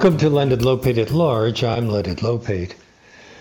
Welcome 0.00 0.18
to 0.20 0.30
Leonard 0.30 0.62
Lopate 0.62 0.96
at 0.96 1.10
Large. 1.10 1.62
I'm 1.62 1.90
Leonard 1.90 2.22
Lopate. 2.22 2.72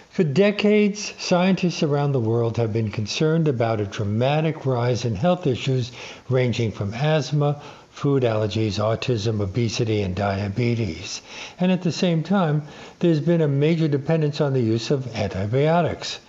For 0.09 0.25
decades, 0.25 1.13
scientists 1.17 1.83
around 1.83 2.11
the 2.11 2.19
world 2.19 2.57
have 2.57 2.73
been 2.73 2.91
concerned 2.91 3.47
about 3.47 3.79
a 3.79 3.85
dramatic 3.85 4.65
rise 4.65 5.05
in 5.05 5.15
health 5.15 5.47
issues 5.47 5.93
ranging 6.27 6.73
from 6.73 6.93
asthma, 6.93 7.61
food 7.91 8.23
allergies, 8.23 8.77
autism, 8.77 9.39
obesity, 9.39 10.01
and 10.01 10.13
diabetes. 10.13 11.21
And 11.61 11.71
at 11.71 11.83
the 11.83 11.93
same 11.93 12.23
time, 12.23 12.63
there's 12.99 13.21
been 13.21 13.39
a 13.39 13.47
major 13.47 13.87
dependence 13.87 14.41
on 14.41 14.51
the 14.51 14.59
use 14.59 14.91
of 14.91 15.15
antibiotics. 15.15 16.19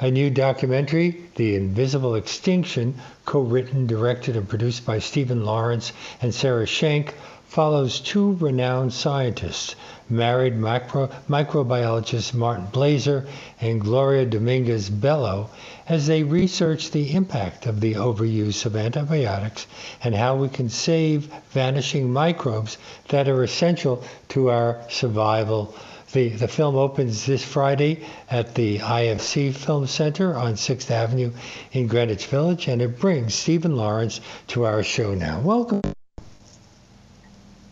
A 0.00 0.10
new 0.10 0.28
documentary, 0.28 1.16
The 1.36 1.56
Invisible 1.56 2.14
Extinction, 2.14 2.94
co 3.24 3.40
written, 3.40 3.86
directed, 3.86 4.36
and 4.36 4.46
produced 4.46 4.84
by 4.84 4.98
Stephen 4.98 5.46
Lawrence 5.46 5.94
and 6.20 6.34
Sarah 6.34 6.66
Schenk, 6.66 7.14
follows 7.48 7.98
two 7.98 8.34
renowned 8.34 8.92
scientists, 8.92 9.74
married 10.10 10.54
micro, 10.54 11.06
microbiologist 11.30 12.34
Martin 12.34 12.66
Blaser 12.66 13.26
and 13.58 13.80
Gloria 13.80 14.26
Dominguez 14.26 14.90
Bello, 14.90 15.48
as 15.88 16.06
they 16.06 16.22
research 16.22 16.90
the 16.90 17.14
impact 17.14 17.64
of 17.66 17.80
the 17.80 17.94
overuse 17.94 18.66
of 18.66 18.76
antibiotics 18.76 19.66
and 20.04 20.14
how 20.14 20.36
we 20.36 20.48
can 20.50 20.68
save 20.68 21.32
vanishing 21.50 22.12
microbes 22.12 22.76
that 23.08 23.28
are 23.28 23.42
essential 23.42 24.04
to 24.28 24.50
our 24.50 24.82
survival. 24.90 25.74
The, 26.12 26.28
the 26.28 26.48
film 26.48 26.76
opens 26.76 27.24
this 27.24 27.42
Friday 27.42 28.04
at 28.30 28.54
the 28.54 28.78
IFC 28.78 29.54
Film 29.54 29.86
Center 29.86 30.34
on 30.34 30.54
6th 30.54 30.90
Avenue 30.90 31.32
in 31.72 31.86
Greenwich 31.86 32.26
Village, 32.26 32.68
and 32.68 32.82
it 32.82 32.98
brings 32.98 33.34
Stephen 33.34 33.74
Lawrence 33.74 34.20
to 34.48 34.64
our 34.64 34.82
show 34.82 35.14
now. 35.14 35.40
Welcome. 35.40 35.80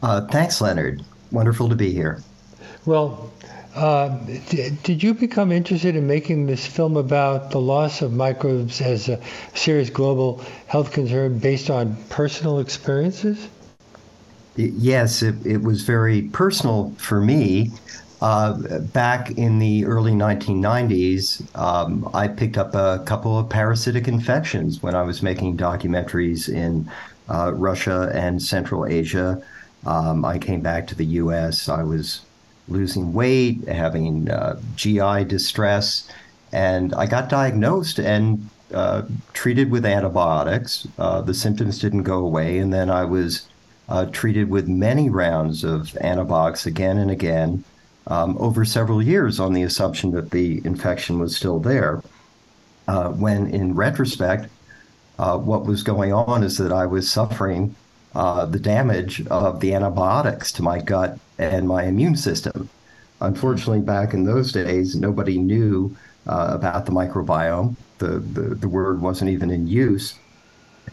Uh, 0.02 0.26
thanks, 0.26 0.60
Leonard. 0.60 1.02
Wonderful 1.32 1.68
to 1.68 1.74
be 1.74 1.92
here. 1.92 2.22
Well, 2.84 3.32
uh, 3.74 4.08
d- 4.48 4.70
did 4.82 5.02
you 5.02 5.12
become 5.12 5.52
interested 5.52 5.96
in 5.96 6.06
making 6.06 6.46
this 6.46 6.66
film 6.66 6.96
about 6.96 7.50
the 7.50 7.60
loss 7.60 8.00
of 8.00 8.12
microbes 8.12 8.80
as 8.80 9.08
a 9.08 9.20
serious 9.54 9.90
global 9.90 10.40
health 10.66 10.92
concern 10.92 11.38
based 11.38 11.68
on 11.68 11.96
personal 12.08 12.58
experiences? 12.58 13.48
Yes, 14.56 15.22
it, 15.22 15.34
it 15.44 15.62
was 15.62 15.82
very 15.82 16.22
personal 16.22 16.92
for 16.96 17.20
me. 17.20 17.70
Uh, 18.22 18.78
back 18.78 19.30
in 19.32 19.58
the 19.58 19.84
early 19.84 20.12
1990s, 20.12 21.42
um, 21.54 22.08
I 22.14 22.28
picked 22.28 22.56
up 22.56 22.74
a 22.74 23.02
couple 23.04 23.38
of 23.38 23.50
parasitic 23.50 24.08
infections 24.08 24.82
when 24.82 24.94
I 24.94 25.02
was 25.02 25.22
making 25.22 25.58
documentaries 25.58 26.48
in 26.48 26.90
uh, 27.28 27.52
Russia 27.52 28.10
and 28.14 28.40
Central 28.40 28.86
Asia. 28.86 29.42
Um, 29.86 30.24
I 30.24 30.38
came 30.38 30.60
back 30.60 30.86
to 30.88 30.94
the 30.94 31.06
US. 31.22 31.68
I 31.68 31.82
was 31.82 32.20
losing 32.68 33.12
weight, 33.12 33.66
having 33.68 34.28
uh, 34.28 34.60
GI 34.74 35.24
distress, 35.24 36.10
and 36.52 36.92
I 36.94 37.06
got 37.06 37.28
diagnosed 37.28 37.98
and 38.00 38.50
uh, 38.74 39.02
treated 39.32 39.70
with 39.70 39.86
antibiotics. 39.86 40.88
Uh, 40.98 41.22
the 41.22 41.34
symptoms 41.34 41.78
didn't 41.78 42.02
go 42.02 42.18
away, 42.18 42.58
and 42.58 42.72
then 42.72 42.90
I 42.90 43.04
was 43.04 43.48
uh, 43.88 44.06
treated 44.06 44.50
with 44.50 44.66
many 44.66 45.08
rounds 45.08 45.62
of 45.62 45.96
antibiotics 45.98 46.66
again 46.66 46.98
and 46.98 47.10
again 47.10 47.62
um, 48.08 48.36
over 48.38 48.64
several 48.64 49.00
years 49.00 49.38
on 49.38 49.52
the 49.52 49.62
assumption 49.62 50.10
that 50.12 50.32
the 50.32 50.60
infection 50.64 51.20
was 51.20 51.36
still 51.36 51.60
there. 51.60 52.02
Uh, 52.88 53.10
when 53.10 53.48
in 53.48 53.74
retrospect, 53.74 54.48
uh, 55.18 55.38
what 55.38 55.66
was 55.66 55.82
going 55.82 56.12
on 56.12 56.42
is 56.42 56.58
that 56.58 56.72
I 56.72 56.86
was 56.86 57.10
suffering 57.10 57.74
uh, 58.16 58.46
the 58.46 58.58
damage 58.58 59.26
of 59.26 59.60
the 59.60 59.74
antibiotics 59.74 60.50
to 60.50 60.62
my 60.62 60.80
gut 60.80 61.18
and 61.38 61.68
my 61.68 61.84
immune 61.84 62.16
system. 62.16 62.70
Unfortunately, 63.20 63.80
back 63.80 64.14
in 64.14 64.24
those 64.24 64.52
days, 64.52 64.96
nobody 64.96 65.36
knew 65.36 65.94
uh, 66.26 66.48
about 66.52 66.86
the 66.86 66.92
microbiome. 66.92 67.76
The, 67.98 68.18
the, 68.18 68.54
the 68.54 68.68
word 68.70 69.02
wasn't 69.02 69.30
even 69.32 69.50
in 69.50 69.68
use. 69.68 70.14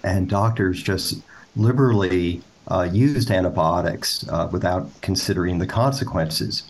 And 0.04 0.30
doctors 0.30 0.84
just 0.84 1.22
liberally 1.56 2.42
uh, 2.68 2.90
used 2.92 3.32
antibiotics 3.32 4.28
uh, 4.28 4.50
without 4.52 4.90
considering 5.02 5.60
the 5.60 5.68
consequences. 5.68 6.64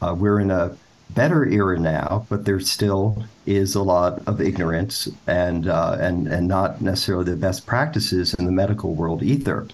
Uh, 0.00 0.14
we're 0.16 0.38
in 0.38 0.52
a 0.52 0.76
better 1.10 1.48
era 1.48 1.80
now, 1.80 2.24
but 2.28 2.44
there 2.44 2.60
still 2.60 3.24
is 3.44 3.74
a 3.74 3.82
lot 3.82 4.22
of 4.28 4.40
ignorance 4.40 5.08
and 5.26 5.66
and 5.66 6.28
and 6.28 6.46
not 6.46 6.80
necessarily 6.80 7.24
the 7.24 7.36
best 7.36 7.66
practices 7.66 8.32
in 8.34 8.44
the 8.44 8.52
medical 8.52 8.94
world 8.94 9.20
either. 9.20 9.66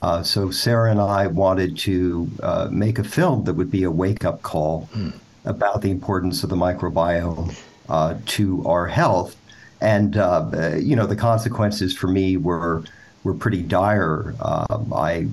Uh, 0.00 0.22
so 0.22 0.50
Sarah 0.50 0.90
and 0.90 1.00
I 1.00 1.26
wanted 1.26 1.76
to 1.78 2.30
uh, 2.42 2.68
make 2.70 2.98
a 2.98 3.04
film 3.04 3.44
that 3.44 3.54
would 3.54 3.70
be 3.70 3.82
a 3.82 3.90
wake-up 3.90 4.42
call 4.42 4.88
mm. 4.94 5.12
about 5.44 5.82
the 5.82 5.90
importance 5.90 6.42
of 6.42 6.50
the 6.50 6.56
microbiome 6.56 7.54
uh, 7.88 8.16
to 8.24 8.66
our 8.66 8.86
health, 8.86 9.36
and 9.82 10.16
uh, 10.16 10.48
uh, 10.54 10.76
you 10.76 10.96
know 10.96 11.06
the 11.06 11.16
consequences 11.16 11.94
for 11.94 12.06
me 12.06 12.38
were 12.38 12.84
were 13.22 13.34
pretty 13.34 13.60
dire. 13.60 14.34
Um, 14.40 14.92
I 14.94 15.26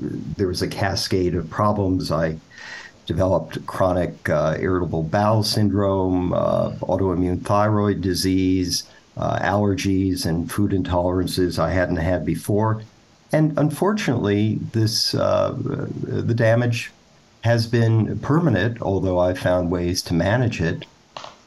there 0.00 0.46
was 0.46 0.62
a 0.62 0.68
cascade 0.68 1.34
of 1.34 1.50
problems. 1.50 2.12
I 2.12 2.36
developed 3.06 3.66
chronic 3.66 4.28
irritable 4.28 5.02
bowel 5.02 5.42
syndrome, 5.42 6.30
autoimmune 6.30 7.42
thyroid 7.42 8.00
disease, 8.00 8.84
allergies, 9.16 10.24
and 10.24 10.50
food 10.50 10.70
intolerances 10.70 11.58
I 11.58 11.72
hadn't 11.72 11.96
had 11.96 12.24
before 12.24 12.82
and 13.32 13.56
unfortunately, 13.58 14.58
this 14.72 15.14
uh, 15.14 15.54
the 15.56 16.34
damage 16.34 16.92
has 17.42 17.66
been 17.66 18.18
permanent, 18.18 18.82
although 18.82 19.18
I've 19.18 19.38
found 19.38 19.70
ways 19.70 20.02
to 20.02 20.14
manage 20.14 20.60
it. 20.60 20.84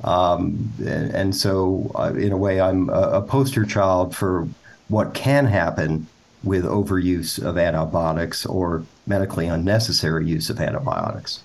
Um, 0.04 0.74
and, 0.80 1.14
and, 1.14 1.36
so, 1.36 1.92
uh, 1.96 2.14
in 2.14 2.32
a 2.32 2.38
way, 2.38 2.60
I'm 2.60 2.90
a, 2.90 3.20
a, 3.20 3.22
poster 3.22 3.64
child 3.64 4.14
for 4.14 4.48
what 4.90 5.14
can 5.14 5.46
happen 5.46 6.08
with 6.44 6.66
overuse 6.66 7.42
of 7.42 7.58
antibiotics 7.58 8.46
or 8.46 8.84
medically 9.08 9.48
unnecessary 9.48 10.26
use 10.26 10.50
of 10.50 10.60
antibiotics. 10.60 11.42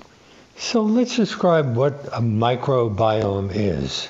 So, 0.57 0.83
let's 0.83 1.15
describe 1.15 1.77
what 1.77 2.07
a 2.07 2.21
microbiome 2.21 3.53
is. 3.55 4.09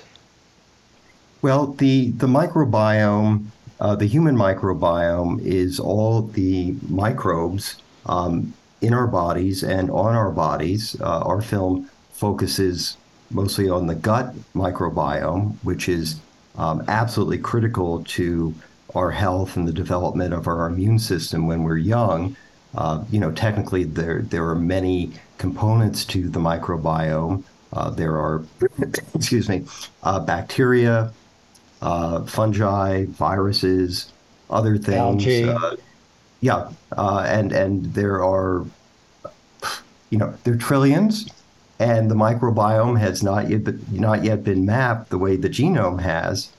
Well, 1.43 1.67
the, 1.67 2.12
the 2.12 2.27
microbiome 2.27 3.49
uh, 3.81 3.94
the 3.94 4.06
human 4.06 4.37
microbiome 4.37 5.41
is 5.44 5.78
all 5.78 6.22
the 6.22 6.75
microbes 6.89 7.77
um, 8.06 8.53
in 8.81 8.93
our 8.93 9.06
bodies 9.06 9.62
and 9.62 9.91
on 9.91 10.15
our 10.15 10.31
bodies. 10.31 11.00
Uh, 11.00 11.21
our 11.21 11.41
film 11.41 11.88
focuses 12.12 12.97
mostly 13.31 13.69
on 13.69 13.87
the 13.87 13.94
gut 13.94 14.34
microbiome, 14.55 15.55
which 15.62 15.88
is 15.88 16.21
um, 16.56 16.83
absolutely 16.88 17.38
critical 17.38 18.03
to 18.05 18.55
our 18.94 19.11
health 19.11 19.56
and 19.56 19.69
the 19.69 19.72
development 19.72 20.33
of 20.34 20.49
our 20.49 20.67
immune 20.67 20.99
system 20.99 21.47
when 21.47 21.62
we're 21.62 21.77
young. 21.77 22.37
Uh, 22.75 23.05
you 23.11 23.21
know, 23.21 23.31
technically, 23.33 23.84
there 23.84 24.22
there 24.22 24.49
are 24.49 24.55
many 24.55 25.12
components 25.38 26.05
to 26.05 26.28
the 26.28 26.38
microbiome. 26.41 27.43
Uh, 27.72 27.91
there 27.91 28.17
are, 28.17 28.44
excuse 29.15 29.49
me, 29.49 29.65
uh, 30.03 30.19
bacteria, 30.19 31.12
uh, 31.81 32.25
fungi, 32.25 33.05
viruses, 33.06 34.12
other 34.50 34.78
things. 34.78 35.27
Uh, 35.27 35.77
yeah, 36.41 36.71
uh, 36.97 37.25
and 37.27 37.53
and 37.53 37.94
there 37.94 38.22
are, 38.22 38.65
you 40.11 40.19
know, 40.19 40.34
there 40.44 40.55
are 40.55 40.58
trillions, 40.58 41.29
and 41.79 42.11
the 42.11 42.14
microbiome 42.14 42.99
has 42.99 43.23
not 43.23 43.49
yet 43.50 43.64
been, 43.64 43.85
not 43.91 44.25
yet 44.25 44.44
been 44.44 44.64
mapped 44.64 45.11
the 45.11 45.19
way 45.19 45.37
the 45.37 45.49
genome 45.49 46.00
has. 46.00 46.50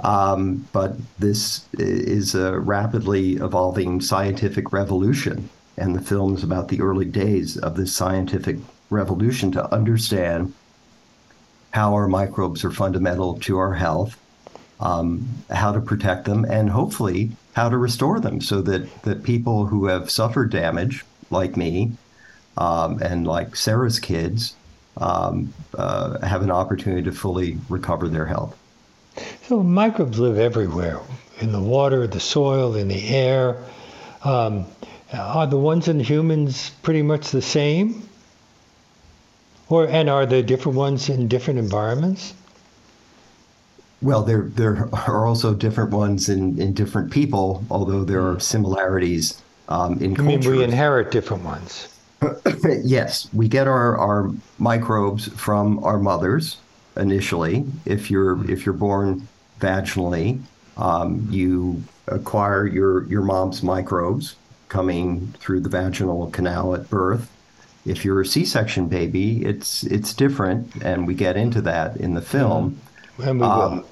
Um, 0.00 0.66
but 0.72 0.96
this 1.18 1.66
is 1.74 2.34
a 2.34 2.58
rapidly 2.58 3.34
evolving 3.34 4.00
scientific 4.00 4.72
revolution, 4.72 5.50
and 5.76 5.94
the 5.94 6.00
film 6.00 6.34
is 6.34 6.42
about 6.42 6.68
the 6.68 6.80
early 6.80 7.04
days 7.04 7.58
of 7.58 7.76
this 7.76 7.94
scientific 7.94 8.56
revolution 8.90 9.52
to 9.52 9.74
understand 9.74 10.54
how 11.72 11.92
our 11.92 12.08
microbes 12.08 12.64
are 12.64 12.70
fundamental 12.70 13.38
to 13.40 13.58
our 13.58 13.74
health 13.74 14.18
um, 14.84 15.26
how 15.50 15.72
to 15.72 15.80
protect 15.80 16.26
them, 16.26 16.44
and 16.44 16.70
hopefully 16.70 17.30
how 17.54 17.68
to 17.68 17.76
restore 17.76 18.20
them 18.20 18.40
so 18.40 18.60
that, 18.62 19.02
that 19.02 19.22
people 19.22 19.66
who 19.66 19.86
have 19.86 20.10
suffered 20.10 20.50
damage, 20.50 21.04
like 21.30 21.56
me 21.56 21.92
um, 22.58 23.00
and 23.02 23.26
like 23.26 23.56
Sarah's 23.56 23.98
kids, 23.98 24.54
um, 24.98 25.52
uh, 25.76 26.24
have 26.24 26.42
an 26.42 26.50
opportunity 26.50 27.02
to 27.02 27.12
fully 27.12 27.58
recover 27.68 28.08
their 28.08 28.26
health. 28.26 28.56
So 29.48 29.62
microbes 29.62 30.18
live 30.18 30.38
everywhere 30.38 31.00
in 31.40 31.52
the 31.52 31.60
water, 31.60 32.06
the 32.06 32.20
soil, 32.20 32.76
in 32.76 32.88
the 32.88 33.08
air. 33.08 33.56
Um, 34.22 34.66
are 35.12 35.46
the 35.46 35.58
ones 35.58 35.88
in 35.88 36.00
humans 36.00 36.70
pretty 36.82 37.02
much 37.02 37.30
the 37.30 37.42
same? 37.42 38.08
Or 39.68 39.88
and 39.88 40.10
are 40.10 40.26
there 40.26 40.42
different 40.42 40.76
ones 40.76 41.08
in 41.08 41.28
different 41.28 41.58
environments? 41.58 42.34
Well, 44.02 44.22
there 44.22 44.42
there 44.42 44.88
are 44.92 45.26
also 45.26 45.54
different 45.54 45.90
ones 45.90 46.28
in, 46.28 46.60
in 46.60 46.74
different 46.74 47.10
people, 47.10 47.64
although 47.70 48.04
there 48.04 48.26
are 48.26 48.38
similarities 48.38 49.42
um, 49.68 49.98
in 50.00 50.18
I 50.18 50.22
mean, 50.22 50.40
we 50.40 50.62
inherit 50.62 51.10
different 51.10 51.44
ones. 51.44 51.88
yes, 52.84 53.28
we 53.32 53.48
get 53.48 53.66
our, 53.66 53.96
our 53.96 54.30
microbes 54.58 55.28
from 55.28 55.82
our 55.84 55.98
mothers 55.98 56.58
initially. 56.96 57.66
If 57.84 58.10
you're 58.10 58.50
if 58.50 58.66
you're 58.66 58.74
born 58.74 59.26
vaginally, 59.60 60.40
um, 60.76 61.26
you 61.30 61.82
acquire 62.08 62.66
your 62.66 63.04
your 63.04 63.22
mom's 63.22 63.62
microbes 63.62 64.36
coming 64.68 65.34
through 65.38 65.60
the 65.60 65.68
vaginal 65.68 66.30
canal 66.30 66.74
at 66.74 66.90
birth. 66.90 67.30
If 67.86 68.04
you're 68.04 68.22
a 68.22 68.26
C-section 68.26 68.88
baby, 68.88 69.44
it's 69.44 69.84
it's 69.84 70.14
different, 70.14 70.82
and 70.82 71.06
we 71.06 71.14
get 71.14 71.36
into 71.36 71.60
that 71.62 71.96
in 71.96 72.14
the 72.14 72.22
film. 72.22 72.70
Mm-hmm. 72.70 72.93
And. 73.18 73.42
Um, 73.42 73.84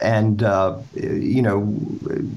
and 0.00 0.42
uh, 0.44 0.78
you 0.94 1.42
know, 1.42 1.76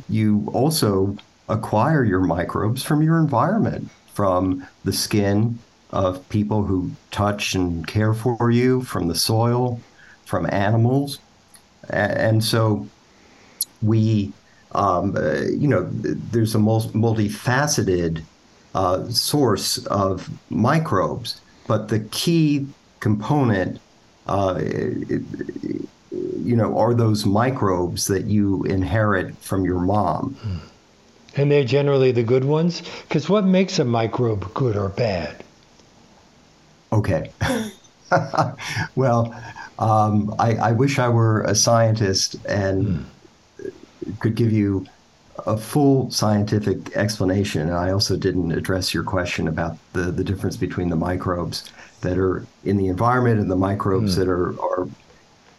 you 0.10 0.50
also 0.52 1.16
acquire 1.48 2.04
your 2.04 2.22
microbes 2.22 2.84
from 2.84 3.04
your 3.04 3.20
environment, 3.20 3.90
from 4.14 4.66
the 4.84 4.94
skin 4.94 5.60
of 5.92 6.28
people 6.30 6.64
who 6.64 6.92
touch 7.12 7.54
and 7.54 7.86
care 7.86 8.14
for 8.14 8.50
you, 8.50 8.82
from 8.84 9.08
the 9.08 9.16
soil, 9.16 9.80
from 10.26 10.50
animals. 10.52 11.20
And 11.90 12.44
so 12.44 12.88
we, 13.82 14.32
um, 14.72 15.16
uh, 15.18 15.42
you 15.42 15.68
know, 15.68 15.88
there's 15.92 16.56
a 16.56 16.60
multifaceted 16.60 18.24
uh, 18.74 19.08
source 19.10 19.86
of 19.88 20.30
microbes, 20.50 21.42
but 21.68 21.90
the 21.90 22.00
key 22.00 22.68
component, 23.02 23.80
uh, 24.28 24.62
you 26.12 26.56
know, 26.56 26.78
are 26.78 26.94
those 26.94 27.26
microbes 27.26 28.08
that 28.08 28.26
you 28.26 28.64
inherit 28.64 29.36
from 29.38 29.64
your 29.64 29.80
mom. 29.80 30.36
And 31.36 31.50
they're 31.50 31.64
generally 31.64 32.12
the 32.12 32.24
good 32.24 32.44
ones? 32.44 32.84
Because 33.08 33.30
what 33.30 33.46
makes 33.46 33.80
a 33.80 33.86
microbe 33.86 34.54
good 34.54 34.76
or 34.76 34.90
bad? 34.90 35.44
Okay. 36.92 37.32
well, 38.96 39.34
um, 39.80 40.36
I, 40.38 40.56
I, 40.56 40.72
wish 40.74 41.00
I 41.00 41.08
were 41.08 41.42
a 41.44 41.56
scientist 41.56 42.36
and 42.46 43.06
mm. 43.58 44.20
could 44.20 44.36
give 44.36 44.52
you 44.52 44.86
a 45.46 45.56
full 45.56 46.12
scientific 46.12 46.96
explanation. 46.98 47.62
And 47.62 47.74
I 47.74 47.92
also 47.92 48.18
didn't 48.18 48.52
address 48.52 48.94
your 48.94 49.04
question 49.04 49.48
about 49.48 49.78
the, 49.94 50.12
the 50.12 50.24
difference 50.24 50.58
between 50.58 50.90
the 50.90 50.98
microbes 50.98 51.72
that 52.02 52.18
are 52.18 52.46
in 52.66 52.76
the 52.76 52.88
environment 52.88 53.40
and 53.40 53.50
the 53.50 53.56
microbes 53.56 54.16
mm. 54.16 54.18
that 54.18 54.28
are, 54.28 54.60
are 54.62 54.90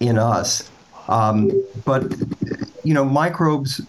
in 0.02 0.18
us. 0.18 0.70
Um, 1.08 1.50
but, 1.84 2.12
you 2.84 2.94
know, 2.94 3.04
microbes 3.04 3.80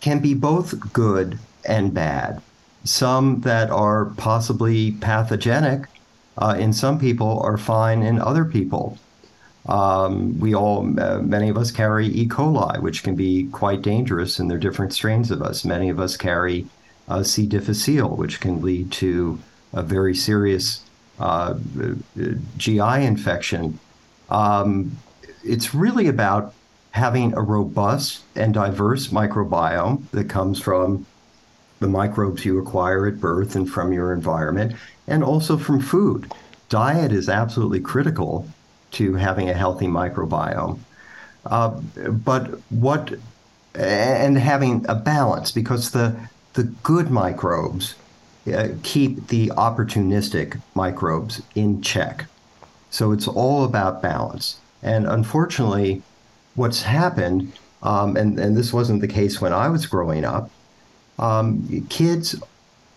can 0.00 0.18
be 0.20 0.34
both 0.34 0.92
good 0.92 1.38
and 1.64 1.94
bad. 1.94 2.40
Some 2.84 3.40
that 3.42 3.70
are 3.70 4.06
possibly 4.16 4.92
pathogenic 4.92 5.86
uh, 6.38 6.56
in 6.58 6.72
some 6.72 6.98
people 6.98 7.40
are 7.40 7.58
fine 7.58 8.02
in 8.02 8.20
other 8.20 8.44
people. 8.44 8.98
Um, 9.66 10.40
we 10.40 10.54
all, 10.54 10.98
uh, 11.00 11.20
many 11.20 11.48
of 11.48 11.56
us 11.56 11.70
carry 11.70 12.08
E. 12.08 12.26
coli, 12.26 12.80
which 12.80 13.04
can 13.04 13.14
be 13.14 13.46
quite 13.52 13.82
dangerous, 13.82 14.38
and 14.38 14.50
there 14.50 14.56
are 14.56 14.60
different 14.60 14.92
strains 14.92 15.30
of 15.30 15.40
us. 15.40 15.64
Many 15.64 15.88
of 15.88 16.00
us 16.00 16.16
carry 16.16 16.66
uh, 17.08 17.22
C. 17.22 17.46
difficile, 17.46 18.16
which 18.16 18.40
can 18.40 18.60
lead 18.60 18.90
to 18.92 19.38
a 19.72 19.82
very 19.82 20.14
serious 20.14 20.82
uh, 21.20 21.54
GI 22.56 23.04
infection. 23.04 23.78
Um, 24.30 24.96
it's 25.44 25.74
really 25.74 26.08
about 26.08 26.54
having 26.92 27.34
a 27.34 27.40
robust 27.40 28.22
and 28.36 28.52
diverse 28.54 29.08
microbiome 29.08 30.08
that 30.10 30.28
comes 30.28 30.60
from 30.60 31.06
the 31.80 31.88
microbes 31.88 32.44
you 32.44 32.58
acquire 32.58 33.06
at 33.06 33.20
birth 33.20 33.56
and 33.56 33.68
from 33.68 33.92
your 33.92 34.12
environment, 34.12 34.74
and 35.08 35.24
also 35.24 35.56
from 35.56 35.80
food. 35.80 36.30
Diet 36.68 37.12
is 37.12 37.28
absolutely 37.28 37.80
critical 37.80 38.46
to 38.92 39.14
having 39.14 39.48
a 39.50 39.54
healthy 39.54 39.86
microbiome. 39.86 40.78
Uh, 41.44 41.68
but 42.08 42.60
what, 42.70 43.14
and 43.74 44.38
having 44.38 44.86
a 44.88 44.94
balance, 44.94 45.50
because 45.50 45.90
the, 45.90 46.16
the 46.52 46.64
good 46.82 47.10
microbes 47.10 47.94
uh, 48.54 48.68
keep 48.82 49.28
the 49.28 49.48
opportunistic 49.48 50.60
microbes 50.74 51.42
in 51.54 51.82
check. 51.82 52.26
So 52.90 53.12
it's 53.12 53.26
all 53.26 53.64
about 53.64 54.02
balance. 54.02 54.60
And 54.82 55.06
unfortunately, 55.06 56.02
what's 56.54 56.82
happened, 56.82 57.52
um, 57.82 58.16
and, 58.16 58.38
and 58.38 58.56
this 58.56 58.72
wasn't 58.72 59.00
the 59.00 59.08
case 59.08 59.40
when 59.40 59.52
I 59.52 59.68
was 59.68 59.86
growing 59.86 60.24
up, 60.24 60.50
um, 61.18 61.86
kids 61.88 62.34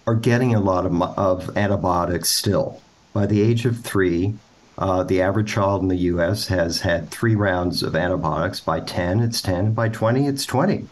are 0.08 0.16
getting 0.16 0.54
a 0.56 0.60
lot 0.60 0.86
of, 0.86 1.02
of 1.02 1.58
antibiotics 1.58 2.30
still. 2.30 2.82
By 3.14 3.26
the 3.26 3.42
age 3.42 3.66
of 3.66 3.80
three, 3.80 4.34
uh, 4.78 5.04
the 5.04 5.22
average 5.22 5.52
child 5.54 5.82
in 5.82 5.88
the 5.88 5.96
U.S. 5.96 6.48
has 6.48 6.82
had 6.82 7.10
three 7.10 7.36
rounds 7.36 7.82
of 7.82 7.96
antibiotics. 7.96 8.60
By 8.60 8.82
10, 8.82 9.22
it's 9.22 9.42
10. 9.42 9.74
By 9.74 9.90
20, 9.90 10.28
it's 10.28 10.46
20. 10.46 10.74
Really? 10.74 10.88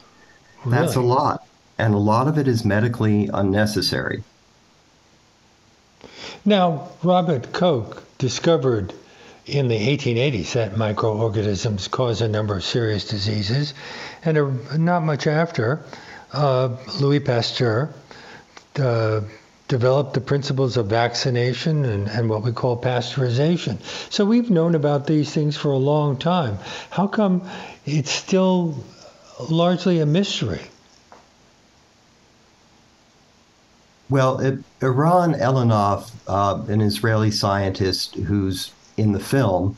That's 0.66 0.96
a 0.96 1.02
lot. 1.02 1.46
And 1.78 1.94
a 1.94 1.98
lot 1.98 2.28
of 2.28 2.38
it 2.38 2.48
is 2.48 2.64
medically 2.64 3.30
unnecessary. 3.34 4.24
Now, 6.46 6.90
Robert 7.04 7.52
Koch 7.52 8.04
discovered 8.18 8.94
in 9.46 9.68
the 9.68 9.78
1880s 9.78 10.54
that 10.54 10.78
microorganisms 10.78 11.88
cause 11.88 12.22
a 12.22 12.28
number 12.28 12.56
of 12.56 12.64
serious 12.64 13.08
diseases. 13.08 13.74
And 14.24 14.80
not 14.80 15.04
much 15.04 15.28
after, 15.28 15.84
uh, 16.32 16.78
Louis 17.00 17.20
Pasteur 17.20 17.94
uh, 18.78 19.22
developed 19.68 20.14
the 20.14 20.22
principles 20.22 20.78
of 20.78 20.88
vaccination 20.88 21.84
and, 21.84 22.08
and 22.08 22.30
what 22.30 22.44
we 22.44 22.52
call 22.52 22.80
pasteurization. 22.82 23.82
So 24.12 24.26
we've 24.26 24.50
known 24.50 24.76
about 24.76 25.08
these 25.08 25.32
things 25.32 25.58
for 25.58 25.72
a 25.72 25.78
long 25.78 26.18
time. 26.18 26.58
How 26.90 27.08
come 27.08 27.48
it's 27.86 28.12
still 28.12 28.84
largely 29.50 30.00
a 30.00 30.06
mystery? 30.06 30.62
Well, 34.10 34.40
it, 34.40 34.60
Eran 34.82 35.34
Elinav, 35.34 36.12
uh, 36.28 36.64
an 36.68 36.82
Israeli 36.82 37.32
scientist 37.32 38.16
who's 38.16 38.72
in 38.98 39.12
the 39.12 39.20
film 39.20 39.78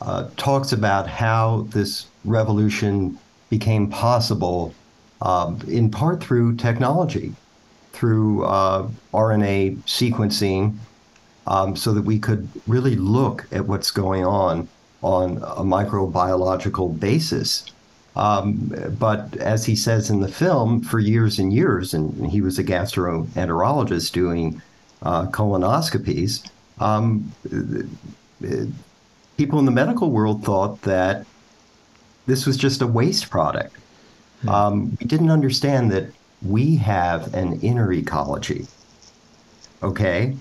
uh, 0.00 0.28
talks 0.36 0.72
about 0.72 1.08
how 1.08 1.66
this 1.70 2.06
revolution 2.24 3.18
became 3.50 3.88
possible 3.88 4.74
uh, 5.22 5.54
in 5.68 5.90
part 5.90 6.22
through 6.22 6.56
technology, 6.56 7.32
through 7.92 8.44
uh, 8.44 8.88
RNA 9.14 9.78
sequencing, 9.84 10.76
um, 11.46 11.76
so 11.76 11.92
that 11.92 12.02
we 12.02 12.18
could 12.18 12.48
really 12.66 12.96
look 12.96 13.46
at 13.52 13.66
what's 13.66 13.90
going 13.90 14.24
on 14.24 14.68
on 15.02 15.38
a 15.38 15.62
microbiological 15.62 16.98
basis. 16.98 17.64
Um, 18.16 18.74
but 18.98 19.36
as 19.36 19.64
he 19.64 19.76
says 19.76 20.10
in 20.10 20.20
the 20.20 20.28
film, 20.28 20.82
for 20.82 20.98
years 20.98 21.38
and 21.38 21.52
years, 21.52 21.94
and 21.94 22.26
he 22.26 22.40
was 22.40 22.58
a 22.58 22.64
gastroenterologist 22.64 24.12
doing 24.12 24.60
uh, 25.02 25.26
colonoscopies, 25.26 26.48
um, 26.80 27.32
people 29.36 29.58
in 29.58 29.64
the 29.64 29.70
medical 29.70 30.10
world 30.10 30.44
thought 30.44 30.80
that 30.82 31.26
this 32.26 32.46
was 32.46 32.56
just 32.56 32.82
a 32.82 32.86
waste 32.86 33.30
product. 33.30 33.76
Hmm. 34.42 34.48
Um, 34.48 34.96
we 35.00 35.06
didn't 35.06 35.30
understand 35.30 35.90
that 35.92 36.10
we 36.42 36.76
have 36.76 37.32
an 37.34 37.60
inner 37.60 37.92
ecology. 37.92 38.66
Okay, 39.82 40.36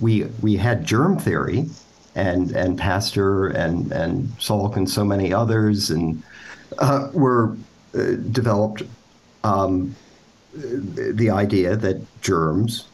we 0.00 0.24
we 0.42 0.56
had 0.56 0.84
germ 0.84 1.18
theory, 1.18 1.68
and 2.14 2.50
and 2.52 2.78
Pasteur 2.78 3.48
and 3.48 3.92
and 3.92 4.28
Salk 4.38 4.76
and 4.76 4.88
so 4.88 5.04
many 5.04 5.32
others, 5.32 5.90
and 5.90 6.22
uh, 6.78 7.08
were 7.12 7.56
uh, 7.94 8.16
developed 8.30 8.82
um, 9.44 9.94
the 10.54 11.30
idea 11.30 11.76
that 11.76 12.00
germs 12.20 12.86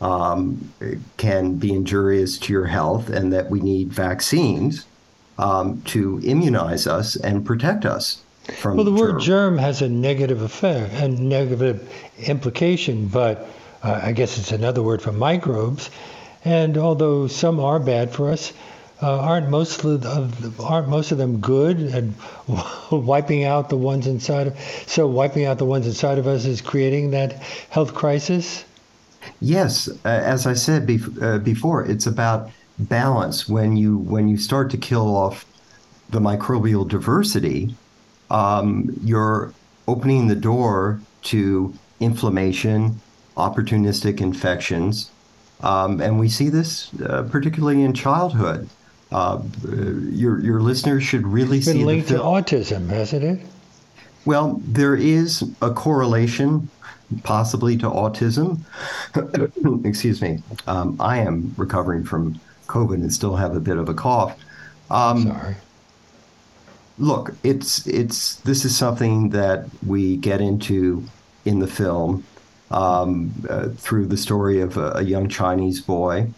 um, 0.00 0.72
can 1.16 1.54
be 1.54 1.72
injurious 1.72 2.38
to 2.38 2.52
your 2.52 2.66
health 2.66 3.08
and 3.08 3.32
that 3.32 3.50
we 3.50 3.60
need 3.60 3.92
vaccines 3.92 4.86
um, 5.38 5.82
to 5.82 6.20
immunize 6.24 6.86
us 6.86 7.16
and 7.16 7.44
protect 7.44 7.84
us 7.84 8.22
from 8.54 8.76
well 8.76 8.84
the 8.84 8.90
germ. 8.90 9.00
word 9.00 9.20
germ. 9.20 9.58
has 9.58 9.82
a 9.82 9.88
negative 9.88 10.42
effect 10.42 10.92
a 10.94 11.08
negative 11.08 11.88
implication 12.18 13.06
but 13.06 13.48
uh, 13.82 14.00
i 14.02 14.12
guess 14.12 14.38
it's 14.38 14.52
another 14.52 14.82
word 14.82 15.00
for 15.02 15.12
microbes. 15.12 15.90
And 16.44 16.78
although 16.78 17.26
some 17.26 17.60
are 17.60 17.78
bad 17.78 18.12
for 18.12 18.30
us 18.30 18.52
uh, 19.02 19.18
aren't 19.18 19.48
most 19.48 19.84
of 19.84 20.00
the, 20.00 20.62
aren't 20.62 20.88
most 20.88 21.12
of 21.12 21.18
them 21.18 21.40
good? 21.40 21.78
And 21.78 22.14
wiping 22.90 23.44
out 23.44 23.68
the 23.68 23.76
ones 23.76 24.06
inside 24.06 24.46
of 24.46 24.58
so 24.86 25.06
wiping 25.06 25.44
out 25.44 25.58
the 25.58 25.64
ones 25.64 25.86
inside 25.86 26.18
of 26.18 26.26
us 26.26 26.44
is 26.46 26.60
creating 26.60 27.10
that 27.10 27.42
health 27.68 27.94
crisis 27.94 28.64
Yes, 29.40 29.88
uh, 30.04 30.08
as 30.08 30.46
I 30.46 30.54
said 30.54 30.86
bef- 30.86 31.22
uh, 31.22 31.38
before, 31.38 31.84
it's 31.84 32.06
about 32.06 32.50
balance. 32.78 33.48
When 33.48 33.76
you 33.76 33.98
when 33.98 34.28
you 34.28 34.38
start 34.38 34.70
to 34.70 34.78
kill 34.78 35.14
off 35.16 35.46
the 36.10 36.20
microbial 36.20 36.88
diversity, 36.88 37.76
um, 38.30 38.90
you're 39.02 39.54
opening 39.86 40.28
the 40.28 40.36
door 40.36 41.04
to 41.22 41.78
inflammation, 42.00 43.02
opportunistic 43.36 44.20
infections, 44.20 45.12
Um, 45.60 46.00
and 46.00 46.18
we 46.18 46.28
see 46.28 46.48
this 46.50 46.90
uh, 47.02 47.24
particularly 47.30 47.82
in 47.82 47.92
childhood. 47.94 48.70
Uh, 49.12 49.42
your, 49.62 50.40
your 50.40 50.60
listeners 50.62 51.02
should 51.04 51.26
really 51.26 51.58
it's 51.58 51.66
been 51.66 51.78
see 51.78 51.84
linked 51.84 52.08
to 52.08 52.18
autism, 52.18 52.88
hasn't 52.88 53.24
it? 53.24 53.40
Well, 54.24 54.60
there 54.64 54.94
is 54.96 55.42
a 55.62 55.72
correlation 55.72 56.70
possibly 57.22 57.76
to 57.78 57.86
autism. 57.86 58.60
Excuse 59.84 60.22
me. 60.22 60.42
Um, 60.66 60.96
I 61.00 61.18
am 61.18 61.54
recovering 61.56 62.04
from 62.04 62.40
COVID 62.66 62.94
and 62.94 63.12
still 63.12 63.36
have 63.36 63.56
a 63.56 63.60
bit 63.60 63.76
of 63.76 63.88
a 63.88 63.94
cough. 63.94 64.38
Um, 64.90 65.28
Sorry. 65.28 65.56
Look, 66.98 67.34
it's 67.42 67.86
it's 67.86 68.36
this 68.36 68.64
is 68.64 68.76
something 68.76 69.30
that 69.30 69.66
we 69.86 70.16
get 70.16 70.40
into 70.40 71.04
in 71.46 71.60
the 71.60 71.66
film 71.66 72.24
um, 72.70 73.32
uh, 73.48 73.68
through 73.70 74.06
the 74.06 74.16
story 74.16 74.60
of 74.60 74.76
a, 74.76 74.92
a, 74.96 75.02
young 75.02 75.28
Chinese 75.28 75.80
boy 75.80 76.28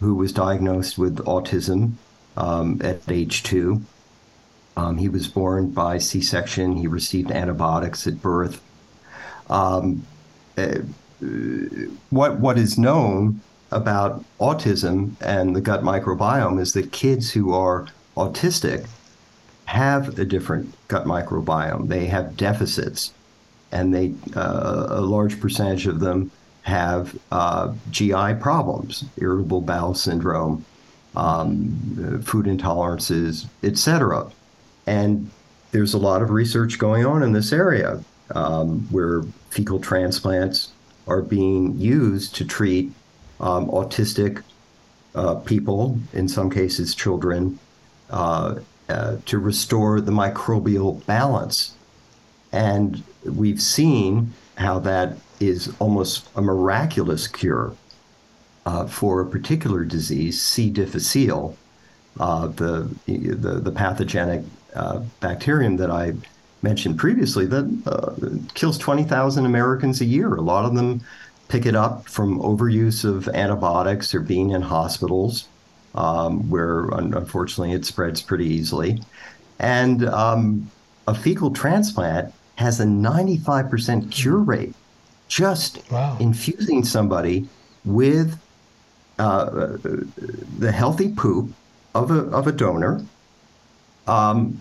who 0.00 0.14
was 0.14 0.32
diagnosed 0.32 0.98
with 0.98 1.16
autism 1.24 1.92
um, 2.36 2.80
at 2.84 3.00
age 3.10 3.42
two. 3.42 3.82
Um, 4.76 4.98
he 4.98 5.08
was 5.08 5.26
born 5.26 5.70
by 5.70 5.96
C-section. 5.96 6.76
He 6.76 6.86
received 6.86 7.30
antibiotics 7.30 8.06
at 8.06 8.20
birth. 8.20 8.60
Um, 9.50 10.04
uh, 10.58 10.78
what 12.10 12.40
what 12.40 12.58
is 12.58 12.76
known 12.78 13.40
about 13.70 14.24
autism 14.38 15.12
and 15.20 15.56
the 15.56 15.60
gut 15.60 15.82
microbiome 15.82 16.60
is 16.60 16.72
that 16.74 16.92
kids 16.92 17.32
who 17.32 17.52
are 17.52 17.86
autistic 18.16 18.86
have 19.64 20.18
a 20.18 20.24
different 20.24 20.72
gut 20.88 21.04
microbiome. 21.04 21.88
They 21.88 22.06
have 22.06 22.36
deficits, 22.36 23.12
and 23.72 23.94
they 23.94 24.14
uh, 24.34 24.86
a 24.90 25.00
large 25.00 25.40
percentage 25.40 25.86
of 25.86 26.00
them 26.00 26.30
have 26.62 27.16
uh, 27.30 27.72
GI 27.90 28.34
problems, 28.40 29.04
irritable 29.18 29.60
bowel 29.60 29.94
syndrome, 29.94 30.64
um, 31.14 32.22
food 32.24 32.46
intolerances, 32.46 33.46
etc. 33.62 34.30
And 34.86 35.30
there's 35.70 35.94
a 35.94 35.98
lot 35.98 36.22
of 36.22 36.30
research 36.30 36.78
going 36.78 37.04
on 37.06 37.22
in 37.22 37.32
this 37.32 37.52
area 37.52 38.02
um, 38.34 38.80
where 38.90 39.22
fecal 39.50 39.80
transplants 39.80 40.72
are 41.06 41.22
being 41.22 41.78
used 41.78 42.34
to 42.36 42.44
treat 42.44 42.92
um, 43.40 43.68
autistic 43.68 44.42
uh, 45.14 45.36
people, 45.36 45.98
in 46.12 46.28
some 46.28 46.50
cases 46.50 46.94
children, 46.94 47.58
uh, 48.10 48.56
uh, 48.88 49.16
to 49.26 49.38
restore 49.38 50.00
the 50.00 50.12
microbial 50.12 51.04
balance. 51.06 51.74
And 52.52 53.02
we've 53.24 53.60
seen 53.60 54.32
how 54.56 54.78
that 54.80 55.16
is 55.40 55.72
almost 55.78 56.28
a 56.36 56.42
miraculous 56.42 57.26
cure 57.28 57.74
uh, 58.64 58.86
for 58.86 59.20
a 59.20 59.26
particular 59.26 59.84
disease, 59.84 60.40
C. 60.42 60.70
difficile, 60.70 61.56
uh, 62.18 62.48
the, 62.48 62.90
the, 63.06 63.60
the 63.60 63.70
pathogenic 63.70 64.44
uh, 64.74 65.00
bacterium 65.20 65.76
that 65.76 65.90
I 65.90 66.14
mentioned 66.62 66.98
previously 66.98 67.46
that 67.46 67.82
uh, 67.86 68.14
kills 68.54 68.78
20,000 68.78 69.46
Americans 69.46 70.00
a 70.00 70.04
year. 70.04 70.34
A 70.34 70.40
lot 70.40 70.64
of 70.64 70.74
them 70.74 71.02
pick 71.48 71.66
it 71.66 71.76
up 71.76 72.08
from 72.08 72.40
overuse 72.40 73.04
of 73.04 73.28
antibiotics 73.28 74.14
or 74.14 74.20
being 74.20 74.50
in 74.50 74.62
hospitals, 74.62 75.48
um, 75.94 76.48
where 76.50 76.88
unfortunately 76.88 77.72
it 77.72 77.84
spreads 77.84 78.20
pretty 78.20 78.46
easily. 78.46 79.00
And 79.58 80.06
um, 80.08 80.70
a 81.06 81.14
fecal 81.14 81.50
transplant 81.50 82.34
has 82.56 82.80
a 82.80 82.84
95% 82.84 84.10
cure 84.10 84.38
rate 84.38 84.74
just 85.28 85.88
wow. 85.90 86.16
infusing 86.20 86.84
somebody 86.84 87.48
with 87.84 88.38
uh, 89.18 89.76
the 90.58 90.72
healthy 90.72 91.12
poop 91.12 91.50
of 91.94 92.10
a, 92.10 92.20
of 92.30 92.46
a 92.46 92.52
donor 92.52 93.04
um, 94.06 94.60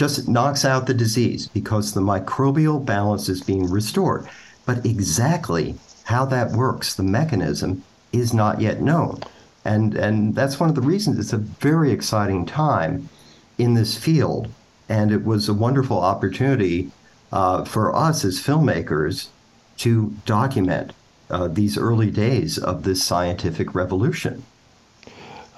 just 0.00 0.26
knocks 0.26 0.64
out 0.64 0.86
the 0.86 0.94
disease 0.94 1.46
because 1.48 1.92
the 1.92 2.00
microbial 2.00 2.82
balance 2.82 3.28
is 3.28 3.42
being 3.42 3.68
restored. 3.68 4.26
But 4.64 4.86
exactly 4.86 5.74
how 6.04 6.24
that 6.24 6.52
works, 6.52 6.94
the 6.94 7.02
mechanism, 7.02 7.84
is 8.10 8.32
not 8.32 8.62
yet 8.62 8.80
known. 8.80 9.20
And, 9.62 9.94
and 9.94 10.34
that's 10.34 10.58
one 10.58 10.70
of 10.70 10.74
the 10.74 10.80
reasons 10.80 11.18
it's 11.18 11.34
a 11.34 11.36
very 11.36 11.92
exciting 11.92 12.46
time 12.46 13.10
in 13.58 13.74
this 13.74 13.98
field. 13.98 14.48
And 14.88 15.12
it 15.12 15.22
was 15.22 15.50
a 15.50 15.54
wonderful 15.54 16.00
opportunity 16.00 16.90
uh, 17.30 17.66
for 17.66 17.94
us 17.94 18.24
as 18.24 18.40
filmmakers 18.40 19.28
to 19.76 20.16
document 20.24 20.94
uh, 21.28 21.46
these 21.48 21.76
early 21.76 22.10
days 22.10 22.56
of 22.56 22.84
this 22.84 23.04
scientific 23.04 23.74
revolution. 23.74 24.44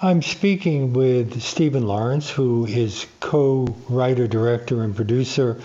I'm 0.04 0.20
speaking 0.20 0.94
with 0.94 1.40
Stephen 1.42 1.86
Lawrence, 1.86 2.28
who 2.28 2.66
is 2.66 3.06
co 3.20 3.68
writer, 3.88 4.26
director, 4.26 4.82
and 4.82 4.96
producer 4.96 5.60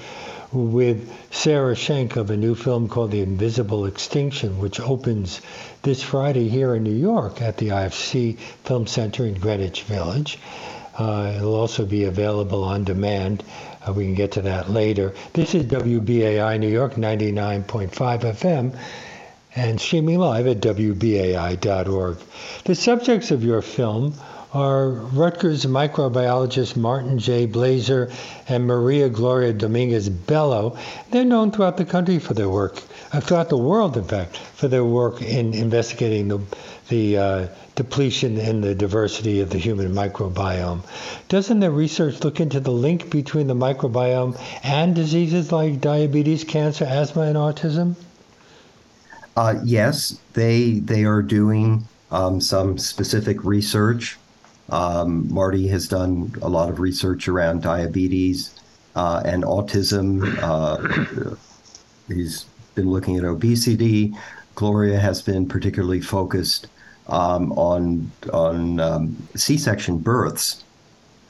with 0.52 1.12
Sarah 1.32 1.76
Schenk 1.76 2.18
of 2.18 2.30
a 2.30 2.38
new 2.38 2.54
film 2.54 2.88
called 2.88 3.10
The 3.10 3.22
Invisible 3.22 3.88
Extinction, 3.88 4.60
which 4.60 4.80
opens 4.80 5.42
this 5.82 6.04
Friday 6.04 6.50
here 6.50 6.76
in 6.76 6.84
New 6.84 6.96
York 6.96 7.42
at 7.42 7.58
the 7.58 7.70
IFC 7.70 8.38
Film 8.64 8.86
Center 8.86 9.26
in 9.26 9.34
Greenwich 9.40 9.82
Village. 9.82 10.38
Uh, 10.96 11.34
it'll 11.36 11.56
also 11.56 11.88
be 11.88 12.04
available 12.04 12.64
on 12.64 12.84
demand. 12.84 13.44
Uh, 13.88 13.92
we 13.92 14.06
can 14.06 14.14
get 14.14 14.34
to 14.34 14.44
that 14.44 14.70
later. 14.70 15.16
This 15.34 15.56
is 15.56 15.66
WBAI 15.66 16.60
New 16.60 16.70
York 16.70 16.94
99.5 16.94 17.90
FM 17.90 18.78
and 19.58 19.82
streaming 19.82 20.20
live 20.20 20.46
at 20.46 20.62
WBAI.org. 20.62 22.18
The 22.66 22.76
subjects 22.76 23.32
of 23.32 23.44
your 23.44 23.64
film 23.64 24.14
are 24.54 24.90
Rutgers 24.90 25.66
microbiologist 25.66 26.78
Martin 26.78 27.18
J. 27.18 27.48
Blaser 27.48 28.14
and 28.48 28.68
Maria 28.68 29.10
Gloria 29.10 29.54
Dominguez 29.54 30.10
Bello. 30.10 30.78
They're 31.10 31.26
known 31.26 31.52
throughout 31.52 31.78
the 31.78 31.86
country 31.86 32.20
for 32.20 32.36
their 32.36 32.50
work, 32.50 32.82
uh, 33.12 33.20
throughout 33.20 33.50
the 33.50 33.58
world, 33.58 33.98
in 33.98 34.04
fact, 34.04 34.38
for 34.38 34.68
their 34.68 34.86
work 34.86 35.24
in 35.24 35.56
investigating 35.56 36.28
the, 36.28 36.40
the 36.90 37.18
uh, 37.18 37.48
depletion 37.76 38.38
in 38.38 38.62
the 38.62 38.76
diversity 38.76 39.40
of 39.40 39.50
the 39.50 39.58
human 39.58 39.92
microbiome. 39.92 40.84
Doesn't 41.30 41.62
their 41.62 41.72
research 41.72 42.24
look 42.24 42.40
into 42.40 42.60
the 42.60 42.72
link 42.72 43.10
between 43.10 43.48
the 43.48 43.56
microbiome 43.56 44.40
and 44.62 44.94
diseases 44.94 45.52
like 45.52 45.82
diabetes, 45.82 46.44
cancer, 46.44 46.86
asthma, 46.86 47.24
and 47.24 47.38
autism? 47.38 47.96
Uh, 49.38 49.62
yes, 49.64 50.20
they 50.34 50.80
they 50.80 51.06
are 51.06 51.22
doing 51.22 51.88
um, 52.10 52.42
some 52.42 52.76
specific 52.76 53.44
research. 53.44 54.18
Um, 54.70 55.32
Marty 55.32 55.68
has 55.68 55.88
done 55.88 56.34
a 56.42 56.50
lot 56.50 56.70
of 56.70 56.80
research 56.80 57.28
around 57.28 57.62
diabetes 57.62 58.60
uh, 58.96 59.22
and 59.24 59.44
autism. 59.44 60.24
Uh, 60.42 61.36
he's 62.08 62.46
been 62.74 62.90
looking 62.90 63.16
at 63.16 63.26
obesity. 63.26 64.12
Gloria 64.56 65.00
has 65.00 65.22
been 65.22 65.48
particularly 65.48 66.02
focused 66.02 66.66
um, 67.08 67.52
on 67.52 68.12
on 68.34 68.80
um, 68.80 69.16
C-section 69.36 70.00
births 70.00 70.64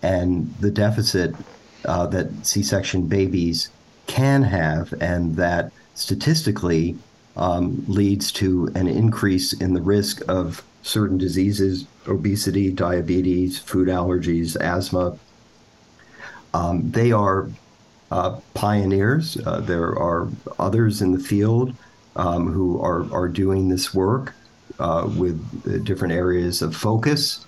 and 0.01 0.55
the 0.61 0.71
deficit 0.71 1.35
uh, 1.83 2.07
that 2.07 2.29
C-section 2.45 3.07
babies 3.07 3.69
can 4.05 4.43
have, 4.43 4.93
and 5.01 5.35
that 5.35 5.73
statistically 5.93 6.95
um, 7.37 7.85
leads 7.87 8.31
to 8.33 8.69
an 8.75 8.87
increase 8.87 9.53
in 9.53 9.73
the 9.73 9.81
risk 9.81 10.21
of 10.27 10.63
certain 10.81 11.17
diseases, 11.17 11.85
obesity, 12.07 12.71
diabetes, 12.71 13.59
food 13.59 13.87
allergies, 13.87 14.57
asthma. 14.57 15.17
Um, 16.53 16.89
they 16.91 17.11
are 17.11 17.47
uh, 18.11 18.39
pioneers. 18.53 19.37
Uh, 19.45 19.59
there 19.59 19.97
are 19.97 20.27
others 20.57 21.01
in 21.01 21.11
the 21.11 21.19
field 21.19 21.73
um, 22.15 22.51
who 22.51 22.81
are, 22.81 23.11
are 23.13 23.27
doing 23.27 23.69
this 23.69 23.93
work 23.93 24.33
uh, 24.79 25.07
with 25.17 25.85
different 25.85 26.13
areas 26.13 26.61
of 26.61 26.75
focus. 26.75 27.45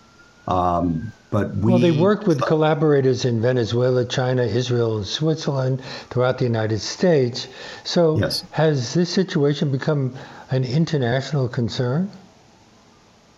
Um, 0.49 1.11
but 1.31 1.55
we, 1.57 1.71
well, 1.71 1.79
they 1.79 1.91
work 1.91 2.25
with 2.25 2.41
collaborators 2.41 3.23
in 3.23 3.39
Venezuela, 3.39 4.03
China, 4.03 4.41
Israel, 4.41 4.97
and 4.97 5.05
Switzerland 5.05 5.81
throughout 6.09 6.39
the 6.39 6.45
United 6.45 6.79
States. 6.79 7.47
So, 7.83 8.17
yes. 8.17 8.43
has 8.51 8.95
this 8.95 9.11
situation 9.11 9.71
become 9.71 10.15
an 10.49 10.63
international 10.63 11.47
concern? 11.47 12.09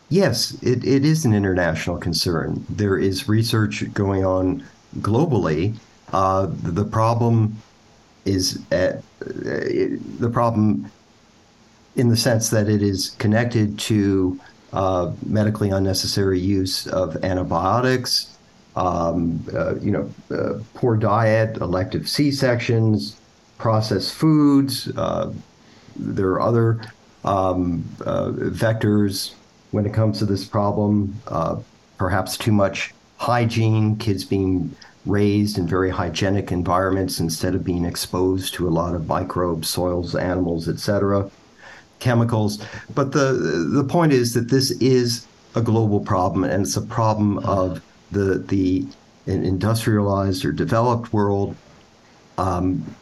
Yes, 0.08 0.58
it, 0.62 0.86
it 0.86 1.04
is 1.04 1.26
an 1.26 1.34
international 1.34 1.98
concern. 1.98 2.66
There 2.70 2.98
is 2.98 3.28
research 3.28 3.94
going 3.94 4.24
on 4.24 4.64
globally. 5.00 5.76
Uh, 6.14 6.48
the 6.50 6.86
problem 6.86 7.58
is 8.24 8.60
at, 8.72 8.98
uh, 8.98 9.02
the 10.20 10.30
problem 10.32 10.90
in 11.96 12.08
the 12.08 12.18
sense 12.18 12.50
that 12.50 12.70
it 12.70 12.82
is 12.82 13.12
connected 13.20 13.78
to 13.80 14.40
uh, 14.74 15.12
medically 15.26 15.70
unnecessary 15.70 16.40
use 16.40 16.88
of 16.88 17.24
antibiotics, 17.24 18.38
um, 18.76 19.46
uh, 19.54 19.76
you 19.76 19.92
know, 19.92 20.10
uh, 20.32 20.60
poor 20.74 20.96
diet, 20.96 21.58
elective 21.58 22.08
C 22.08 22.32
sections, 22.32 23.18
processed 23.58 24.14
foods. 24.14 24.90
Uh, 24.96 25.34
there 25.96 26.30
are 26.30 26.42
other 26.42 26.82
um, 27.26 27.84
uh, 28.06 28.30
vectors 28.30 29.34
when 29.72 29.86
it 29.86 29.94
comes 29.94 30.20
to 30.20 30.26
this 30.26 30.46
problem. 30.46 31.16
Perhaps 31.98 32.36
too 32.38 32.52
much 32.52 32.96
hygiene, 33.18 33.96
kids 33.98 34.26
being 34.26 34.76
raised 35.06 35.58
in 35.58 35.68
very 35.68 35.90
hygienic 35.90 36.52
environments 36.52 37.20
instead 37.20 37.54
of 37.54 37.64
being 37.64 37.86
exposed 37.86 38.54
to 38.56 38.68
a 38.68 38.70
lot 38.70 38.96
of 38.96 39.08
microbes, 39.08 39.70
soils, 39.70 40.16
animals, 40.16 40.68
etc., 40.68 41.30
chemicals. 42.02 42.60
But 42.94 43.14
the 43.14 43.70
the 43.74 43.86
point 43.86 44.12
is 44.12 44.34
that 44.34 44.50
this 44.50 44.72
is 44.82 45.26
a 45.56 45.62
global 45.62 46.02
problem, 46.02 46.44
and 46.44 46.66
it's 46.66 46.76
a 46.76 46.82
problem 46.82 47.38
of 47.40 47.82
the 48.12 48.40
the 48.40 48.86
industrialized 49.26 50.44
or 50.44 50.52
developed 50.52 51.14
world. 51.14 51.56
Um, 52.38 52.96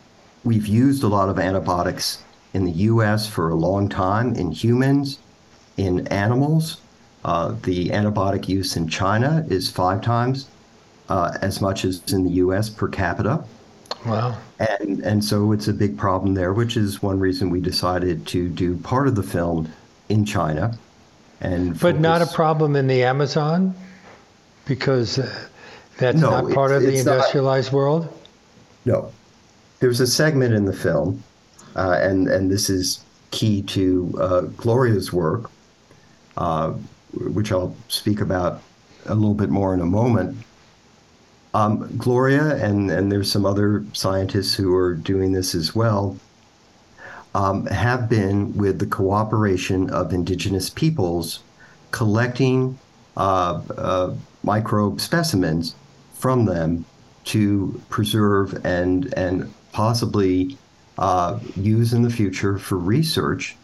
we've 0.44 0.68
used 0.68 1.02
a 1.02 1.08
lot 1.08 1.30
of 1.30 1.40
antibiotics 1.40 2.24
in 2.54 2.66
the 2.66 2.72
U.S. 2.72 3.28
for 3.28 3.50
a 3.50 3.56
long 3.56 3.90
time 3.90 4.36
in 4.36 4.52
humans, 4.52 5.20
in 5.78 6.08
animals. 6.08 6.82
Uh, 7.26 7.56
the 7.64 7.90
antibiotic 7.90 8.48
use 8.48 8.78
in 8.78 8.88
China 8.88 9.46
is 9.50 9.70
five 9.70 10.02
times 10.02 10.48
uh, 11.10 11.38
as 11.42 11.60
much 11.62 11.84
as 11.84 12.02
in 12.14 12.24
the 12.24 12.32
U.S. 12.32 12.70
per 12.70 12.88
capita. 12.88 13.44
Wow. 14.06 14.38
And 14.60 15.02
and 15.02 15.24
so 15.24 15.52
it's 15.52 15.68
a 15.68 15.74
big 15.74 15.98
problem 15.98 16.34
there, 16.34 16.54
which 16.54 16.78
is 16.78 17.02
one 17.02 17.20
reason 17.20 17.50
we 17.50 17.60
decided 17.60 18.26
to 18.28 18.50
do 18.50 18.78
part 18.78 19.08
of 19.08 19.16
the 19.16 19.24
film 19.24 19.72
in 20.10 20.26
China. 20.26 20.78
And 21.42 21.72
but 21.74 21.80
focus. 21.80 22.02
not 22.02 22.22
a 22.22 22.26
problem 22.28 22.76
in 22.76 22.88
the 22.88 23.04
Amazon, 23.04 23.74
because 24.66 25.20
uh, 25.20 25.48
that's 25.98 26.18
no, 26.18 26.30
not 26.30 26.54
part 26.54 26.72
of 26.72 26.82
the 26.82 26.98
industrialized 26.98 27.72
not, 27.72 27.78
world. 27.78 28.28
No, 28.86 29.12
there's 29.80 30.00
a 30.00 30.08
segment 30.08 30.54
in 30.54 30.66
the 30.66 30.74
film, 30.74 31.24
uh, 31.76 31.98
and 32.02 32.28
and 32.28 32.52
this 32.52 32.70
is 32.70 33.04
key 33.32 33.62
to 33.64 34.14
uh, 34.20 34.42
Gloria's 34.58 35.14
work, 35.14 35.50
uh, 36.38 36.72
which 37.14 37.52
I'll 37.52 37.76
speak 37.88 38.22
about 38.22 38.62
a 39.06 39.16
little 39.16 39.34
bit 39.34 39.50
more 39.50 39.74
in 39.74 39.82
a 39.82 39.86
moment. 39.86 40.38
Um, 41.54 41.98
Gloria 41.98 42.56
and 42.64 42.92
and 42.92 43.12
there's 43.12 43.32
some 43.32 43.46
other 43.46 43.84
scientists 43.94 44.54
who 44.54 44.76
are 44.76 44.94
doing 44.94 45.32
this 45.32 45.56
as 45.56 45.74
well. 45.74 46.18
Um, 47.36 47.68
have 47.68 48.10
been 48.10 48.56
with 48.58 48.80
the 48.80 48.88
cooperation 48.88 49.90
of 49.92 50.14
indigenous 50.14 50.70
peoples 50.70 51.42
collecting 51.92 52.78
uh, 53.18 53.62
uh, 53.78 54.14
microbe 54.44 55.00
specimens 55.00 55.76
from 56.14 56.46
them 56.46 56.86
to 57.26 57.82
preserve 57.90 58.66
and 58.66 59.14
and 59.18 59.52
possibly 59.72 60.58
uh, 60.98 61.40
use 61.56 61.94
in 61.94 62.02
the 62.02 62.10
future 62.10 62.58
for 62.58 62.78
research 62.78 63.56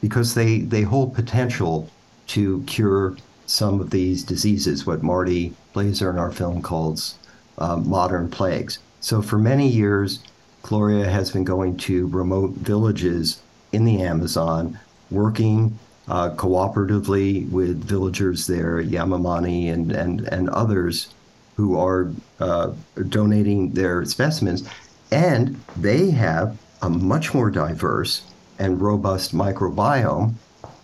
because 0.00 0.34
they 0.34 0.60
they 0.60 0.82
hold 0.82 1.14
potential 1.14 1.90
to 2.28 2.62
cure 2.66 3.16
some 3.46 3.80
of 3.80 3.90
these 3.90 4.24
diseases, 4.24 4.86
what 4.86 5.02
Marty 5.02 5.54
Blaser 5.76 6.10
in 6.10 6.18
our 6.18 6.32
film 6.32 6.62
calls 6.62 7.18
uh, 7.58 7.76
modern 7.76 8.30
plagues. 8.30 8.78
So 9.00 9.20
for 9.20 9.36
many 9.36 9.68
years, 9.68 10.20
Gloria 10.62 11.04
has 11.04 11.30
been 11.30 11.44
going 11.44 11.76
to 11.78 12.06
remote 12.08 12.52
villages 12.52 13.42
in 13.72 13.84
the 13.84 14.00
Amazon, 14.00 14.78
working 15.10 15.78
uh, 16.08 16.30
cooperatively 16.30 17.48
with 17.50 17.84
villagers 17.84 18.46
there, 18.46 18.82
Yanomami 18.82 19.70
and, 19.70 19.92
and, 19.92 20.20
and 20.28 20.48
others 20.48 21.12
who 21.56 21.78
are 21.78 22.10
uh, 22.40 22.72
donating 23.08 23.72
their 23.72 24.04
specimens. 24.06 24.66
And 25.10 25.60
they 25.76 26.10
have 26.10 26.56
a 26.80 26.88
much 26.88 27.34
more 27.34 27.50
diverse 27.50 28.22
and 28.58 28.80
robust 28.80 29.34
microbiome 29.34 30.34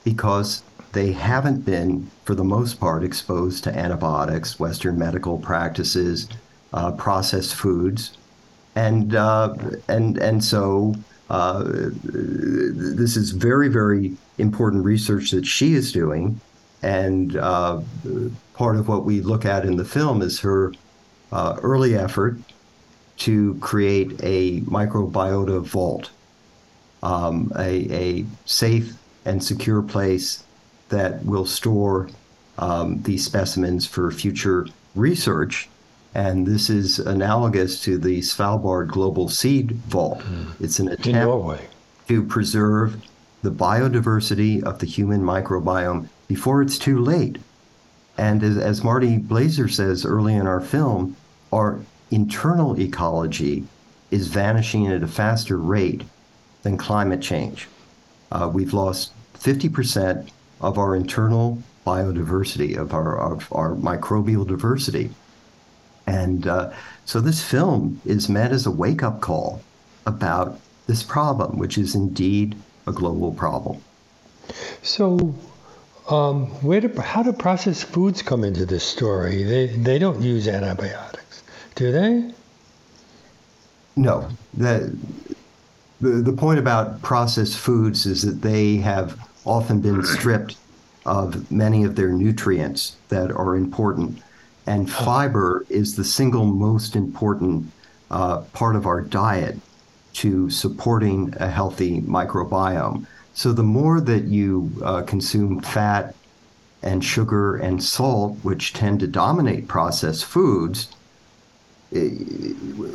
because 0.05 0.62
they 0.93 1.13
haven't 1.13 1.65
been, 1.65 2.11
for 2.25 2.35
the 2.35 2.45
most 2.45 2.79
part, 2.79 3.03
exposed 3.03 3.65
to 3.65 3.77
antibiotics, 3.77 4.61
Western 4.61 4.99
medical 4.99 5.39
practices, 5.39 6.29
uh, 6.73 6.93
processed 6.93 7.55
foods, 7.55 8.17
and 8.75 9.15
uh, 9.15 9.55
and 9.89 10.19
and 10.19 10.45
so 10.45 10.95
uh, 11.31 11.65
this 11.65 13.17
is 13.17 13.31
very 13.31 13.69
very 13.69 14.17
important 14.39 14.85
research 14.85 15.31
that 15.31 15.47
she 15.47 15.75
is 15.75 15.93
doing, 15.93 16.41
and 16.83 17.37
uh, 17.37 17.81
part 18.55 18.77
of 18.77 18.89
what 18.89 19.05
we 19.05 19.21
look 19.21 19.45
at 19.45 19.65
in 19.65 19.77
the 19.77 19.85
film 19.85 20.21
is 20.21 20.41
her 20.41 20.73
uh, 21.33 21.59
early 21.63 21.97
effort 21.97 22.39
to 23.17 23.55
create 23.61 24.13
a 24.23 24.61
microbiota 24.63 25.63
vault, 25.63 26.11
um, 27.03 27.53
a, 27.57 27.87
a 27.93 28.27
safe 28.45 28.95
and 29.25 29.43
secure 29.43 29.83
place 29.83 30.45
that 30.93 31.25
will 31.25 31.47
store 31.47 32.09
um, 32.59 33.03
these 33.03 33.25
specimens 33.25 33.87
for 33.87 34.11
future 34.13 34.67
research. 34.95 35.69
And 36.15 36.47
this 36.47 36.69
is 36.71 36.99
analogous 36.99 37.83
to 37.85 37.99
the 37.99 38.21
Svalbard 38.21 38.89
Global 38.89 39.29
Seed 39.29 39.73
Vault. 39.73 40.21
Mm. 40.21 40.61
It's 40.61 40.79
an 40.79 40.89
attempt 40.89 41.63
to 42.09 42.23
preserve 42.23 43.03
the 43.41 43.51
biodiversity 43.51 44.63
of 44.63 44.79
the 44.79 44.87
human 44.87 45.23
microbiome 45.23 46.09
before 46.29 46.63
it's 46.63 46.79
too 46.79 47.01
late. 47.01 47.39
And 48.19 48.43
as, 48.43 48.59
as 48.59 48.85
Marty 48.85 49.19
Blaser 49.19 49.71
says 49.71 50.05
early 50.05 50.35
in 50.35 50.47
our 50.47 50.61
film, 50.61 51.17
our 51.53 51.81
internal 52.11 52.79
ecology 52.79 53.65
is 54.11 54.29
vanishing 54.29 54.87
at 54.87 55.03
a 55.03 55.09
faster 55.09 55.57
rate 55.57 56.03
than 56.63 56.77
climate 56.77 57.23
change. 57.23 57.67
Uh, 58.31 58.51
we've 58.53 58.75
lost 58.75 59.13
50% 59.39 60.29
of 60.62 60.79
our 60.79 60.94
internal 60.94 61.62
biodiversity, 61.87 62.77
of 62.77 62.94
our, 62.94 63.18
of 63.18 63.48
our 63.53 63.75
microbial 63.75 64.46
diversity. 64.46 65.11
And 66.07 66.46
uh, 66.46 66.72
so 67.05 67.20
this 67.20 67.42
film 67.42 68.01
is 68.05 68.29
meant 68.29 68.53
as 68.53 68.66
a 68.66 68.70
wake 68.70 69.03
up 69.03 69.20
call 69.20 69.62
about 70.07 70.59
this 70.87 71.03
problem, 71.03 71.59
which 71.59 71.79
is 71.79 71.94
indeed 71.94 72.57
a 72.87 72.92
global 72.92 73.33
problem. 73.33 73.83
So, 74.83 75.35
um, 76.09 76.46
where 76.62 76.81
do, 76.81 77.01
how 77.01 77.22
do 77.22 77.33
processed 77.33 77.85
foods 77.85 78.22
come 78.22 78.42
into 78.42 78.66
this 78.66 78.85
story? 78.85 79.44
They, 79.44 79.66
they 79.68 79.98
don't 79.98 80.20
use 80.20 80.48
antibiotics, 80.48 81.42
do 81.77 81.92
they? 81.92 82.33
No. 83.94 84.29
The, 84.55 84.96
the, 86.01 86.11
the 86.11 86.33
point 86.33 86.59
about 86.59 87.01
processed 87.03 87.57
foods 87.57 88.07
is 88.07 88.22
that 88.22 88.42
they 88.42 88.77
have 88.77 89.16
often 89.45 89.81
been 89.81 90.05
stripped 90.05 90.57
of 91.05 91.51
many 91.51 91.85
of 91.85 91.97
their 91.97 92.11
nutrients 92.11 92.97
that 93.09 93.31
are 93.31 93.57
important. 93.57 94.23
And 94.67 94.91
fiber 94.91 95.67
is 95.69 95.97
the 95.97 96.05
single 96.05 96.45
most 96.45 96.95
important 96.95 97.71
uh, 98.11 98.43
part 98.53 98.77
of 98.77 98.87
our 98.87 99.01
diet 99.01 99.59
to 100.15 100.51
supporting 100.51 101.35
a 101.39 101.49
healthy 101.49 102.01
microbiome. 102.03 103.07
So 103.35 103.53
the 103.53 103.63
more 103.63 104.01
that 104.01 104.25
you 104.25 104.71
uh, 104.85 105.03
consume 105.03 105.61
fat 105.61 106.15
and 106.83 107.05
sugar 107.05 107.57
and 107.57 107.83
salt, 107.83 108.37
which 108.43 108.73
tend 108.73 109.01
to 109.01 109.07
dominate 109.07 109.69
processed 109.69 110.25
foods, 110.25 110.89
eh, 111.95 112.11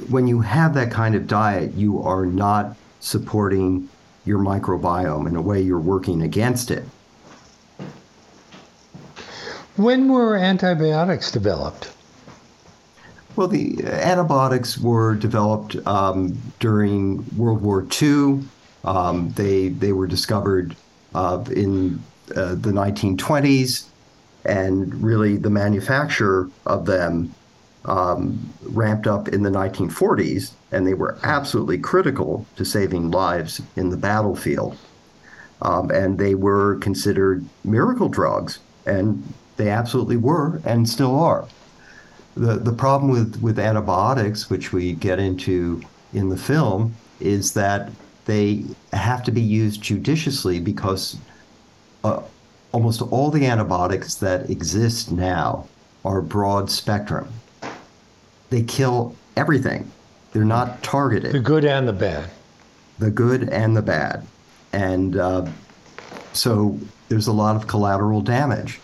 when 0.09 0.27
you 0.27 0.41
have 0.41 0.73
that 0.75 0.91
kind 0.91 1.15
of 1.15 1.27
diet, 1.27 1.73
you 1.73 2.01
are 2.01 2.25
not 2.25 2.75
supporting 2.99 3.89
your 4.27 4.39
microbiome. 4.39 5.27
In 5.27 5.35
a 5.35 5.41
way, 5.41 5.61
you're 5.61 5.79
working 5.79 6.21
against 6.21 6.69
it. 6.69 6.83
When 9.77 10.09
were 10.09 10.35
antibiotics 10.35 11.31
developed? 11.31 11.91
Well, 13.35 13.47
the 13.47 13.83
antibiotics 13.85 14.79
were 14.79 15.13
developed 15.15 15.75
um, 15.85 16.35
during 16.59 17.23
World 17.37 17.61
War 17.61 17.85
II. 18.01 18.41
Um, 18.83 19.31
they 19.35 19.69
they 19.69 19.91
were 19.91 20.07
discovered 20.07 20.75
uh, 21.13 21.43
in 21.55 22.01
uh, 22.35 22.55
the 22.55 22.71
1920s, 22.71 23.85
and 24.45 25.03
really 25.03 25.37
the 25.37 25.51
manufacture 25.51 26.49
of 26.65 26.87
them 26.87 27.35
um, 27.85 28.53
ramped 28.63 29.07
up 29.07 29.27
in 29.27 29.43
the 29.43 29.49
1940s, 29.49 30.51
and 30.71 30.85
they 30.85 30.93
were 30.93 31.17
absolutely 31.23 31.77
critical 31.77 32.45
to 32.55 32.65
saving 32.65 33.11
lives 33.11 33.61
in 33.75 33.89
the 33.89 33.97
battlefield. 33.97 34.77
Um, 35.61 35.89
and 35.91 36.17
they 36.17 36.35
were 36.35 36.75
considered 36.75 37.45
miracle 37.63 38.09
drugs, 38.09 38.59
and 38.85 39.33
they 39.55 39.69
absolutely 39.69 40.17
were, 40.17 40.61
and 40.65 40.87
still 40.87 41.17
are. 41.19 41.47
The, 42.35 42.55
the 42.55 42.73
problem 42.73 43.11
with, 43.11 43.41
with 43.41 43.57
antibiotics, 43.57 44.49
which 44.49 44.71
we 44.71 44.93
get 44.93 45.19
into 45.19 45.81
in 46.13 46.29
the 46.29 46.37
film, 46.37 46.95
is 47.19 47.53
that 47.53 47.89
they 48.25 48.63
have 48.93 49.23
to 49.23 49.31
be 49.31 49.41
used 49.41 49.81
judiciously 49.81 50.59
because 50.59 51.17
uh, 52.03 52.21
almost 52.71 53.01
all 53.01 53.31
the 53.31 53.45
antibiotics 53.45 54.15
that 54.15 54.49
exist 54.49 55.11
now 55.11 55.67
are 56.05 56.21
broad 56.21 56.69
spectrum 56.69 57.27
they 58.49 58.63
kill 58.63 59.15
everything. 59.35 59.89
They're 60.31 60.45
not 60.45 60.83
targeted. 60.83 61.31
The 61.31 61.39
good 61.39 61.65
and 61.65 61.87
the 61.87 61.93
bad. 61.93 62.29
The 62.99 63.11
good 63.11 63.49
and 63.49 63.75
the 63.75 63.81
bad. 63.81 64.25
And 64.73 65.17
uh, 65.17 65.47
so 66.33 66.77
there's 67.09 67.27
a 67.27 67.33
lot 67.33 67.55
of 67.55 67.67
collateral 67.67 68.21
damage. 68.21 68.79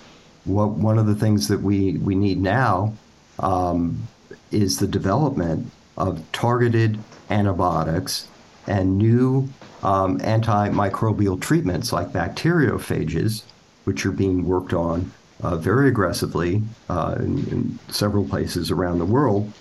What 0.46 0.72
one 0.72 0.98
of 0.98 1.06
the 1.06 1.16
things 1.16 1.48
that 1.48 1.62
we 1.62 1.98
we 1.98 2.16
need 2.16 2.42
now 2.42 2.94
um, 3.40 4.08
is 4.52 4.80
the 4.80 4.88
development 4.88 5.72
of 5.98 6.22
targeted 6.32 7.00
antibiotics 7.30 8.28
and 8.68 8.98
new 8.98 9.50
um, 9.84 10.20
antimicrobial 10.20 11.40
treatments 11.40 11.92
like 11.92 12.10
bacteriophages, 12.10 13.44
which 13.84 14.06
are 14.06 14.12
being 14.12 14.46
worked 14.46 14.74
on 14.74 15.12
uh, 15.42 15.58
very 15.58 15.90
aggressively 15.90 16.62
uh, 16.90 17.16
in, 17.20 17.40
in, 17.50 17.80
several 17.90 18.26
places 18.26 18.72
around 18.72 19.00
the 19.00 19.06
world. 19.06 19.52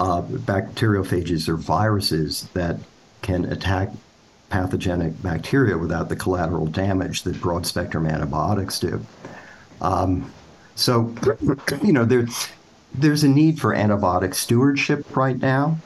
Uh, 0.00 0.22
bacteriophages 0.22 1.46
are 1.46 1.56
viruses 1.56 2.48
that 2.54 2.76
can 3.20 3.44
attack 3.52 3.90
pathogenic 4.48 5.22
bacteria 5.22 5.76
without 5.76 6.08
the 6.08 6.16
collateral 6.16 6.66
damage 6.66 7.22
that 7.22 7.38
broad 7.40 7.66
spectrum 7.66 8.06
antibiotics 8.06 8.78
do. 8.78 9.04
Um, 9.82 10.32
so, 10.74 11.14
you 11.82 11.92
know, 11.92 12.06
there, 12.06 12.26
there's 12.94 13.24
a 13.24 13.28
need 13.28 13.60
for 13.60 13.74
antibiotic 13.74 14.34
stewardship 14.34 15.14
right 15.14 15.38
now, 15.38 15.78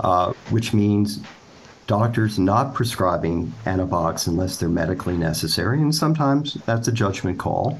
uh, 0.00 0.32
which 0.48 0.72
means 0.72 1.20
doctors 1.86 2.38
not 2.38 2.72
prescribing 2.72 3.52
antibiotics 3.66 4.26
unless 4.26 4.56
they're 4.56 4.70
medically 4.70 5.18
necessary, 5.18 5.82
and 5.82 5.94
sometimes 5.94 6.54
that's 6.64 6.88
a 6.88 6.92
judgment 6.92 7.38
call. 7.38 7.78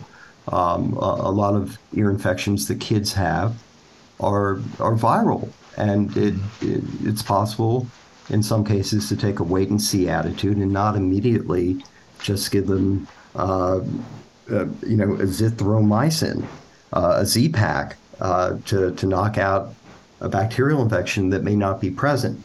Um, 0.48 0.92
a, 1.00 1.20
a, 1.20 1.32
lot 1.32 1.54
of 1.54 1.78
ear 1.94 2.10
infections 2.10 2.68
that 2.68 2.78
kids 2.78 3.14
have 3.14 3.54
are 4.20 4.54
are 4.80 4.94
viral, 4.96 5.50
and 5.76 6.16
it, 6.16 6.34
it, 6.60 6.84
it's 7.02 7.22
possible 7.22 7.86
in 8.30 8.42
some 8.42 8.64
cases 8.64 9.08
to 9.08 9.16
take 9.16 9.40
a 9.40 9.42
wait 9.42 9.68
and 9.70 9.80
see 9.80 10.08
attitude 10.08 10.56
and 10.56 10.72
not 10.72 10.96
immediately 10.96 11.84
just 12.20 12.50
give 12.50 12.66
them, 12.66 13.06
uh, 13.36 13.80
uh, 14.50 14.66
you 14.86 14.96
know, 14.96 15.08
azithromycin, 15.16 16.46
uh, 16.94 17.16
a 17.18 17.26
Z-Pak, 17.26 17.96
uh, 18.20 18.56
to 18.66 18.92
to 18.92 19.06
knock 19.06 19.36
out 19.38 19.74
a 20.20 20.28
bacterial 20.28 20.80
infection 20.82 21.30
that 21.30 21.42
may 21.42 21.56
not 21.56 21.80
be 21.80 21.90
present. 21.90 22.42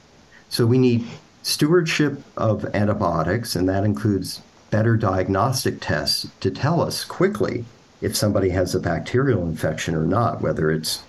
So 0.49 0.65
we 0.65 0.77
need 0.77 1.07
stewardship 1.43 2.21
of 2.35 2.65
antibiotics, 2.75 3.55
and 3.55 3.69
that 3.69 3.83
includes 3.85 4.41
better 4.71 4.97
diagnostic 4.97 5.79
tests 5.79 6.27
to 6.41 6.51
tell 6.51 6.81
us 6.81 7.05
quickly 7.05 7.65
if 8.01 8.15
somebody 8.15 8.49
has 8.49 8.75
a 8.75 8.79
bacterial 8.79 9.43
infection 9.43 9.95
or 9.95 10.05
not, 10.05 10.41
whether 10.41 10.71
it's 10.71 11.03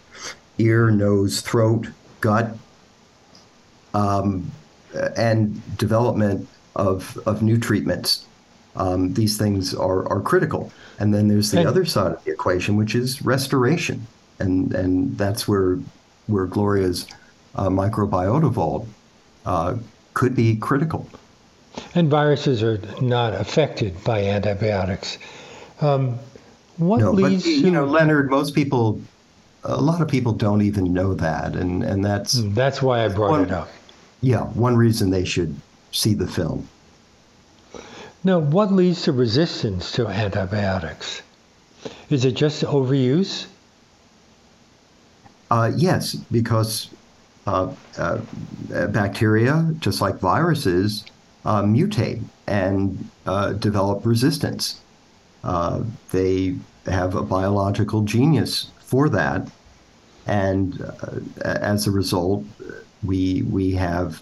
ear, 0.60 0.90
nose, 0.90 1.40
throat, 1.40 1.88
gut, 2.20 2.56
um, 3.94 4.50
and 5.16 5.60
development 5.76 6.48
of, 6.76 7.18
of 7.26 7.42
new 7.42 7.58
treatments. 7.58 8.26
Um, 8.76 9.14
these 9.14 9.36
things 9.36 9.74
are, 9.74 10.08
are 10.08 10.20
critical. 10.20 10.72
And 10.98 11.12
then 11.12 11.28
there's 11.28 11.50
the 11.50 11.60
and, 11.60 11.68
other 11.68 11.84
side 11.84 12.12
of 12.12 12.24
the 12.24 12.32
equation, 12.32 12.76
which 12.76 12.94
is 12.94 13.22
restoration. 13.22 14.06
And, 14.38 14.72
and 14.74 15.18
that's 15.18 15.48
where, 15.48 15.78
where 16.26 16.46
Gloria's 16.46 17.06
uh, 17.56 17.68
microbiota 17.68 18.50
vault 18.50 18.86
uh, 19.44 19.76
could 20.14 20.34
be 20.36 20.56
critical. 20.56 21.08
And 21.94 22.10
viruses 22.10 22.62
are 22.62 22.80
not 23.00 23.34
affected 23.34 24.02
by 24.04 24.24
antibiotics. 24.24 25.18
Um, 25.80 26.18
what 26.76 27.00
no, 27.00 27.12
leads 27.12 27.44
but, 27.44 27.50
you 27.50 27.70
know, 27.70 27.84
Leonard, 27.84 28.30
most 28.30 28.54
people, 28.54 29.00
a 29.64 29.80
lot 29.80 30.00
of 30.00 30.08
people 30.08 30.32
don't 30.32 30.62
even 30.62 30.92
know 30.92 31.14
that, 31.14 31.54
and 31.54 31.82
and 31.82 32.04
that's 32.04 32.40
hmm, 32.40 32.54
that's 32.54 32.80
why 32.82 33.04
I 33.04 33.08
brought 33.08 33.30
one, 33.30 33.42
it 33.42 33.50
up. 33.50 33.68
Yeah, 34.20 34.42
one 34.42 34.76
reason 34.76 35.10
they 35.10 35.24
should 35.24 35.54
see 35.92 36.14
the 36.14 36.26
film. 36.26 36.68
Now, 38.22 38.38
what 38.38 38.70
leads 38.72 39.02
to 39.02 39.12
resistance 39.12 39.92
to 39.92 40.06
antibiotics? 40.06 41.22
Is 42.10 42.24
it 42.24 42.32
just 42.32 42.62
overuse? 42.62 43.46
Uh, 45.50 45.72
yes, 45.74 46.14
because 46.30 46.90
uh, 47.46 47.72
uh, 47.96 48.18
bacteria, 48.88 49.74
just 49.78 50.00
like 50.00 50.18
viruses, 50.18 51.04
uh, 51.44 51.62
mutate 51.62 52.22
and 52.46 53.08
uh, 53.26 53.52
develop 53.54 54.04
resistance. 54.04 54.80
Uh, 55.42 55.82
they 56.12 56.54
have 56.84 57.14
a 57.14 57.22
biological 57.22 58.02
genius 58.02 58.70
for 58.90 59.08
that, 59.08 59.48
and 60.26 60.84
as 61.42 61.86
a 61.86 61.90
result, 61.90 62.44
we 63.02 63.42
we 63.42 63.72
have 63.72 64.20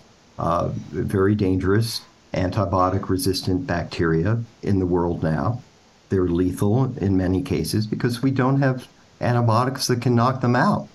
very 0.93 1.35
dangerous 1.35 2.03
antibiotic 2.35 3.09
resistant 3.09 3.67
bacteria 3.67 4.39
in 4.63 4.79
the 4.79 4.87
world 4.87 5.23
now. 5.23 5.63
They're 6.11 6.29
lethal 6.29 6.97
in 6.99 7.17
many 7.17 7.43
cases 7.43 7.87
because 7.87 8.23
we 8.23 8.31
don't 8.31 8.61
have 8.61 8.87
antibiotics 9.21 9.87
that 9.89 10.03
can 10.03 10.15
knock 10.15 10.41
them 10.43 10.55
out 10.55 10.89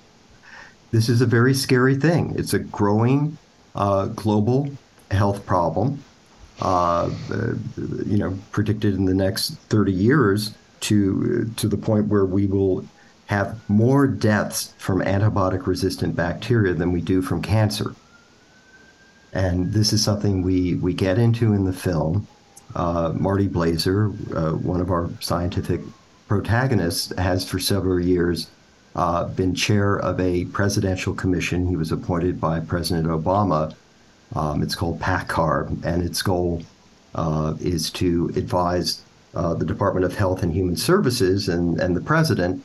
this 0.94 1.10
is 1.10 1.22
a 1.22 1.26
very 1.26 1.56
scary 1.56 1.96
thing. 1.96 2.36
It's 2.38 2.54
a 2.54 2.60
growing 2.60 3.36
uh, 3.76 4.06
global 4.06 4.70
health 5.10 5.44
problem. 5.46 6.04
Uh, 6.62 7.10
you 8.06 8.20
know, 8.20 8.38
predicted 8.52 8.94
in 8.94 9.06
the 9.06 9.14
next 9.16 9.56
30 9.70 9.92
years 9.92 10.54
to 10.82 11.52
to 11.58 11.68
the 11.68 11.78
point 11.78 12.08
where 12.08 12.26
we 12.26 12.46
will 12.46 12.86
have 13.34 13.58
more 13.68 14.06
deaths 14.08 14.74
from 14.78 15.02
antibiotic 15.02 15.66
resistant 15.66 16.16
bacteria 16.16 16.74
than 16.74 16.92
we 16.92 17.02
do 17.02 17.22
from 17.22 17.42
cancer. 17.42 17.96
And 19.34 19.74
this 19.74 19.92
is 19.92 20.04
something 20.04 20.44
we, 20.44 20.76
we 20.76 20.94
get 20.94 21.18
into 21.18 21.54
in 21.54 21.66
the 21.66 21.74
film. 21.74 22.28
Uh, 22.76 23.12
Marty 23.16 23.48
Blaser, 23.48 24.14
uh, 24.36 24.56
one 24.58 24.82
of 24.82 24.92
our 24.92 25.10
scientific 25.20 25.82
protagonists, 26.28 27.12
has 27.18 27.48
for 27.50 27.58
several 27.58 28.00
years 28.00 28.52
uh, 28.96 29.26
been 29.26 29.56
chair 29.56 29.98
of 29.98 30.20
a 30.20 30.46
presidential 30.46 31.16
commission. 31.16 31.68
He 31.68 31.76
was 31.76 31.92
appointed 31.92 32.40
by 32.40 32.60
President 32.60 33.08
Obama. 33.08 33.74
Um, 34.36 34.62
it's 34.62 34.76
called 34.76 35.00
PACCAR, 35.00 35.84
and 35.84 36.04
its 36.04 36.22
goal 36.22 36.62
uh, 37.16 37.56
is 37.60 37.90
to 37.92 38.32
advise 38.36 39.02
uh, 39.34 39.56
the 39.56 39.66
Department 39.66 40.06
of 40.06 40.16
Health 40.16 40.44
and 40.44 40.54
Human 40.54 40.76
Services 40.76 41.50
and, 41.50 41.80
and 41.80 41.96
the 41.96 42.02
president 42.02 42.64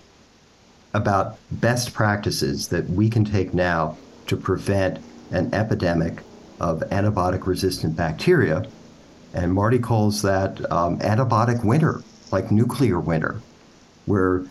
about 0.94 1.38
best 1.50 1.92
practices 1.92 2.68
that 2.68 2.88
we 2.90 3.10
can 3.10 3.24
take 3.24 3.52
now 3.54 3.96
to 4.26 4.36
prevent 4.36 4.98
an 5.30 5.52
epidemic 5.54 6.22
of 6.60 6.80
antibiotic 6.90 7.46
resistant 7.46 7.96
bacteria. 7.96 8.64
And 9.34 9.52
Marty 9.52 9.78
calls 9.78 10.22
that 10.22 10.70
um, 10.72 10.98
antibiotic 11.00 11.64
winter, 11.64 12.02
like 12.32 12.50
nuclear 12.50 12.98
winter, 12.98 13.40
where 14.06 14.44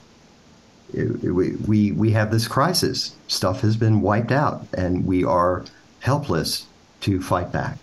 we, 0.93 1.55
we, 1.67 1.91
we 1.91 2.11
have 2.11 2.31
this 2.31 2.47
crisis. 2.47 3.15
Stuff 3.27 3.61
has 3.61 3.75
been 3.75 4.01
wiped 4.01 4.31
out, 4.31 4.65
and 4.73 5.05
we 5.05 5.23
are 5.23 5.65
helpless 5.99 6.67
to 7.01 7.21
fight 7.21 7.51
back. 7.51 7.77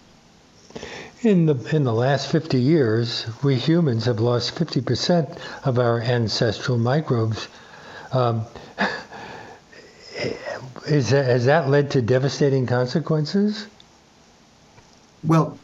In 1.23 1.47
the 1.47 1.55
in 1.75 1.85
the 1.85 1.93
last 1.93 2.31
50 2.31 2.61
years, 2.61 3.27
we 3.43 3.57
humans 3.57 4.05
have 4.05 4.21
lost 4.21 4.55
50% 4.57 5.39
of 5.65 5.79
our 5.79 6.01
ancestral 6.01 6.77
microbes. 6.77 7.49
Um, 8.15 8.47
is 10.87 11.11
that, 11.11 11.27
has 11.27 11.47
that 11.47 11.69
led 11.69 11.91
to 11.93 12.03
devastating 12.03 12.67
consequences? 12.67 13.67
Well, 15.25 15.59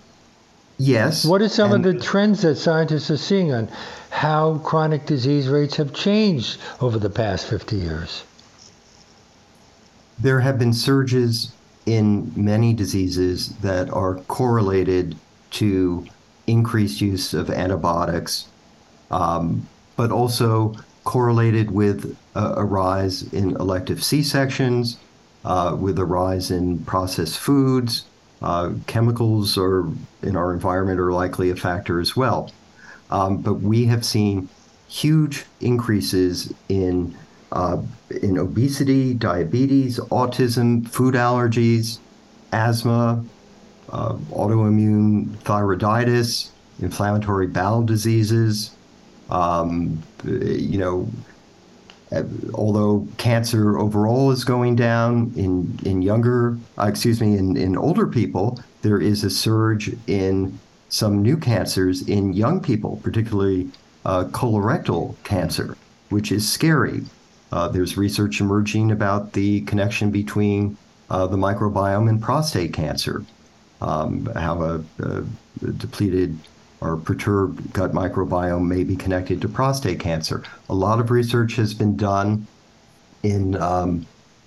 yes. 0.77 1.25
What 1.25 1.43
are 1.43 1.49
some 1.49 1.73
of 1.73 1.83
the 1.83 1.95
trends 1.99 2.43
that 2.43 2.57
scientists 2.57 3.11
are 3.11 3.17
seeing 3.17 3.53
on 3.53 3.69
how 4.11 4.59
chronic 4.59 5.07
disease 5.07 5.47
rates 5.49 5.77
have 5.77 5.93
changed 5.93 6.61
over 6.81 6.99
the 6.99 7.11
past 7.11 7.47
50 7.47 7.77
years? 7.77 8.25
There 10.19 10.41
have 10.41 10.59
been 10.59 10.73
surges 10.73 11.53
in 11.87 12.33
many 12.35 12.73
diseases 12.73 13.55
that 13.59 13.91
are 13.91 14.17
correlated 14.29 15.17
to 15.53 16.07
increased 16.47 17.01
use 17.01 17.33
of 17.33 17.49
antibiotics, 17.49 18.47
um, 19.11 19.69
but 19.97 20.11
also 20.11 20.75
correlated 21.05 21.71
with 21.71 22.17
a, 22.35 22.55
a 22.57 22.65
rise 22.65 23.23
in 23.33 23.57
elective 23.57 24.03
C 24.03 24.23
sections, 24.23 24.99
uh, 25.45 25.77
with 25.79 25.99
a 25.99 26.05
rise 26.05 26.51
in 26.51 26.79
processed 26.85 27.39
foods. 27.39 28.05
Uh, 28.43 28.73
chemicals 28.87 29.59
are 29.59 29.85
in 30.23 30.35
our 30.37 30.53
environment 30.53 30.99
are 30.99 31.13
likely 31.13 31.51
a 31.51 31.57
factor 31.57 32.01
as 32.01 32.17
well. 32.17 32.51
Um, 33.11 33.39
but 33.39 33.55
we 33.55 33.85
have 33.87 34.05
seen 34.05 34.49
huge 34.89 35.45
increases 35.61 36.53
in 36.69 37.17
uh, 37.53 37.83
in 38.23 38.39
obesity, 38.39 39.13
diabetes, 39.13 39.99
autism, 39.99 40.89
food 40.89 41.15
allergies, 41.15 41.99
asthma, 42.53 43.25
uh, 43.91 44.15
autoimmune 44.31 45.27
thyroiditis, 45.39 46.51
inflammatory 46.81 47.49
bowel 47.49 47.83
diseases. 47.83 48.71
Um, 49.31 50.03
you 50.25 50.79
know, 50.79 51.09
although 52.55 53.07
cancer 53.17 53.79
overall 53.79 54.31
is 54.31 54.45
going 54.45 54.77
down 54.77 55.33
in 55.37 55.79
in 55.85 56.03
younger, 56.03 56.59
uh, 56.79 56.87
excuse 56.87 57.21
me, 57.21 57.37
in 57.37 57.57
in 57.57 57.77
older 57.77 58.07
people, 58.07 58.61
there 58.83 59.01
is 59.01 59.25
a 59.25 59.31
surge 59.31 59.95
in 60.07 60.59
some 60.89 61.23
new 61.23 61.37
cancers 61.37 62.07
in 62.09 62.33
young 62.33 62.61
people, 62.61 63.01
particularly 63.03 63.71
uh, 64.05 64.25
colorectal 64.25 65.15
cancer, 65.25 65.77
which 66.09 66.33
is 66.33 66.51
scary. 66.51 67.03
Uh, 67.53 67.69
there's 67.69 67.97
research 67.97 68.41
emerging 68.41 68.91
about 68.91 69.33
the 69.33 69.61
connection 69.63 70.11
between 70.11 70.77
uh, 71.11 71.27
the 71.27 71.37
microbiome 71.37 72.09
and 72.09 72.23
prostate 72.23 72.73
cancer, 72.73 73.25
um, 73.81 74.27
how 74.35 74.63
a, 74.63 74.85
a, 75.01 75.25
depleted 75.73 76.39
or 76.81 76.97
perturbed 76.97 77.73
gut 77.73 77.93
microbiome 77.93 78.67
may 78.67 78.85
be 78.85 78.97
connected 78.97 79.41
to 79.41 79.49
prostate 79.49 80.01
cancer. 80.01 80.43
A 80.69 80.75
lot 80.75 80.99
of 81.01 81.11
research 81.11 81.57
has 81.57 81.75
been 81.75 81.97
done 81.97 82.47
in 83.23 83.57
um, 83.57 84.07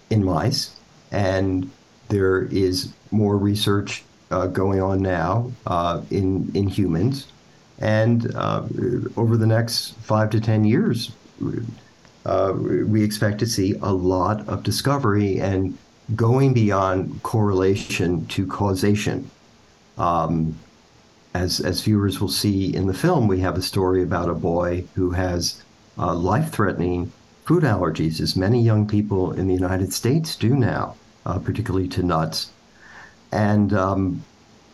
in 0.09 0.23
mice, 0.23 0.75
and 1.11 1.69
there 2.09 2.43
is 2.45 2.93
more 3.11 3.37
research 3.37 4.03
uh, 4.31 4.47
going 4.47 4.81
on 4.81 5.01
now 5.01 5.51
uh, 5.67 6.01
in 6.09 6.51
in 6.53 6.67
humans, 6.67 7.27
and 7.79 8.33
uh, 8.35 8.63
over 9.15 9.37
the 9.37 9.47
next 9.47 9.91
five 9.99 10.29
to 10.31 10.39
ten 10.39 10.63
years, 10.63 11.11
uh, 12.25 12.53
we 12.55 13.03
expect 13.03 13.39
to 13.39 13.45
see 13.45 13.75
a 13.81 13.93
lot 13.93 14.47
of 14.47 14.63
discovery 14.63 15.39
and 15.39 15.77
going 16.15 16.53
beyond 16.53 17.21
correlation 17.23 18.25
to 18.27 18.45
causation. 18.47 19.29
Um, 19.97 20.57
as 21.33 21.59
as 21.59 21.81
viewers 21.81 22.19
will 22.21 22.29
see 22.29 22.73
in 22.73 22.87
the 22.87 22.93
film, 22.93 23.27
we 23.27 23.39
have 23.39 23.57
a 23.57 23.61
story 23.61 24.03
about 24.03 24.29
a 24.29 24.33
boy 24.33 24.85
who 24.95 25.11
has 25.11 25.61
uh, 25.97 26.13
life-threatening 26.13 27.11
food 27.45 27.63
allergies, 27.63 28.21
as 28.21 28.35
many 28.35 28.61
young 28.61 28.87
people 28.87 29.31
in 29.31 29.47
the 29.47 29.53
United 29.53 29.91
States 29.93 30.35
do 30.35 30.55
now, 30.55 30.95
uh, 31.25 31.39
particularly 31.39 31.87
to 31.89 32.03
nuts. 32.03 32.51
And 33.31 33.73
um, 33.73 34.23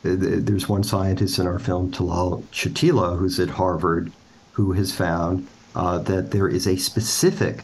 th- 0.04 0.20
there's 0.20 0.70
one 0.70 0.84
scientist 0.84 1.40
in 1.40 1.48
our 1.48 1.60
film, 1.60 1.92
Talal 1.92 2.44
Chatila, 2.52 3.18
who's 3.18 3.40
at 3.40 3.50
Harvard, 3.50 4.12
who 4.52 4.74
has 4.74 4.94
found 4.94 5.48
uh, 5.76 5.98
that 6.00 6.32
there 6.32 6.48
is 6.48 6.68
a 6.68 6.78
specific 6.78 7.64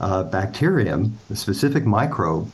uh, 0.00 0.22
bacterium, 0.22 1.18
a 1.30 1.36
specific 1.36 1.84
microbe 1.84 2.50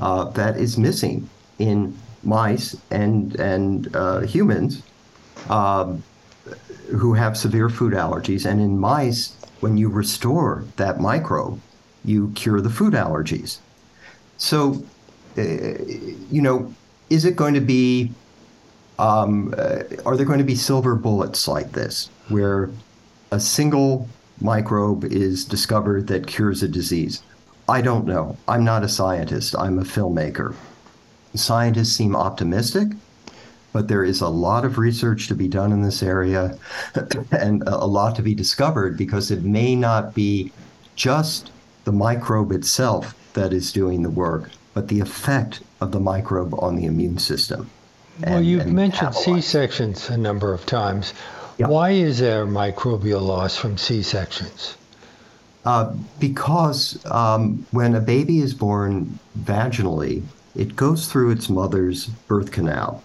uh, 0.00 0.24
that 0.24 0.56
is 0.56 0.76
missing 0.76 1.28
in 1.58 1.96
mice 2.22 2.76
and 2.90 3.36
and 3.36 3.94
uh, 3.94 4.20
humans 4.20 4.82
um, 5.48 6.02
who 6.96 7.14
have 7.14 7.36
severe 7.36 7.68
food 7.68 7.92
allergies. 7.92 8.48
And 8.48 8.60
in 8.60 8.78
mice, 8.78 9.36
when 9.60 9.76
you 9.76 9.88
restore 9.88 10.64
that 10.76 11.00
microbe, 11.00 11.60
you 12.04 12.30
cure 12.34 12.60
the 12.60 12.70
food 12.70 12.94
allergies. 12.94 13.58
So, 14.36 14.84
uh, 15.38 15.42
you 16.30 16.42
know, 16.42 16.72
is 17.10 17.24
it 17.24 17.36
going 17.36 17.54
to 17.54 17.60
be, 17.60 18.12
um, 18.98 19.54
uh, 19.56 19.82
are 20.04 20.16
there 20.16 20.26
going 20.26 20.38
to 20.38 20.44
be 20.44 20.54
silver 20.54 20.94
bullets 20.94 21.48
like 21.48 21.72
this, 21.72 22.10
where 22.28 22.70
a 23.30 23.40
single 23.40 24.08
microbe 24.40 25.04
is 25.04 25.44
discovered 25.44 26.06
that 26.08 26.26
cures 26.26 26.62
a 26.62 26.68
disease? 26.68 27.22
I 27.68 27.80
don't 27.80 28.06
know. 28.06 28.36
I'm 28.46 28.64
not 28.64 28.84
a 28.84 28.88
scientist, 28.88 29.56
I'm 29.58 29.78
a 29.78 29.82
filmmaker. 29.82 30.54
Scientists 31.34 31.96
seem 31.96 32.14
optimistic 32.14 32.88
but 33.76 33.88
there 33.88 34.04
is 34.04 34.22
a 34.22 34.28
lot 34.28 34.64
of 34.64 34.78
research 34.78 35.28
to 35.28 35.34
be 35.34 35.46
done 35.46 35.70
in 35.70 35.82
this 35.82 36.02
area 36.02 36.56
and 37.30 37.62
a 37.66 37.84
lot 37.84 38.16
to 38.16 38.22
be 38.22 38.34
discovered 38.34 38.96
because 38.96 39.30
it 39.30 39.42
may 39.42 39.76
not 39.76 40.14
be 40.14 40.50
just 40.94 41.52
the 41.84 41.92
microbe 41.92 42.52
itself 42.52 43.14
that 43.34 43.52
is 43.52 43.70
doing 43.70 44.02
the 44.02 44.08
work, 44.08 44.48
but 44.72 44.88
the 44.88 44.98
effect 44.98 45.60
of 45.82 45.92
the 45.92 46.00
microbe 46.00 46.54
on 46.58 46.76
the 46.76 46.86
immune 46.86 47.18
system. 47.18 47.68
Well, 48.26 48.40
you've 48.40 48.66
mentioned 48.66 49.14
C 49.14 49.42
sections 49.42 50.08
a 50.08 50.16
number 50.16 50.54
of 50.54 50.64
times. 50.64 51.12
Why 51.58 51.90
is 51.90 52.20
there 52.20 52.46
microbial 52.46 53.20
loss 53.20 53.58
from 53.58 53.76
C 53.76 54.00
sections? 54.00 54.78
Uh, 55.66 55.92
because 56.18 56.98
um, 57.10 57.66
when 57.72 57.94
a 57.94 58.00
baby 58.00 58.38
is 58.38 58.54
born 58.54 59.18
vaginally, 59.38 60.22
it 60.54 60.76
goes 60.76 61.08
through 61.08 61.32
its 61.32 61.50
mother's 61.50 62.06
birth 62.06 62.52
canal. 62.52 63.02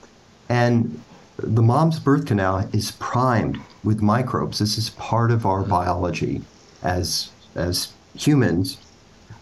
And 0.51 1.01
the 1.37 1.61
mom's 1.61 1.97
birth 1.97 2.25
canal 2.25 2.67
is 2.73 2.91
primed 2.91 3.57
with 3.85 4.01
microbes. 4.01 4.59
This 4.59 4.77
is 4.77 4.89
part 4.89 5.31
of 5.31 5.45
our 5.45 5.63
biology 5.63 6.41
as, 6.83 7.31
as 7.55 7.93
humans 8.15 8.77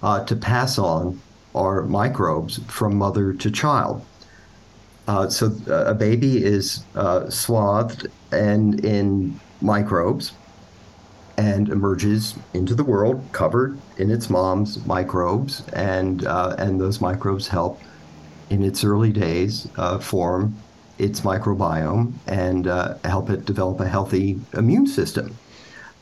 uh, 0.04 0.24
to 0.26 0.36
pass 0.36 0.78
on 0.78 1.20
our 1.56 1.82
microbes 1.82 2.60
from 2.68 2.96
mother 2.96 3.34
to 3.34 3.50
child. 3.50 4.06
Uh, 5.08 5.28
so 5.28 5.52
uh, 5.68 5.86
a 5.86 5.96
baby 5.96 6.46
is 6.46 6.84
uh, 6.94 7.28
swathed 7.28 8.06
and 8.32 8.86
in 8.86 9.40
microbes 9.62 10.34
and 11.38 11.70
emerges 11.70 12.36
into 12.54 12.76
the 12.76 12.84
world 12.84 13.28
covered 13.32 13.80
in 13.98 14.12
its 14.12 14.30
mom's 14.30 14.86
microbes, 14.86 15.64
and 15.74 16.26
uh, 16.26 16.56
and 16.60 16.80
those 16.80 17.02
microbes 17.02 17.48
help 17.48 17.82
in 18.52 18.62
its 18.62 18.84
early 18.84 19.12
days 19.12 19.68
uh, 19.78 19.98
form 19.98 20.56
its 21.00 21.22
microbiome 21.22 22.14
and 22.28 22.68
uh, 22.68 22.96
help 23.06 23.30
it 23.30 23.46
develop 23.46 23.80
a 23.80 23.88
healthy 23.88 24.40
immune 24.54 24.86
system. 24.86 25.36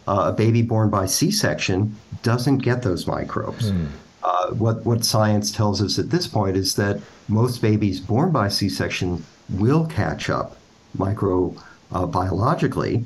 Uh, 0.08 0.26
a 0.28 0.34
baby 0.34 0.62
born 0.62 0.90
by 0.90 1.06
C-section 1.06 1.96
doesn't 2.24 2.60
get 2.60 2.82
those 2.82 3.08
microbes. 3.08 3.72
Mm. 3.72 3.88
Uh, 4.24 4.54
what 4.56 4.86
what 4.86 5.06
science 5.06 5.52
tells 5.52 5.82
us 5.82 6.00
at 6.00 6.10
this 6.10 6.28
point 6.28 6.58
is 6.58 6.76
that 6.76 7.00
most 7.28 7.62
babies 7.62 8.00
born 8.00 8.32
by 8.32 8.50
C-section 8.50 9.24
will 9.50 9.86
catch 9.86 10.30
up 10.30 10.58
microbiologically 10.98 13.06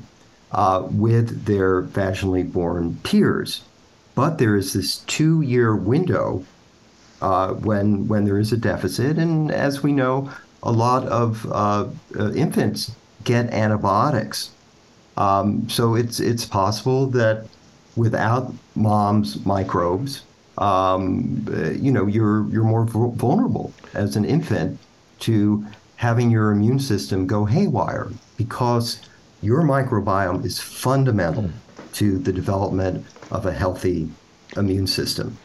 uh, 0.52 0.56
uh, 0.56 0.88
with 0.90 1.44
their 1.44 1.82
vaginally 1.82 2.50
born 2.50 2.96
peers, 3.02 3.62
but 4.14 4.38
there 4.38 4.56
is 4.56 4.72
this 4.72 4.98
two-year 4.98 5.76
window 5.76 6.44
uh, 7.20 7.52
when 7.54 8.08
when 8.08 8.24
there 8.24 8.38
is 8.38 8.52
a 8.52 8.56
deficit, 8.56 9.18
and 9.18 9.50
as 9.50 9.82
we 9.82 9.92
know, 9.92 10.30
a 10.62 10.72
lot 10.72 11.06
of 11.08 11.46
uh, 11.50 11.86
uh, 12.18 12.32
infants 12.32 12.92
get 13.24 13.52
antibiotics. 13.52 14.50
Um, 15.16 15.68
so 15.68 15.94
it's 15.94 16.20
it's 16.20 16.44
possible 16.44 17.06
that 17.08 17.46
without 17.96 18.52
mom's 18.74 19.44
microbes, 19.44 20.22
um, 20.58 21.46
you 21.78 21.92
know, 21.92 22.06
you're 22.06 22.48
you're 22.48 22.64
more 22.64 22.84
vulnerable 22.84 23.72
as 23.94 24.16
an 24.16 24.24
infant 24.24 24.78
to 25.20 25.66
having 25.96 26.30
your 26.30 26.50
immune 26.50 26.78
system 26.78 27.26
go 27.26 27.44
haywire 27.44 28.08
because 28.36 29.00
your 29.42 29.62
microbiome 29.62 30.44
is 30.44 30.58
fundamental 30.60 31.50
to 31.92 32.18
the 32.18 32.32
development 32.32 33.04
of 33.30 33.46
a 33.46 33.52
healthy 33.52 34.08
immune 34.56 34.86
system. 34.86 35.36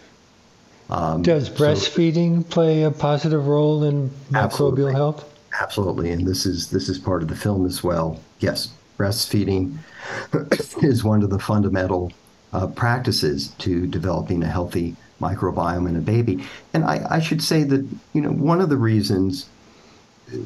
Um, 0.89 1.21
Does 1.21 1.49
breastfeeding 1.49 2.43
so, 2.43 2.49
play 2.49 2.83
a 2.83 2.91
positive 2.91 3.47
role 3.47 3.83
in 3.83 4.09
microbial 4.31 4.93
health? 4.93 5.33
Absolutely, 5.59 6.11
and 6.11 6.25
this 6.25 6.45
is 6.45 6.69
this 6.69 6.87
is 6.87 6.97
part 6.97 7.21
of 7.21 7.27
the 7.27 7.35
film 7.35 7.65
as 7.65 7.83
well. 7.83 8.19
Yes, 8.39 8.69
breastfeeding 8.97 9.77
is 10.83 11.03
one 11.03 11.23
of 11.23 11.29
the 11.29 11.39
fundamental 11.39 12.11
uh, 12.53 12.67
practices 12.67 13.49
to 13.59 13.87
developing 13.87 14.43
a 14.43 14.47
healthy 14.47 14.95
microbiome 15.19 15.89
in 15.89 15.95
a 15.95 16.01
baby. 16.01 16.43
And 16.73 16.85
I, 16.85 17.05
I 17.09 17.19
should 17.19 17.41
say 17.41 17.63
that 17.63 17.85
you 18.13 18.21
know 18.21 18.31
one 18.31 18.61
of 18.61 18.69
the 18.69 18.77
reasons 18.77 19.49
uh, 20.33 20.37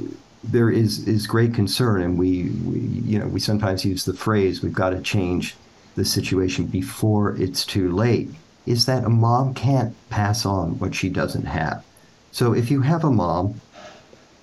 there 0.43 0.71
is 0.71 1.08
is 1.08 1.27
great 1.27 1.54
concern, 1.54 2.01
and 2.01 2.17
we, 2.17 2.49
we 2.65 2.80
you 2.80 3.19
know 3.19 3.27
we 3.27 3.39
sometimes 3.39 3.86
use 3.86 4.06
the 4.06 4.13
phrase 4.13 4.63
we've 4.63 4.73
got 4.73 4.89
to 4.91 5.01
change 5.01 5.56
the 5.95 6.06
situation 6.06 6.65
before 6.65 7.36
it's 7.36 7.65
too 7.65 7.91
late 7.91 8.30
is 8.65 8.86
that 8.86 9.04
a 9.04 9.10
mom 9.10 9.54
can't 9.54 9.95
pass 10.10 10.45
on 10.45 10.78
what 10.80 10.93
she 10.93 11.10
doesn't 11.10 11.45
have. 11.45 11.84
So 12.32 12.54
if 12.54 12.71
you 12.71 12.82
have 12.82 13.04
a 13.04 13.12
mom 13.12 13.60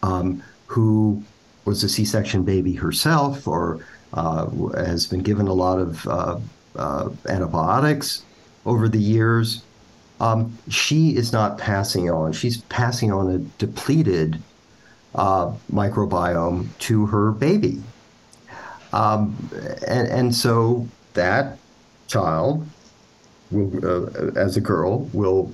um, 0.03 0.43
who 0.67 1.23
was 1.65 1.85
a 1.85 1.89
C-section 1.89 2.43
baby 2.45 2.73
herself 2.75 3.47
or 3.47 3.81
uh, 4.13 4.47
has 4.75 5.07
been 5.07 5.23
given 5.23 5.47
a 5.47 5.53
lot 5.53 5.79
of 5.79 6.07
uh, 6.07 6.39
uh, 6.77 7.11
antibiotics 7.29 8.23
over 8.67 8.89
the 8.89 8.99
years, 8.99 9.63
um, 10.21 10.57
she 10.69 11.17
is 11.17 11.33
not 11.33 11.59
passing 11.59 12.11
on. 12.11 12.33
She's 12.33 12.59
passing 12.63 13.13
on 13.13 13.31
a 13.31 13.39
depleted 13.59 14.43
uh, 15.15 15.53
microbiome 15.73 16.69
to 16.81 17.07
her 17.07 17.33
baby. 17.33 17.83
Um, 18.93 19.51
and, 19.87 20.09
and 20.09 20.35
so 20.35 20.89
that 21.15 21.59
child 22.09 22.67
will, 23.51 24.09
uh, 24.17 24.31
as 24.37 24.57
a 24.57 24.61
girl, 24.61 25.01
will 25.13 25.51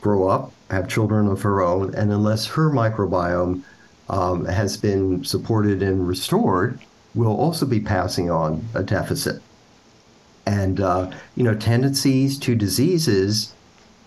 grow 0.00 0.28
up, 0.28 0.52
have 0.70 0.88
children 0.88 1.28
of 1.28 1.42
her 1.42 1.62
own, 1.62 1.94
and 1.94 2.12
unless 2.12 2.46
her 2.46 2.70
microbiome 2.70 3.62
um, 4.08 4.44
has 4.44 4.76
been 4.76 5.24
supported 5.24 5.82
and 5.82 6.06
restored, 6.06 6.78
will 7.14 7.36
also 7.36 7.66
be 7.66 7.80
passing 7.80 8.30
on 8.30 8.64
a 8.74 8.82
deficit. 8.82 9.42
And 10.46 10.80
uh, 10.80 11.10
you 11.34 11.42
know, 11.42 11.54
tendencies 11.54 12.38
to 12.40 12.54
diseases 12.54 13.52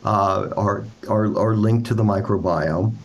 uh, 0.06 0.50
are, 0.56 0.86
are 1.10 1.38
are 1.38 1.56
linked 1.56 1.88
to 1.88 1.94
the 1.94 2.04
microbiome. 2.04 2.96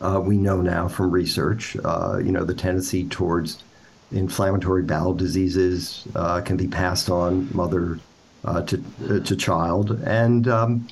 Uh, 0.00 0.20
we 0.24 0.36
know 0.36 0.60
now 0.60 0.88
from 0.88 1.10
research, 1.10 1.76
uh, 1.84 2.18
you 2.18 2.32
know, 2.32 2.44
the 2.44 2.54
tendency 2.54 3.04
towards 3.04 3.62
inflammatory 4.10 4.82
bowel 4.82 5.14
diseases 5.14 6.08
uh, 6.16 6.40
can 6.40 6.56
be 6.56 6.66
passed 6.66 7.08
on 7.10 7.48
mother 7.54 8.00
uh, 8.44 8.62
to 8.62 8.82
uh, 9.08 9.20
to 9.20 9.36
child, 9.36 9.92
and 10.04 10.48
um, 10.48 10.88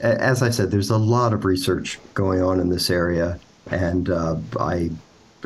as 0.00 0.42
I 0.42 0.50
said, 0.50 0.70
there's 0.70 0.90
a 0.90 0.98
lot 0.98 1.32
of 1.32 1.44
research 1.44 1.98
going 2.14 2.42
on 2.42 2.60
in 2.60 2.68
this 2.68 2.90
area, 2.90 3.38
and 3.70 4.10
uh, 4.10 4.36
I, 4.60 4.90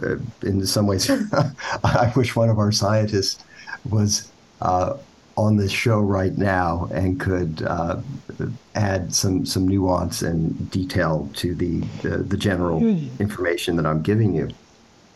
uh, 0.02 0.16
in 0.42 0.66
some 0.66 0.86
ways, 0.86 1.10
I 1.84 2.12
wish 2.16 2.34
one 2.34 2.48
of 2.48 2.58
our 2.58 2.72
scientists 2.72 3.44
was 3.88 4.30
uh, 4.60 4.96
on 5.36 5.56
this 5.56 5.72
show 5.72 6.00
right 6.00 6.36
now 6.36 6.88
and 6.92 7.18
could 7.18 7.62
uh, 7.62 8.00
add 8.74 9.14
some 9.14 9.46
some 9.46 9.66
nuance 9.66 10.22
and 10.22 10.70
detail 10.70 11.30
to 11.34 11.54
the 11.54 11.80
the, 12.02 12.18
the 12.18 12.36
general 12.36 12.82
information 13.18 13.76
that 13.76 13.86
I'm 13.86 14.02
giving 14.02 14.34
you. 14.34 14.50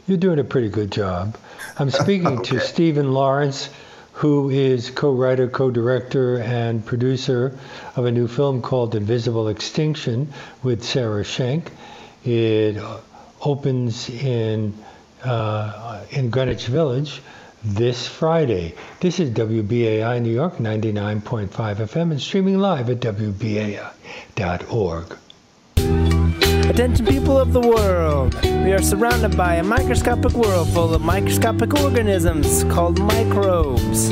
You're 0.06 0.18
doing 0.18 0.38
a 0.38 0.44
pretty 0.44 0.68
good 0.68 0.92
job. 0.92 1.36
I'm 1.78 1.90
speaking 1.90 2.26
okay. 2.38 2.58
to 2.58 2.60
Stephen 2.60 3.12
Lawrence, 3.12 3.70
who 4.14 4.48
is 4.48 4.90
co-writer, 4.90 5.48
co-director, 5.48 6.38
and 6.38 6.86
producer 6.86 7.58
of 7.96 8.04
a 8.04 8.12
new 8.12 8.28
film 8.28 8.62
called 8.62 8.94
Invisible 8.94 9.48
Extinction 9.48 10.32
with 10.62 10.84
Sarah 10.84 11.24
Schenck. 11.24 11.70
It 12.24 12.80
opens 13.40 14.08
in 14.08 14.72
uh, 15.24 16.04
in 16.10 16.30
Greenwich 16.30 16.66
Village 16.66 17.20
this 17.64 18.06
Friday. 18.06 18.74
This 19.00 19.18
is 19.18 19.30
WBAI 19.30 20.22
New 20.22 20.32
York 20.32 20.58
99.5 20.58 21.48
FM 21.48 22.10
and 22.12 22.20
streaming 22.20 22.58
live 22.58 22.90
at 22.90 23.00
WBAI.org. 23.00 23.86
Attention, 26.68 27.04
people 27.04 27.38
of 27.38 27.52
the 27.52 27.60
world. 27.60 28.34
We 28.42 28.72
are 28.72 28.82
surrounded 28.82 29.36
by 29.36 29.56
a 29.56 29.62
microscopic 29.62 30.32
world 30.32 30.68
full 30.70 30.94
of 30.94 31.02
microscopic 31.02 31.74
organisms 31.74 32.64
called 32.64 32.98
microbes. 32.98 34.08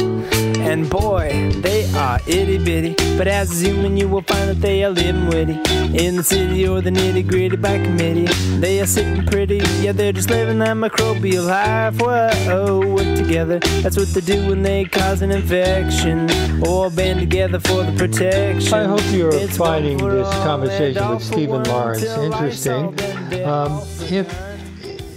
And 0.65 0.89
boy, 0.89 1.51
they 1.57 1.85
are 1.95 2.21
itty 2.27 2.59
bitty. 2.59 2.95
But 3.19 3.27
as 3.27 3.51
a 3.51 3.67
human, 3.67 3.97
you 3.97 4.09
will 4.09 4.23
find 4.23 4.49
that 4.49 4.61
they 4.61 4.85
are 4.85 4.91
living 4.91 5.27
witty. 5.27 5.59
In 5.93 6.17
the 6.17 6.23
city 6.23 6.67
or 6.67 6.81
the 6.81 6.91
nitty 6.91 7.27
gritty 7.27 7.57
by 7.57 7.79
committee. 7.79 8.33
They 8.61 8.81
are 8.81 8.87
sitting 8.87 9.27
pretty, 9.27 9.61
yeah, 9.81 9.93
they're 9.93 10.13
just 10.13 10.31
living 10.31 10.61
that 10.61 10.77
microbial 10.77 11.47
life. 11.47 12.01
Whoa, 12.01 12.81
work 12.95 13.17
together. 13.17 13.59
That's 13.83 13.97
what 13.97 14.09
they 14.09 14.21
do 14.21 14.49
when 14.49 14.63
they 14.63 14.85
cause 14.85 15.21
an 15.21 15.31
infection. 15.33 16.31
Or 16.67 16.91
band 16.91 17.21
together 17.21 17.61
for 17.61 17.83
the 17.83 17.93
protection. 17.93 18.73
I 18.73 18.85
hope 18.85 19.03
you're 19.11 19.35
it's 19.35 19.57
finding 19.57 19.99
this 19.99 20.29
conversation 20.45 21.09
with 21.09 21.23
Stephen 21.23 21.65
Lawrence 21.65 22.05
interesting. 22.05 22.99
Um, 23.45 23.83
if 24.11 24.33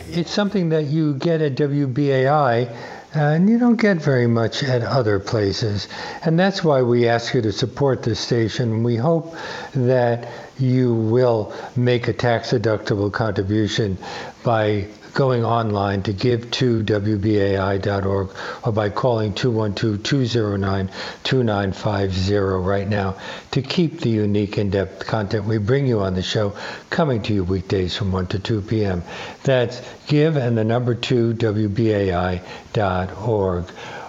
it's 0.10 0.31
something 0.31 0.69
that 0.69 0.86
you 0.86 1.13
get 1.15 1.41
at 1.41 1.55
WBAI, 1.55 2.94
Uh, 3.15 3.19
and 3.19 3.49
you 3.49 3.58
don't 3.58 3.80
get 3.80 3.97
very 3.97 4.28
much 4.28 4.62
at 4.62 4.82
other 4.82 5.19
places. 5.19 5.88
And 6.23 6.38
that's 6.38 6.63
why 6.65 6.82
we 6.82 7.08
ask 7.08 7.34
you 7.34 7.41
to 7.43 7.51
support 7.54 8.04
this 8.04 8.19
station. 8.19 8.84
We 8.84 8.97
hope 8.97 9.36
that 9.73 10.28
you 10.60 10.93
will 10.93 11.54
make 11.78 12.10
a 12.10 12.13
tax 12.13 12.51
deductible 12.51 13.12
contribution 13.13 13.97
by 14.43 14.88
going 15.15 15.43
online 15.45 16.04
to 16.04 16.13
give 16.13 16.51
to 16.51 16.84
WBAI.org 16.84 18.30
or 18.63 18.71
by 18.71 18.89
calling 18.89 19.34
212 19.34 20.04
209 20.04 20.91
2950 21.23 22.34
right 22.36 22.88
now 22.88 23.15
to 23.51 23.62
keep 23.62 24.01
the 24.01 24.10
unique 24.10 24.58
in 24.58 24.69
depth 24.69 25.08
content 25.08 25.45
we 25.45 25.58
bring 25.58 25.88
you 25.88 26.01
on 26.01 26.13
the 26.15 26.21
show 26.21 26.54
coming 26.89 27.23
to 27.23 27.34
you 27.34 27.45
weekdays 27.45 27.95
from 27.95 28.12
1 28.12 28.28
to 28.28 28.38
2 28.39 28.62
p.m. 28.62 29.01
That's 29.43 29.82
give 30.08 30.36
and 30.36 30.58
the 30.58 30.65
number 30.65 30.93
2 30.93 31.36
WBAI.org. 31.36 32.45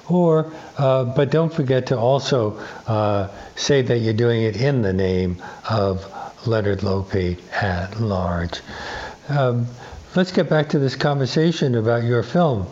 Or, 0.09 0.53
uh, 0.79 1.05
but 1.05 1.31
don't 1.31 1.53
forget 1.53 1.87
to 1.89 1.99
also 1.99 2.59
uh, 2.87 3.29
say 3.55 3.83
that 3.83 3.99
you're 3.99 4.15
doing 4.15 4.43
it 4.43 4.57
in 4.57 4.83
the 4.83 4.93
name 4.93 5.43
of 5.69 6.13
Leonard 6.47 6.81
Lopate 6.81 7.41
at 7.53 8.01
large. 8.01 8.61
Um, 9.29 9.67
let's 10.17 10.33
get 10.33 10.49
back 10.49 10.71
to 10.71 10.79
this 10.79 10.97
conversation 10.97 11.75
about 11.75 12.03
your 12.03 12.23
film. 12.23 12.63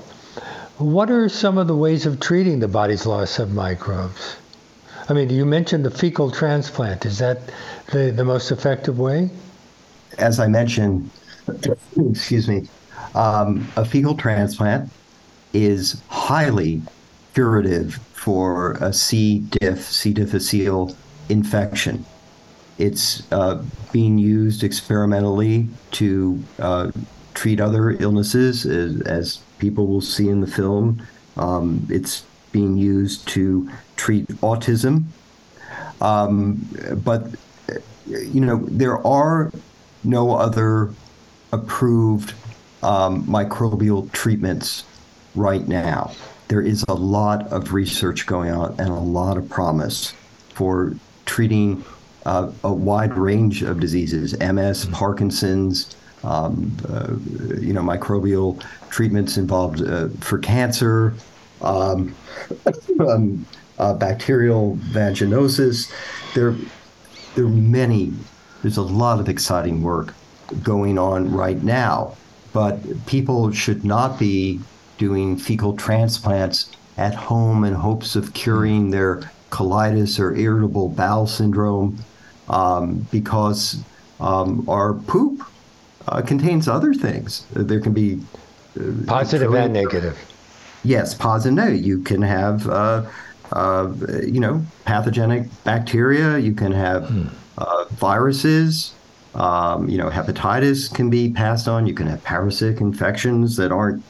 What 0.78 1.10
are 1.10 1.28
some 1.28 1.58
of 1.58 1.66
the 1.68 1.76
ways 1.76 2.06
of 2.06 2.18
treating 2.18 2.58
the 2.58 2.68
body's 2.68 3.04
loss 3.04 3.38
of 3.38 3.52
microbes? 3.52 4.36
I 5.10 5.12
mean, 5.12 5.28
you 5.28 5.44
mentioned 5.44 5.84
the 5.84 5.90
fecal 5.90 6.30
transplant. 6.30 7.04
Is 7.04 7.18
that 7.18 7.38
the, 7.92 8.10
the 8.10 8.24
most 8.24 8.50
effective 8.50 8.98
way? 8.98 9.30
As 10.16 10.40
I 10.40 10.48
mentioned, 10.48 11.10
excuse 12.10 12.48
me, 12.48 12.66
um, 13.14 13.68
a 13.76 13.84
fecal 13.84 14.16
transplant 14.16 14.90
is 15.52 16.02
highly 16.08 16.80
curative 17.34 17.96
for 18.14 18.72
a 18.80 18.92
C. 18.92 19.40
diff, 19.50 19.82
C. 19.82 20.14
difficile 20.14 20.96
infection. 21.28 22.06
It's 22.78 23.30
uh, 23.30 23.62
being 23.92 24.18
used 24.18 24.64
experimentally 24.64 25.68
to 25.92 26.42
uh, 26.58 26.90
treat 27.34 27.60
other 27.60 27.90
illnesses, 27.90 28.64
as, 28.64 29.00
as 29.02 29.36
people 29.58 29.86
will 29.86 30.00
see 30.00 30.28
in 30.28 30.40
the 30.40 30.46
film. 30.46 31.02
Um, 31.36 31.86
it's 31.90 32.24
being 32.52 32.76
used 32.76 33.26
to 33.28 33.68
treat 33.96 34.26
autism. 34.40 35.04
Um, 36.00 36.66
but, 37.04 37.26
you 38.06 38.40
know, 38.40 38.64
there 38.66 39.04
are 39.06 39.52
no 40.04 40.34
other 40.34 40.92
approved 41.52 42.34
um, 42.82 43.24
microbial 43.24 44.10
treatments 44.12 44.84
right 45.34 45.66
now. 45.66 46.12
There 46.48 46.60
is 46.60 46.84
a 46.88 46.94
lot 46.94 47.50
of 47.52 47.72
research 47.72 48.26
going 48.26 48.52
on 48.52 48.78
and 48.78 48.90
a 48.90 48.94
lot 48.94 49.36
of 49.38 49.48
promise 49.48 50.12
for 50.50 50.94
treating 51.26 51.84
uh, 52.26 52.50
a 52.62 52.72
wide 52.72 53.14
range 53.14 53.62
of 53.62 53.80
diseases 53.80 54.38
MS, 54.38 54.86
Parkinson's, 54.86 55.96
um, 56.24 56.76
uh, 56.88 57.14
you 57.60 57.72
know, 57.72 57.82
microbial 57.82 58.62
treatments 58.90 59.36
involved 59.36 59.82
uh, 59.82 60.08
for 60.20 60.38
cancer, 60.38 61.14
um, 61.62 62.14
um, 63.00 63.46
uh, 63.78 63.94
bacterial 63.94 64.76
vaginosis. 64.90 65.92
There, 66.34 66.54
there 67.34 67.44
are 67.44 67.48
many. 67.48 68.12
There's 68.62 68.78
a 68.78 68.82
lot 68.82 69.20
of 69.20 69.28
exciting 69.28 69.82
work 69.82 70.14
going 70.62 70.98
on 70.98 71.30
right 71.30 71.62
now, 71.62 72.16
but 72.52 72.78
people 73.06 73.52
should 73.52 73.84
not 73.84 74.18
be 74.18 74.60
doing 74.96 75.36
fecal 75.36 75.76
transplants 75.76 76.70
at 76.96 77.14
home 77.14 77.64
in 77.64 77.74
hopes 77.74 78.16
of 78.16 78.32
curing 78.32 78.90
their 78.90 79.30
colitis 79.50 80.18
or 80.18 80.34
irritable 80.34 80.88
bowel 80.88 81.26
syndrome 81.26 81.98
um, 82.48 83.06
because 83.10 83.82
um, 84.20 84.64
our 84.68 84.94
poop 84.94 85.44
uh, 86.08 86.22
contains 86.22 86.68
other 86.68 86.94
things. 86.94 87.46
There 87.52 87.80
can 87.80 87.92
be 87.92 88.20
uh, 88.78 88.82
positive 89.06 89.54
and 89.54 89.72
negative. 89.72 90.18
Yes, 90.82 91.14
positive. 91.14 91.54
No, 91.54 91.68
you 91.68 92.00
can 92.02 92.22
have 92.22 92.68
uh, 92.68 93.06
uh, 93.52 93.92
you 94.22 94.40
know 94.40 94.64
pathogenic 94.84 95.48
bacteria. 95.64 96.38
You 96.38 96.54
can 96.54 96.72
have 96.72 97.08
hmm. 97.08 97.28
Uh, 97.56 97.84
viruses. 97.90 98.94
Um, 99.36 99.88
you 99.88 99.96
know, 99.96 100.10
hepatitis 100.10 100.92
can 100.92 101.08
be 101.08 101.30
passed 101.30 101.68
on. 101.68 101.86
You 101.86 101.94
can 101.94 102.08
have 102.08 102.22
parasitic 102.24 102.80
infections 102.80 103.56
that 103.56 103.70
aren't 103.70 104.02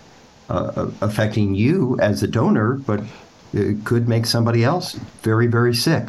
uh, 0.48 0.90
affecting 1.02 1.54
you 1.54 1.98
as 2.00 2.22
a 2.22 2.26
donor, 2.26 2.74
but 2.86 3.00
it 3.52 3.84
could 3.84 4.08
make 4.08 4.24
somebody 4.24 4.64
else 4.64 4.94
very, 5.22 5.46
very 5.46 5.74
sick. 5.74 6.08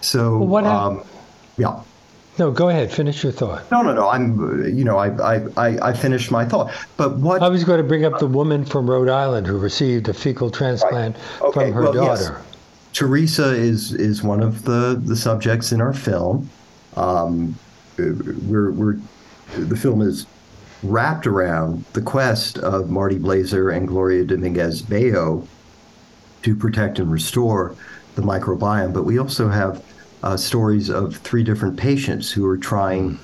So, 0.00 0.38
well, 0.38 0.66
um, 0.66 1.04
yeah. 1.56 1.80
No, 2.38 2.52
go 2.52 2.68
ahead. 2.68 2.92
Finish 2.92 3.24
your 3.24 3.32
thought. 3.32 3.68
No, 3.70 3.82
no, 3.82 3.92
no. 3.92 4.08
I'm, 4.08 4.76
you 4.76 4.84
know, 4.84 4.98
I, 4.98 5.08
I, 5.56 5.88
I 5.88 5.92
finished 5.92 6.30
my 6.30 6.44
thought. 6.44 6.72
But 6.96 7.16
what 7.16 7.42
I 7.42 7.48
was 7.48 7.64
going 7.64 7.78
to 7.78 7.86
bring 7.86 8.04
up 8.04 8.18
the 8.20 8.28
woman 8.28 8.64
from 8.64 8.88
Rhode 8.88 9.08
Island 9.08 9.46
who 9.46 9.58
received 9.58 10.08
a 10.08 10.14
fecal 10.14 10.50
transplant 10.50 11.16
right. 11.16 11.42
okay. 11.42 11.60
from 11.60 11.72
her 11.72 11.82
well, 11.82 11.92
daughter. 11.92 12.36
Yes. 12.38 12.44
Teresa 12.92 13.54
is 13.54 13.92
is 13.92 14.22
one 14.22 14.42
of 14.42 14.64
the 14.64 15.00
the 15.04 15.16
subjects 15.16 15.72
in 15.72 15.80
our 15.80 15.92
film. 15.92 16.48
Um, 16.96 17.56
we're 17.96 18.70
we're 18.70 18.98
the 19.56 19.76
film 19.76 20.02
is 20.02 20.26
wrapped 20.82 21.26
around 21.26 21.84
the 21.92 22.02
quest 22.02 22.58
of 22.58 22.90
Marty 22.90 23.18
Blaser 23.18 23.74
and 23.74 23.88
Gloria 23.88 24.24
Dominguez 24.24 24.82
Bello 24.82 25.46
to 26.42 26.54
protect 26.54 26.98
and 26.98 27.10
restore 27.10 27.74
the 28.14 28.22
microbiome, 28.22 28.92
but 28.92 29.04
we 29.04 29.18
also 29.18 29.48
have 29.48 29.82
uh, 30.22 30.36
stories 30.36 30.88
of 30.88 31.16
three 31.18 31.44
different 31.44 31.76
patients 31.76 32.30
who 32.30 32.46
are 32.46 32.56
trying 32.56 33.18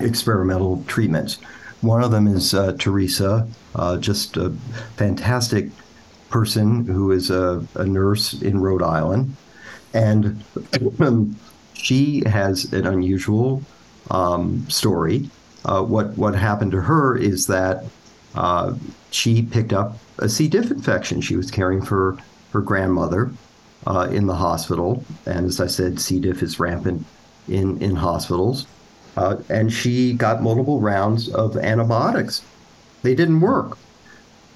experimental 0.00 0.82
treatments. 0.86 1.38
One 1.80 2.02
of 2.02 2.10
them 2.10 2.26
is 2.26 2.54
uh, 2.54 2.74
Teresa, 2.78 3.48
uh, 3.74 3.96
just 3.98 4.36
a 4.36 4.50
fantastic 4.96 5.70
person 6.28 6.86
who 6.86 7.10
is 7.10 7.30
a, 7.30 7.64
a 7.74 7.84
nurse 7.84 8.34
in 8.34 8.60
Rhode 8.60 8.82
Island. 8.82 9.34
And 9.92 10.42
um, 11.00 11.36
she 11.74 12.22
has 12.26 12.72
an 12.72 12.86
unusual 12.86 13.62
um, 14.10 14.68
story. 14.68 15.30
Uh, 15.64 15.82
what, 15.82 16.16
what 16.16 16.34
happened 16.34 16.72
to 16.72 16.80
her 16.80 17.16
is 17.16 17.46
that 17.46 17.84
uh, 18.34 18.74
she 19.10 19.42
picked 19.42 19.72
up 19.72 19.98
a 20.18 20.28
C. 20.28 20.48
diff 20.48 20.70
infection. 20.70 21.20
She 21.20 21.36
was 21.36 21.50
caring 21.50 21.82
for 21.82 22.18
her 22.52 22.60
grandmother 22.60 23.30
uh, 23.86 24.08
in 24.10 24.26
the 24.26 24.34
hospital, 24.34 25.04
and 25.26 25.46
as 25.46 25.60
I 25.60 25.66
said, 25.66 26.00
C. 26.00 26.20
diff 26.20 26.42
is 26.42 26.60
rampant 26.60 27.04
in 27.48 27.80
in 27.82 27.96
hospitals. 27.96 28.66
Uh, 29.16 29.36
and 29.48 29.72
she 29.72 30.12
got 30.12 30.42
multiple 30.42 30.80
rounds 30.80 31.28
of 31.30 31.56
antibiotics. 31.56 32.42
They 33.02 33.14
didn't 33.14 33.40
work. 33.40 33.76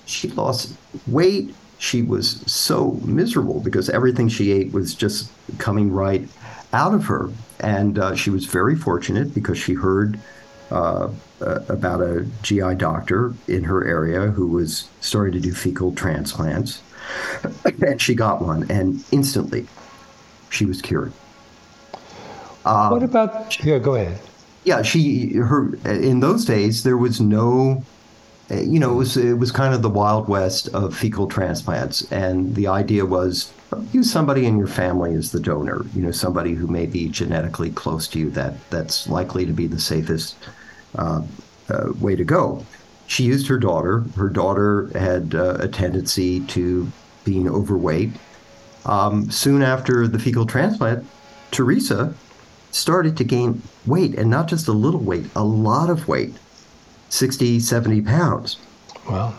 She 0.06 0.28
lost 0.28 0.74
weight. 1.06 1.54
She 1.78 2.02
was 2.02 2.40
so 2.50 2.92
miserable 3.04 3.60
because 3.60 3.90
everything 3.90 4.28
she 4.28 4.52
ate 4.52 4.72
was 4.72 4.94
just 4.94 5.30
coming 5.58 5.90
right 5.90 6.28
out 6.72 6.94
of 6.94 7.06
her. 7.06 7.30
And 7.60 7.98
uh, 7.98 8.14
she 8.14 8.30
was 8.30 8.46
very 8.46 8.76
fortunate 8.76 9.34
because 9.34 9.58
she 9.58 9.74
heard 9.74 10.18
uh, 10.70 11.10
about 11.40 12.00
a 12.00 12.26
GI 12.42 12.76
doctor 12.76 13.34
in 13.48 13.64
her 13.64 13.86
area 13.86 14.28
who 14.30 14.46
was 14.46 14.88
starting 15.00 15.32
to 15.32 15.40
do 15.40 15.52
fecal 15.52 15.92
transplants. 15.92 16.80
and 17.82 18.00
she 18.00 18.14
got 18.14 18.42
one, 18.42 18.70
and 18.70 19.04
instantly 19.12 19.66
she 20.50 20.64
was 20.64 20.80
cured. 20.80 21.12
Uh, 22.64 22.88
what 22.88 23.02
about? 23.02 23.62
Yeah, 23.64 23.78
go 23.78 23.94
ahead. 23.94 24.18
Yeah, 24.64 24.82
she 24.82 25.34
her 25.34 25.74
in 25.84 26.20
those 26.20 26.44
days 26.44 26.82
there 26.84 26.96
was 26.96 27.20
no, 27.20 27.84
you 28.50 28.78
know, 28.78 28.92
it 28.92 28.96
was 28.96 29.16
it 29.16 29.38
was 29.38 29.52
kind 29.52 29.74
of 29.74 29.82
the 29.82 29.90
wild 29.90 30.28
west 30.28 30.68
of 30.68 30.96
fecal 30.96 31.26
transplants, 31.26 32.10
and 32.10 32.54
the 32.54 32.66
idea 32.68 33.04
was 33.04 33.52
use 33.92 34.10
somebody 34.10 34.46
in 34.46 34.56
your 34.56 34.66
family 34.66 35.14
as 35.14 35.32
the 35.32 35.40
donor. 35.40 35.84
You 35.94 36.02
know, 36.02 36.10
somebody 36.10 36.54
who 36.54 36.66
may 36.66 36.86
be 36.86 37.08
genetically 37.08 37.70
close 37.70 38.08
to 38.08 38.18
you 38.18 38.30
that 38.30 38.54
that's 38.70 39.08
likely 39.08 39.44
to 39.44 39.52
be 39.52 39.66
the 39.66 39.80
safest 39.80 40.36
uh, 40.96 41.22
uh, 41.68 41.92
way 42.00 42.16
to 42.16 42.24
go. 42.24 42.64
She 43.06 43.24
used 43.24 43.46
her 43.48 43.58
daughter. 43.58 44.04
Her 44.16 44.28
daughter 44.28 44.90
had 44.94 45.34
uh, 45.34 45.56
a 45.60 45.68
tendency 45.68 46.40
to 46.40 46.90
being 47.24 47.48
overweight. 47.48 48.10
Um, 48.86 49.30
soon 49.30 49.62
after 49.62 50.06
the 50.06 50.18
fecal 50.18 50.46
transplant, 50.46 51.06
Teresa 51.50 52.14
started 52.70 53.16
to 53.16 53.24
gain 53.24 53.62
weight, 53.86 54.14
and 54.16 54.28
not 54.28 54.48
just 54.48 54.68
a 54.68 54.72
little 54.72 55.00
weight, 55.00 55.26
a 55.36 55.44
lot 55.44 55.90
of 55.90 56.08
weight 56.08 56.34
60, 57.08 57.60
70 57.60 58.02
pounds. 58.02 58.58
Wow. 59.08 59.34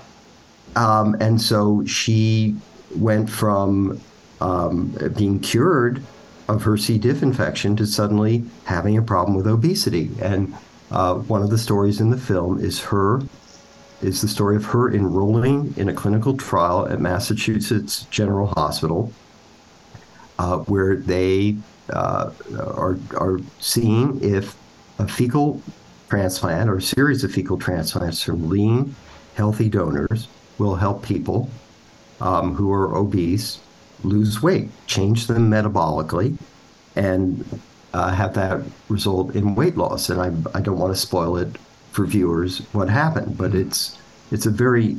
Um, 0.76 1.16
and 1.20 1.42
so 1.42 1.86
she 1.86 2.56
went 2.96 3.30
from 3.30 4.00
um, 4.42 4.96
being 5.18 5.40
cured 5.40 6.02
of 6.48 6.64
her 6.64 6.78
C. 6.78 6.98
diff 6.98 7.24
infection 7.24 7.76
to 7.76 7.86
suddenly 7.86 8.44
having 8.66 8.98
a 8.98 9.02
problem 9.02 9.36
with 9.36 9.48
obesity. 9.48 10.12
And 10.22 10.54
uh, 10.92 11.16
one 11.16 11.42
of 11.42 11.50
the 11.50 11.58
stories 11.58 12.00
in 12.00 12.12
the 12.12 12.18
film 12.18 12.60
is 12.60 12.80
her 12.82 13.22
is 14.02 14.22
the 14.22 14.28
story 14.28 14.56
of 14.56 14.66
her 14.66 14.94
enrolling 14.94 15.74
in 15.78 15.90
a 15.90 15.94
clinical 15.94 16.36
trial 16.36 16.88
at 16.88 17.00
Massachusetts 17.00 18.06
General 18.10 18.48
Hospital, 18.48 19.12
uh, 20.38 20.58
where 20.60 20.96
they 20.98 21.56
uh, 21.92 22.32
are 22.60 22.98
are 23.16 23.40
seeing 23.60 24.22
if 24.24 24.56
a 25.00 25.08
fecal 25.08 25.62
transplant 26.10 26.70
or 26.70 26.78
a 26.78 26.82
series 26.82 27.24
of 27.24 27.32
fecal 27.32 27.58
transplants 27.58 28.22
from 28.22 28.50
lean, 28.50 28.96
healthy 29.36 29.70
donors 29.70 30.28
will 30.58 30.76
help 30.76 31.04
people 31.04 31.50
um, 32.22 32.54
who 32.56 32.72
are 32.72 32.96
obese 32.96 33.60
lose 34.04 34.42
weight, 34.42 34.70
change 34.88 35.28
them 35.28 35.50
metabolically, 35.50 36.38
and 36.96 37.62
uh, 37.94 38.12
have 38.12 38.34
that 38.34 38.62
result 38.90 39.36
in 39.36 39.56
weight 39.56 39.78
loss. 39.78 40.10
And 40.10 40.22
I, 40.22 40.58
I 40.58 40.62
don't 40.62 40.78
want 40.78 40.94
to 40.94 41.00
spoil 41.00 41.38
it 41.38 41.56
for 41.96 42.06
viewers 42.06 42.60
what 42.74 42.90
happened, 42.90 43.38
but 43.38 43.56
it's 43.56 43.98
it's 44.32 44.46
a 44.46 44.52
very 44.52 44.98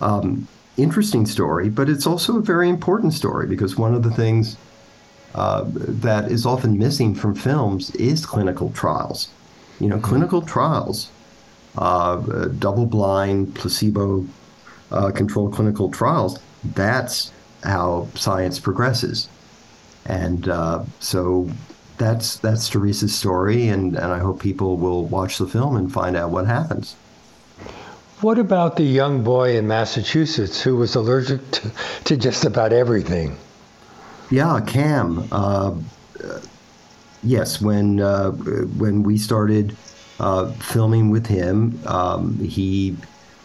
um, 0.00 0.48
interesting 0.76 1.24
story, 1.26 1.68
but 1.70 1.88
it's 1.88 2.06
also 2.06 2.38
a 2.38 2.42
very 2.42 2.68
important 2.68 3.12
story 3.12 3.46
because 3.46 3.76
one 3.76 3.94
of 3.94 4.02
the 4.02 4.10
things 4.10 4.56
uh, 5.34 5.64
that 6.02 6.30
is 6.32 6.44
often 6.44 6.78
missing 6.78 7.14
from 7.14 7.34
films 7.34 7.94
is 7.94 8.26
clinical 8.26 8.70
trials. 8.70 9.28
You 9.78 9.88
know, 9.88 10.00
clinical 10.00 10.42
trials, 10.42 11.10
uh, 11.78 12.16
double-blind, 12.58 13.54
placebo-controlled 13.54 15.52
uh, 15.52 15.56
clinical 15.56 15.90
trials. 15.90 16.38
That's 16.74 17.32
how 17.62 18.08
science 18.14 18.58
progresses, 18.58 19.28
and 20.06 20.48
uh, 20.48 20.84
so 20.98 21.48
that's 21.98 22.36
that's 22.36 22.68
Teresa's 22.68 23.14
story, 23.14 23.68
and, 23.68 23.96
and 23.96 24.12
I 24.12 24.18
hope 24.18 24.40
people 24.40 24.76
will 24.76 25.04
watch 25.06 25.38
the 25.38 25.46
film 25.46 25.76
and 25.76 25.92
find 25.92 26.16
out 26.16 26.30
what 26.30 26.46
happens. 26.46 26.94
What 28.20 28.38
about 28.38 28.76
the 28.76 28.84
young 28.84 29.24
boy 29.24 29.56
in 29.56 29.66
Massachusetts 29.66 30.62
who 30.62 30.76
was 30.76 30.94
allergic 30.94 31.50
to, 31.50 31.72
to 32.04 32.16
just 32.16 32.44
about 32.44 32.72
everything? 32.72 33.36
Yeah, 34.30 34.60
Cam. 34.64 35.26
Uh, 35.32 35.74
yes, 37.22 37.60
when 37.60 38.00
uh, 38.00 38.30
when 38.30 39.02
we 39.02 39.18
started 39.18 39.76
uh, 40.20 40.52
filming 40.52 41.10
with 41.10 41.26
him, 41.26 41.80
um, 41.86 42.38
he 42.38 42.96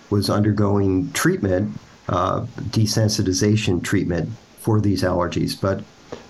was 0.09 0.29
undergoing 0.29 1.11
treatment, 1.11 1.77
uh, 2.09 2.45
desensitization 2.69 3.83
treatment 3.83 4.29
for 4.59 4.79
these 4.79 5.01
allergies, 5.03 5.59
but 5.59 5.83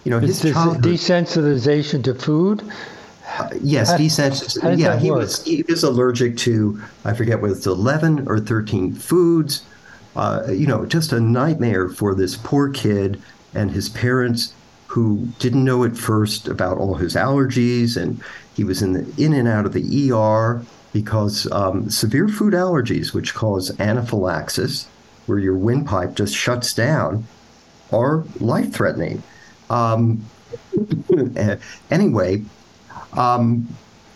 you 0.03 0.11
know, 0.11 0.19
his 0.19 0.41
childhood, 0.41 0.83
desensitization 0.83 2.03
to 2.03 2.13
food. 2.13 2.63
Uh, 3.27 3.49
yes, 3.61 3.91
desensitization. 3.93 4.79
Yeah, 4.79 4.97
he 4.97 5.11
work? 5.11 5.19
was 5.19 5.43
he 5.43 5.63
was 5.63 5.83
allergic 5.83 6.37
to 6.37 6.81
I 7.03 7.13
forget 7.13 7.41
whether 7.41 7.55
it's 7.55 7.67
eleven 7.67 8.27
or 8.27 8.39
thirteen 8.39 8.93
foods. 8.93 9.63
Uh, 10.15 10.47
you 10.49 10.65
know, 10.65 10.85
just 10.85 11.11
a 11.11 11.19
nightmare 11.19 11.89
for 11.89 12.15
this 12.15 12.35
poor 12.37 12.69
kid 12.69 13.21
and 13.53 13.69
his 13.69 13.89
parents 13.89 14.53
who 14.87 15.27
didn't 15.37 15.63
know 15.63 15.83
at 15.83 15.95
first 15.95 16.47
about 16.47 16.77
all 16.77 16.95
his 16.95 17.15
allergies, 17.15 17.97
and 17.97 18.21
he 18.55 18.63
was 18.63 18.81
in 18.81 18.93
the 18.93 19.23
in 19.23 19.33
and 19.33 19.47
out 19.47 19.65
of 19.65 19.73
the 19.73 20.11
ER 20.11 20.61
because 20.93 21.51
um, 21.51 21.89
severe 21.89 22.27
food 22.27 22.53
allergies, 22.53 23.13
which 23.13 23.35
cause 23.35 23.77
anaphylaxis, 23.79 24.87
where 25.25 25.37
your 25.37 25.55
windpipe 25.55 26.15
just 26.15 26.33
shuts 26.33 26.73
down, 26.73 27.27
are 27.91 28.23
life 28.39 28.73
threatening. 28.73 29.21
Um, 29.69 30.25
anyway, 31.91 32.43
um, 33.13 33.67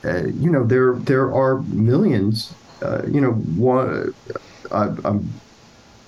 uh, 0.03 0.25
you 0.27 0.49
know 0.49 0.65
there 0.65 0.93
there 0.93 1.33
are 1.33 1.61
millions. 1.63 2.53
Uh, 2.81 3.03
you 3.07 3.21
know, 3.21 3.31
one, 3.31 4.13
I, 4.71 4.85
am 4.85 5.31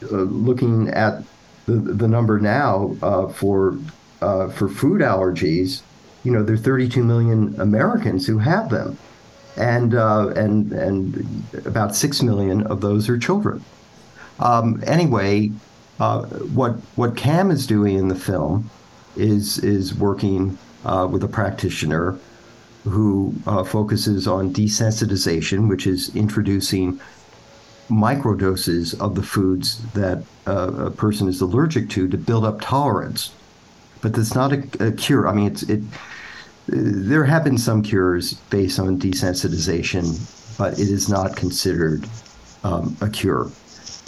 uh, 0.03 0.15
looking 0.15 0.89
at 0.89 1.23
the, 1.65 1.73
the 1.73 2.07
number 2.07 2.39
now 2.39 2.95
uh, 3.03 3.27
for 3.27 3.77
uh, 4.21 4.49
for 4.49 4.67
food 4.67 5.01
allergies. 5.01 5.81
You 6.23 6.31
know, 6.31 6.41
there 6.41 6.55
are 6.55 6.57
32 6.57 7.03
million 7.03 7.59
Americans 7.59 8.25
who 8.25 8.39
have 8.39 8.69
them, 8.69 8.97
and 9.57 9.93
uh, 9.93 10.29
and 10.29 10.71
and 10.71 11.43
about 11.65 11.95
six 11.95 12.23
million 12.23 12.63
of 12.67 12.81
those 12.81 13.09
are 13.09 13.19
children. 13.19 13.63
Um, 14.39 14.83
anyway, 14.87 15.49
what 15.97 16.71
what 16.95 17.15
Cam 17.15 17.51
is 17.51 17.67
doing 17.67 17.97
in 17.97 18.07
the 18.07 18.15
film 18.15 18.71
is 19.15 19.59
is 19.59 19.93
working 19.93 20.57
uh, 20.85 21.07
with 21.09 21.23
a 21.23 21.27
practitioner 21.27 22.17
who 22.83 23.33
uh, 23.47 23.63
focuses 23.63 24.27
on 24.27 24.53
desensitization, 24.53 25.69
which 25.69 25.87
is 25.87 26.13
introducing 26.15 26.99
microdoses 27.89 28.99
of 28.99 29.15
the 29.15 29.23
foods 29.23 29.81
that 29.93 30.23
uh, 30.47 30.85
a 30.85 30.91
person 30.91 31.27
is 31.27 31.41
allergic 31.41 31.89
to 31.89 32.07
to 32.07 32.17
build 32.17 32.45
up 32.45 32.59
tolerance. 32.61 33.33
But 34.01 34.13
that's 34.13 34.35
not 34.35 34.51
a, 34.51 34.87
a 34.87 34.91
cure. 34.91 35.27
I 35.27 35.33
mean, 35.33 35.47
it's 35.47 35.63
it. 35.63 35.81
There 36.67 37.25
have 37.25 37.43
been 37.43 37.57
some 37.57 37.81
cures 37.81 38.35
based 38.49 38.79
on 38.79 38.97
desensitization, 38.97 40.57
but 40.57 40.73
it 40.73 40.89
is 40.89 41.09
not 41.09 41.35
considered 41.35 42.07
um, 42.63 42.95
a 43.01 43.09
cure 43.09 43.51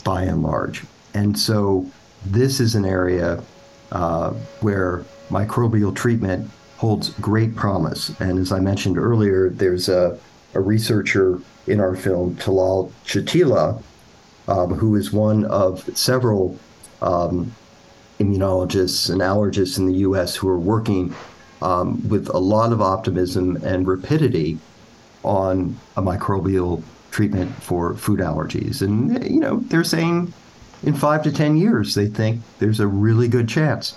by 0.06 0.24
and 0.24 0.41
large. 0.41 0.84
And 1.14 1.38
so, 1.38 1.89
this 2.26 2.60
is 2.60 2.76
an 2.76 2.86
area 2.86 3.43
uh, 3.91 4.31
where 4.61 5.03
microbial 5.29 5.95
treatment 5.95 6.49
holds 6.77 7.09
great 7.21 7.55
promise. 7.55 8.09
And 8.19 8.39
as 8.39 8.51
I 8.51 8.59
mentioned 8.59 8.97
earlier, 8.97 9.49
there's 9.49 9.89
a, 9.89 10.19
a 10.53 10.59
researcher 10.59 11.39
in 11.67 11.79
our 11.79 11.95
film, 11.95 12.36
Talal 12.36 12.91
Chatila, 13.05 13.81
um, 14.47 14.73
who 14.73 14.95
is 14.95 15.11
one 15.11 15.45
of 15.45 15.89
several 15.97 16.57
um, 17.01 17.53
immunologists 18.19 19.09
and 19.09 19.21
allergists 19.21 19.77
in 19.77 19.88
the 19.88 19.99
U.S. 19.99 20.36
who 20.36 20.47
are 20.47 20.59
working 20.59 21.13
um, 21.61 22.07
with 22.07 22.29
a 22.29 22.38
lot 22.38 22.71
of 22.71 22.81
optimism 22.81 23.57
and 23.63 23.88
rapidity 23.88 24.59
on 25.23 25.77
a 25.97 26.01
microbial 26.01 26.83
treatment 27.11 27.51
for 27.55 27.95
food 27.95 28.19
allergies. 28.19 28.81
And, 28.81 29.23
you 29.23 29.39
know, 29.39 29.61
they're 29.67 29.83
saying 29.83 30.33
in 30.86 30.93
five 30.93 31.23
to 31.23 31.31
10 31.31 31.57
years, 31.57 31.95
they 31.95 32.07
think 32.07 32.41
there's 32.59 32.79
a 32.79 32.88
really 32.88 33.27
good 33.27 33.49
chance. 33.49 33.95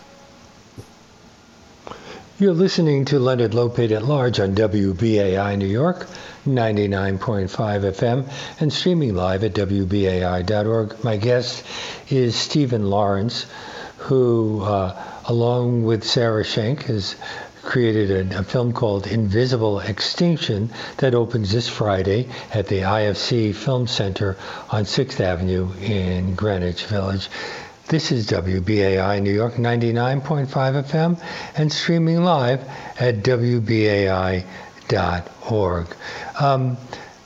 You're 2.39 2.55
listening 2.55 3.05
to 3.07 3.19
Leonard 3.19 3.51
Lopate 3.51 3.91
at 3.91 4.05
Large 4.05 4.41
on 4.41 4.55
WBAI 4.55 5.59
New 5.59 5.67
York, 5.67 6.07
99.5 6.47 7.49
FM, 7.49 8.31
and 8.61 8.73
streaming 8.73 9.15
live 9.15 9.45
at 9.45 9.55
WBAI.org. 9.55 11.05
My 11.05 11.17
guest 11.17 11.65
is 12.09 12.37
Stephen 12.37 12.89
Lawrence, 12.89 13.47
who, 13.99 14.63
uh, 14.63 14.97
along 15.27 15.83
with 15.83 16.05
Sarah 16.05 16.45
Schenck, 16.45 16.85
has 16.85 17.17
created 17.69 18.33
a, 18.33 18.39
a, 18.39 18.43
film 18.43 18.73
called 18.73 19.07
Invisible 19.07 19.79
Extinction 19.81 20.71
that 20.97 21.15
opens 21.15 21.53
this 21.53 21.69
Friday 21.69 22.27
at 22.55 22.67
the 22.69 22.79
IFC 22.81 23.55
Film 23.55 23.87
Center 23.87 24.39
on 24.71 24.85
6th 24.85 25.21
Avenue 25.21 25.71
in 25.83 26.35
Greenwich 26.35 26.87
Village. 26.87 27.29
This 27.89 28.11
is 28.11 28.27
WBAI 28.29 29.21
New 29.21 29.35
York 29.35 29.57
99.5 29.57 30.47
FM 30.49 31.23
and 31.59 31.71
streaming 31.71 32.25
live 32.25 32.67
at 32.99 33.17
WBAI.org. 33.17 34.47
Um, 36.41 36.79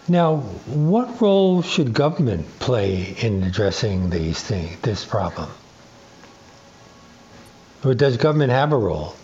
now, 0.08 0.36
what 0.66 1.20
role 1.20 1.62
should 1.62 1.94
government 1.94 2.58
play 2.58 3.14
in 3.20 3.44
addressing 3.44 4.10
these 4.10 4.42
things, 4.42 4.76
this 4.80 5.04
problem? 5.04 5.48
Or 7.84 7.94
does 7.94 8.16
government 8.16 8.50
have 8.50 8.72
a 8.72 8.76
role? 8.76 9.14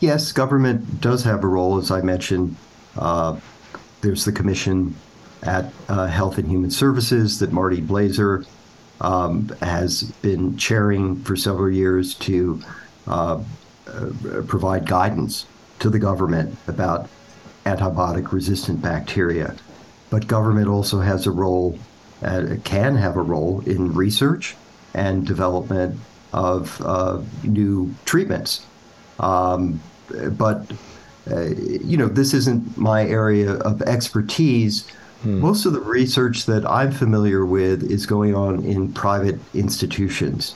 Yes, 0.00 0.32
government 0.32 1.00
does 1.00 1.24
have 1.24 1.44
a 1.44 1.46
role, 1.46 1.78
as 1.78 1.90
I 1.90 2.00
mentioned. 2.00 2.56
Uh, 2.96 3.38
there's 4.00 4.24
the 4.24 4.32
commission 4.32 4.94
at 5.42 5.72
uh, 5.88 6.06
Health 6.06 6.38
and 6.38 6.48
Human 6.48 6.70
Services 6.70 7.38
that 7.38 7.52
Marty 7.52 7.80
Blaser 7.80 8.46
um, 9.00 9.48
has 9.60 10.02
been 10.22 10.56
chairing 10.56 11.16
for 11.22 11.36
several 11.36 11.70
years 11.70 12.14
to 12.14 12.62
uh, 13.06 13.42
uh, 13.86 14.10
provide 14.46 14.86
guidance 14.86 15.46
to 15.80 15.90
the 15.90 15.98
government 15.98 16.56
about 16.66 17.08
antibiotic 17.66 18.32
resistant 18.32 18.80
bacteria. 18.80 19.54
But 20.10 20.26
government 20.26 20.68
also 20.68 21.00
has 21.00 21.26
a 21.26 21.30
role, 21.30 21.78
uh, 22.22 22.56
can 22.64 22.96
have 22.96 23.16
a 23.16 23.22
role 23.22 23.60
in 23.66 23.92
research 23.94 24.56
and 24.94 25.26
development 25.26 25.98
of 26.32 26.80
uh, 26.82 27.20
new 27.42 27.94
treatments. 28.04 28.64
Um, 29.20 29.80
but, 30.32 30.70
uh, 31.30 31.46
you 31.46 31.96
know, 31.96 32.08
this 32.08 32.34
isn't 32.34 32.76
my 32.76 33.06
area 33.06 33.54
of 33.54 33.80
expertise 33.82 34.86
Hmm. 35.24 35.40
Most 35.40 35.64
of 35.64 35.72
the 35.72 35.80
research 35.80 36.44
that 36.44 36.70
I'm 36.70 36.92
familiar 36.92 37.46
with 37.46 37.82
is 37.82 38.04
going 38.04 38.34
on 38.34 38.62
in 38.62 38.92
private 38.92 39.40
institutions, 39.54 40.54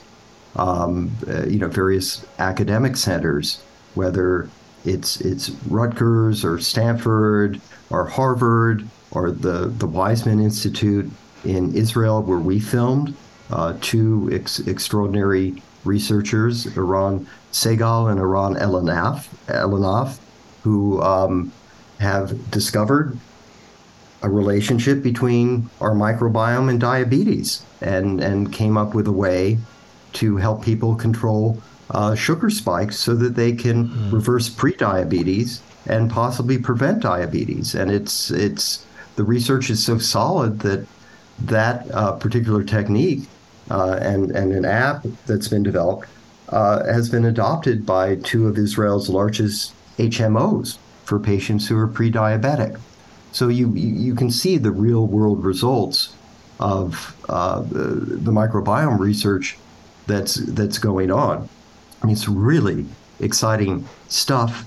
um, 0.55 1.11
uh, 1.27 1.45
you 1.47 1.57
know, 1.57 1.67
various 1.67 2.23
academic 2.37 2.95
centers, 2.95 3.61
whether 3.95 4.47
it's 4.85 5.21
it's 5.21 5.49
Rutgers 5.67 6.45
or 6.45 6.59
Stanford 6.59 7.59
or 7.89 8.05
Harvard 8.05 8.87
or 9.09 9.31
the 9.31 9.73
the 9.75 9.87
Weizmann 9.87 10.41
Institute 10.41 11.09
in 11.43 11.73
Israel, 11.73 12.21
where 12.21 12.37
we 12.37 12.59
filmed 12.59 13.15
uh, 13.49 13.73
two 13.81 14.29
ex- 14.31 14.59
extraordinary 14.59 15.63
researchers, 15.85 16.65
Eran 16.77 17.27
Segal 17.51 18.11
and 18.11 18.19
Eran 18.19 18.55
Elinav, 18.55 19.27
Elinav 19.47 20.19
who 20.63 21.01
um, 21.01 21.51
have 21.99 22.51
discovered 22.51 23.17
a 24.21 24.29
relationship 24.29 25.01
between 25.01 25.69
our 25.79 25.91
microbiome 25.91 26.69
and 26.69 26.79
diabetes 26.79 27.63
and, 27.81 28.21
and 28.21 28.51
came 28.51 28.77
up 28.77 28.93
with 28.93 29.07
a 29.07 29.11
way 29.11 29.57
to 30.11 30.37
help 30.37 30.63
people 30.63 30.95
control 30.95 31.61
uh, 31.91 32.13
sugar 32.15 32.49
spikes 32.49 32.97
so 32.97 33.15
that 33.15 33.35
they 33.35 33.53
can 33.53 33.87
mm. 33.87 34.11
reverse 34.11 34.49
prediabetes 34.49 35.61
and 35.87 36.11
possibly 36.11 36.57
prevent 36.57 37.01
diabetes. 37.01 37.73
And 37.73 37.89
it's 37.89 38.29
it's 38.29 38.85
the 39.15 39.23
research 39.23 39.69
is 39.69 39.83
so 39.83 39.97
solid 39.97 40.59
that 40.59 40.85
that 41.39 41.89
uh, 41.91 42.11
particular 42.13 42.63
technique 42.63 43.27
uh, 43.69 43.99
and 44.01 44.31
and 44.31 44.53
an 44.53 44.65
app 44.65 45.05
that's 45.25 45.47
been 45.47 45.63
developed 45.63 46.07
uh, 46.49 46.85
has 46.85 47.09
been 47.09 47.25
adopted 47.25 47.85
by 47.85 48.15
two 48.17 48.47
of 48.47 48.57
Israel's 48.57 49.09
largest 49.09 49.73
HMOs 49.97 50.77
for 51.05 51.19
patients 51.19 51.67
who 51.67 51.77
are 51.77 51.87
pre-diabetic. 51.87 52.79
So 53.31 53.47
you 53.47 53.71
you 53.73 54.15
can 54.15 54.31
see 54.31 54.57
the 54.57 54.71
real 54.71 55.07
world 55.07 55.43
results 55.43 56.15
of 56.59 57.15
uh, 57.29 57.61
the, 57.61 57.85
the, 57.85 58.31
microbiome 58.31 58.99
research 58.99 59.57
that's 60.07 60.35
that's 60.35 60.77
going 60.77 61.09
on. 61.11 61.47
It's 62.03 62.27
really 62.27 62.85
exciting 63.19 63.87
stuff, 64.07 64.65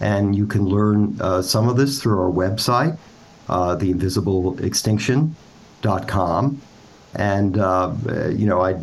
and 0.00 0.34
you 0.34 0.46
can 0.46 0.64
learn 0.64 1.18
uh, 1.20 1.42
some 1.42 1.68
of 1.68 1.76
this 1.76 2.00
through 2.00 2.18
our 2.20 2.30
website, 2.30 2.96
uh, 3.48 3.76
theinvisibleextinction.com. 3.76 6.60
And 7.14 7.58
uh, 7.58 7.94
you 8.30 8.46
know, 8.46 8.62
I 8.62 8.80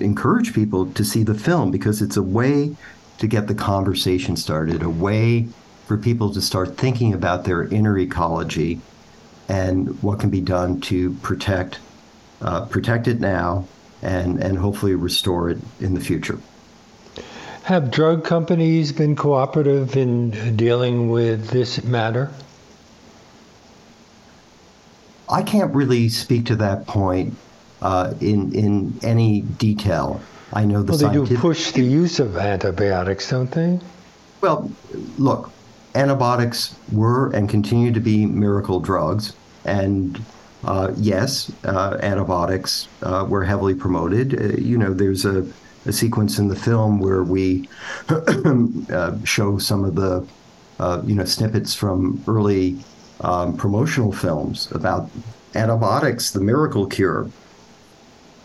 encourage 0.00 0.54
people 0.54 0.86
to 0.92 1.04
see 1.04 1.22
the 1.22 1.34
film 1.34 1.70
because 1.70 2.00
it's 2.00 2.16
a 2.16 2.22
way 2.22 2.74
to 3.18 3.26
get 3.26 3.46
the 3.46 3.54
conversation 3.54 4.36
started, 4.36 4.82
a 4.82 4.90
way 4.90 5.46
for 5.86 5.96
people 5.96 6.32
to 6.32 6.40
start 6.40 6.76
thinking 6.76 7.12
about 7.12 7.44
their 7.44 7.64
inner 7.64 7.98
ecology 7.98 8.80
and 9.48 10.02
what 10.02 10.18
can 10.18 10.30
be 10.30 10.40
done 10.40 10.80
to 10.80 11.12
protect 11.14 11.78
uh, 12.40 12.64
protect 12.66 13.06
it 13.06 13.20
now 13.20 13.66
and 14.02 14.42
and 14.42 14.58
hopefully 14.58 14.94
restore 14.94 15.50
it 15.50 15.58
in 15.80 15.94
the 15.94 16.00
future. 16.00 16.38
Have 17.64 17.90
drug 17.90 18.24
companies 18.24 18.92
been 18.92 19.16
cooperative 19.16 19.96
in 19.96 20.56
dealing 20.56 21.08
with 21.10 21.48
this 21.48 21.82
matter? 21.82 22.30
I 25.28 25.42
can't 25.42 25.74
really 25.74 26.10
speak 26.10 26.44
to 26.46 26.56
that 26.56 26.86
point 26.86 27.34
uh, 27.84 28.14
in 28.20 28.52
in 28.52 28.98
any 29.02 29.42
detail. 29.42 30.20
I 30.52 30.64
know 30.64 30.82
the 30.82 30.92
well, 30.92 31.12
they 31.12 31.34
do 31.34 31.38
push 31.38 31.72
the 31.72 31.82
use 31.82 32.18
of 32.18 32.36
antibiotics, 32.36 33.30
don't 33.30 33.50
they? 33.50 33.78
Well, 34.40 34.70
look, 35.18 35.50
antibiotics 35.94 36.74
were 36.92 37.30
and 37.30 37.48
continue 37.48 37.92
to 37.92 38.00
be 38.00 38.26
miracle 38.26 38.80
drugs. 38.80 39.34
And 39.64 40.20
uh, 40.64 40.92
yes, 40.96 41.52
uh, 41.64 41.98
antibiotics 42.02 42.88
uh, 43.02 43.26
were 43.28 43.44
heavily 43.44 43.74
promoted. 43.74 44.40
Uh, 44.40 44.56
you 44.56 44.78
know, 44.78 44.94
there's 44.94 45.24
a, 45.24 45.46
a, 45.86 45.92
sequence 45.92 46.38
in 46.38 46.48
the 46.48 46.56
film 46.56 47.00
where 47.00 47.22
we 47.22 47.68
uh, 48.08 49.16
show 49.24 49.58
some 49.58 49.84
of 49.84 49.94
the, 49.94 50.26
uh, 50.78 51.02
you 51.04 51.14
know, 51.14 51.24
snippets 51.24 51.74
from 51.74 52.22
early 52.26 52.78
um, 53.20 53.56
promotional 53.56 54.12
films 54.12 54.70
about 54.72 55.10
antibiotics, 55.54 56.30
the 56.30 56.40
miracle 56.40 56.86
cure. 56.86 57.28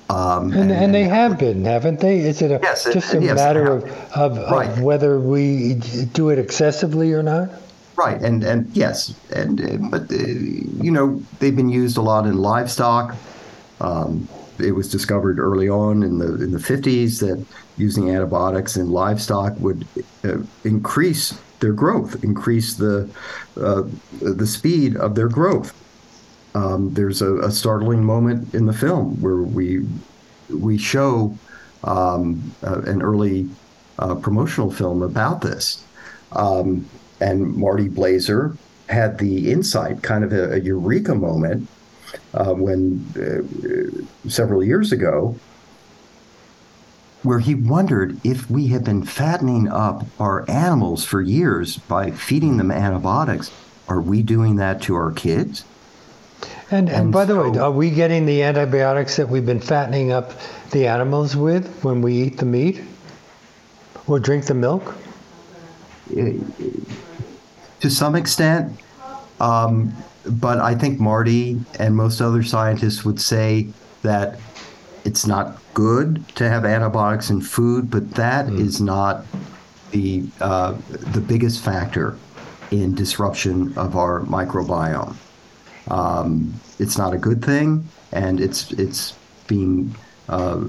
Um, 0.09 0.51
and, 0.51 0.61
and, 0.61 0.71
and, 0.71 0.93
they 0.93 1.03
have 1.03 1.37
been, 1.37 1.63
haven't 1.65 1.99
they? 1.99 2.19
Is 2.19 2.41
it 2.41 2.49
a, 2.49 2.59
yes, 2.63 2.83
just 2.85 3.13
a 3.13 3.21
yes, 3.21 3.35
matter 3.35 3.71
of, 3.71 3.83
of, 4.15 4.37
right. 4.37 4.67
of, 4.69 4.81
whether 4.81 5.19
we 5.19 5.75
do 6.13 6.29
it 6.29 6.39
excessively 6.39 7.13
or 7.13 7.21
not? 7.21 7.49
Right, 7.95 8.19
and 8.19 8.43
and 8.43 8.67
yes, 8.75 9.13
and 9.35 9.61
uh, 9.61 9.89
but 9.89 10.11
uh, 10.11 10.15
you 10.15 10.89
know 10.89 11.21
they've 11.39 11.55
been 11.55 11.69
used 11.69 11.97
a 11.97 12.01
lot 12.01 12.25
in 12.25 12.37
livestock. 12.37 13.15
Um, 13.81 14.27
it 14.57 14.71
was 14.71 14.89
discovered 14.89 15.37
early 15.37 15.69
on 15.69 16.01
in 16.01 16.17
the 16.17 16.41
in 16.41 16.53
the 16.53 16.59
50s 16.59 17.19
that 17.19 17.45
using 17.77 18.09
antibiotics 18.09 18.77
in 18.77 18.89
livestock 18.89 19.53
would 19.59 19.85
uh, 20.23 20.37
increase 20.63 21.39
their 21.59 21.73
growth, 21.73 22.23
increase 22.23 22.75
the 22.75 23.07
uh, 23.61 23.83
the 24.21 24.47
speed 24.47 24.95
of 24.95 25.13
their 25.13 25.29
growth 25.29 25.73
um, 26.55 26.93
there's 26.93 27.21
a, 27.21 27.35
a, 27.37 27.51
startling 27.51 28.03
moment 28.03 28.53
in 28.53 28.65
the 28.65 28.73
film 28.73 29.21
where 29.21 29.37
we 29.37 29.85
we 30.49 30.77
show 30.77 31.37
um, 31.83 32.53
uh, 32.63 32.81
an 32.81 33.01
early 33.01 33.47
uh, 33.99 34.15
promotional 34.15 34.71
film 34.71 35.03
about 35.03 35.41
this, 35.41 35.83
um, 36.31 36.87
and 37.21 37.55
Marty 37.55 37.87
Blaser 37.87 38.57
had 38.89 39.19
the 39.19 39.51
insight, 39.51 40.01
kind 40.01 40.23
of 40.23 40.33
a, 40.33 40.53
a 40.53 40.59
eureka 40.59 41.13
moment, 41.13 41.67
uh, 42.33 42.53
when 42.53 43.05
uh, 43.15 44.29
several 44.29 44.63
years 44.63 44.91
ago, 44.91 45.35
where 47.23 47.39
he 47.39 47.53
wondered 47.53 48.19
if 48.23 48.49
we 48.49 48.67
had 48.67 48.83
been 48.83 49.03
fattening 49.03 49.67
up 49.67 50.05
our 50.19 50.49
animals 50.49 51.03
for 51.05 51.21
years 51.21 51.77
by 51.77 52.09
feeding 52.11 52.57
them 52.57 52.71
antibiotics, 52.71 53.51
are 53.87 54.01
we 54.01 54.23
doing 54.23 54.55
that 54.55 54.81
to 54.81 54.95
our 54.95 55.11
kids? 55.11 55.63
And, 56.71 56.87
and, 56.89 56.97
and 56.97 57.11
by 57.11 57.25
so, 57.25 57.33
the 57.33 57.49
way, 57.51 57.59
are 57.59 57.71
we 57.71 57.89
getting 57.89 58.25
the 58.25 58.43
antibiotics 58.43 59.15
that 59.17 59.27
we've 59.27 59.45
been 59.45 59.59
fattening 59.59 60.11
up 60.11 60.33
the 60.71 60.87
animals 60.87 61.35
with 61.35 61.83
when 61.83 62.01
we 62.01 62.13
eat 62.13 62.37
the 62.37 62.45
meat 62.45 62.81
or 64.07 64.19
drink 64.19 64.45
the 64.45 64.53
milk? 64.53 64.95
To 66.09 67.89
some 67.89 68.15
extent, 68.15 68.79
um, 69.39 69.93
but 70.25 70.59
I 70.59 70.75
think 70.75 70.99
Marty 70.99 71.59
and 71.79 71.95
most 71.95 72.21
other 72.21 72.43
scientists 72.43 73.03
would 73.05 73.19
say 73.19 73.69
that 74.01 74.39
it's 75.05 75.25
not 75.25 75.57
good 75.73 76.27
to 76.35 76.49
have 76.49 76.65
antibiotics 76.65 77.29
in 77.29 77.41
food, 77.41 77.89
but 77.89 78.11
that 78.11 78.47
mm. 78.47 78.59
is 78.59 78.81
not 78.81 79.25
the 79.91 80.27
uh, 80.41 80.75
the 80.89 81.21
biggest 81.21 81.63
factor 81.63 82.17
in 82.71 82.93
disruption 82.93 83.75
of 83.77 83.95
our 83.95 84.21
microbiome. 84.21 85.15
Um, 85.89 86.53
it's 86.77 86.97
not 86.97 87.13
a 87.13 87.17
good 87.17 87.43
thing, 87.43 87.87
and 88.11 88.39
it's 88.39 88.71
it's 88.73 89.17
being 89.47 89.95
uh, 90.27 90.61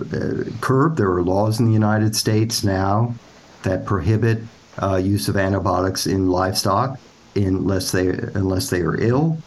curbed. 0.61 0.97
There 0.97 1.11
are 1.11 1.23
laws 1.23 1.61
in 1.61 1.67
the 1.67 1.73
United 1.73 2.17
States 2.17 2.65
now 2.65 3.15
that 3.63 3.85
prohibit 3.85 4.39
uh, 4.83 4.97
use 4.97 5.29
of 5.29 5.37
antibiotics 5.37 6.07
in 6.07 6.29
livestock 6.29 6.99
unless 7.37 7.93
they 7.93 8.09
unless 8.09 8.71
they 8.71 8.81
are 8.81 9.01
ill. 9.01 9.39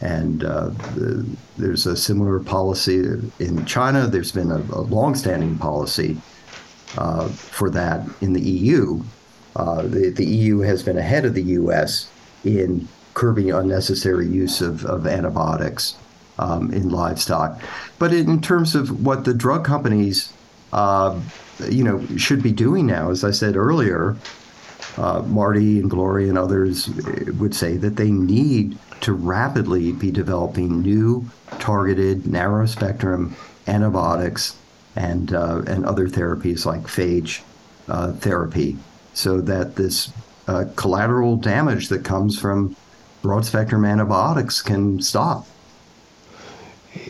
And 0.00 0.42
uh, 0.42 0.70
the, 0.96 1.24
there's 1.56 1.86
a 1.86 1.96
similar 1.96 2.40
policy 2.40 2.98
in 3.38 3.64
China. 3.66 4.08
There's 4.08 4.32
been 4.32 4.50
a, 4.50 4.56
a 4.72 4.82
long-standing 4.82 5.58
policy 5.58 6.20
uh, 6.98 7.28
for 7.28 7.70
that 7.70 8.08
in 8.20 8.32
the 8.32 8.40
EU. 8.40 9.00
Uh, 9.54 9.82
the, 9.82 10.10
the 10.10 10.24
EU 10.24 10.58
has 10.60 10.82
been 10.82 10.98
ahead 10.98 11.24
of 11.24 11.34
the 11.34 11.42
U.S. 11.42 12.10
in 12.44 12.88
curbing 13.14 13.52
unnecessary 13.52 14.26
use 14.26 14.60
of, 14.60 14.84
of 14.84 15.06
antibiotics 15.06 15.96
um, 16.38 16.72
in 16.72 16.90
livestock. 16.90 17.60
But 17.98 18.12
in 18.12 18.40
terms 18.40 18.74
of 18.74 19.04
what 19.04 19.24
the 19.24 19.34
drug 19.34 19.64
companies, 19.64 20.32
uh, 20.72 21.20
you 21.68 21.84
know, 21.84 22.04
should 22.16 22.42
be 22.42 22.52
doing 22.52 22.86
now, 22.86 23.10
as 23.10 23.24
I 23.24 23.30
said 23.30 23.56
earlier, 23.56 24.16
uh, 24.96 25.22
Marty 25.22 25.80
and 25.80 25.90
Gloria 25.90 26.28
and 26.28 26.38
others 26.38 26.88
would 27.38 27.54
say 27.54 27.76
that 27.76 27.96
they 27.96 28.10
need 28.10 28.76
to 29.00 29.12
rapidly 29.12 29.92
be 29.92 30.10
developing 30.10 30.82
new 30.82 31.28
targeted 31.58 32.26
narrow 32.26 32.66
spectrum 32.66 33.34
antibiotics 33.66 34.56
and 34.96 35.32
uh, 35.32 35.62
and 35.66 35.84
other 35.86 36.08
therapies 36.08 36.66
like 36.66 36.82
phage 36.82 37.40
uh, 37.88 38.12
therapy, 38.12 38.76
so 39.14 39.40
that 39.40 39.76
this 39.76 40.12
uh, 40.48 40.64
collateral 40.76 41.36
damage 41.36 41.88
that 41.88 42.04
comes 42.04 42.38
from 42.38 42.76
broad 43.22 43.44
spectrum 43.44 43.84
antibiotics 43.84 44.60
can 44.60 45.00
stop. 45.00 45.46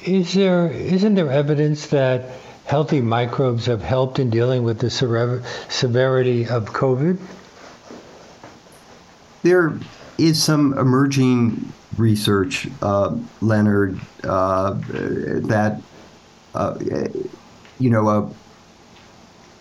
Is 0.04 0.34
there 0.34 0.70
isn't 0.70 1.14
there 1.14 1.30
evidence 1.30 1.88
that 1.88 2.30
healthy 2.66 3.00
microbes 3.00 3.66
have 3.66 3.82
helped 3.82 4.18
in 4.18 4.30
dealing 4.30 4.62
with 4.62 4.78
the 4.78 4.90
severity 4.90 6.46
of 6.46 6.66
COVID? 6.72 7.18
There 9.42 9.76
is 10.18 10.40
some 10.40 10.78
emerging 10.78 11.72
research, 11.96 12.68
uh, 12.80 13.16
Leonard, 13.40 14.00
uh, 14.22 14.74
that 14.74 15.82
uh, 16.54 16.78
you 17.80 17.90
know 17.90 18.08
a 18.08 18.30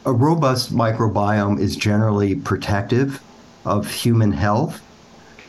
a 0.06 0.14
robust 0.14 0.74
microbiome 0.74 1.60
is 1.60 1.76
generally 1.76 2.36
protective 2.36 3.22
of 3.66 3.90
human 3.92 4.32
health. 4.32 4.82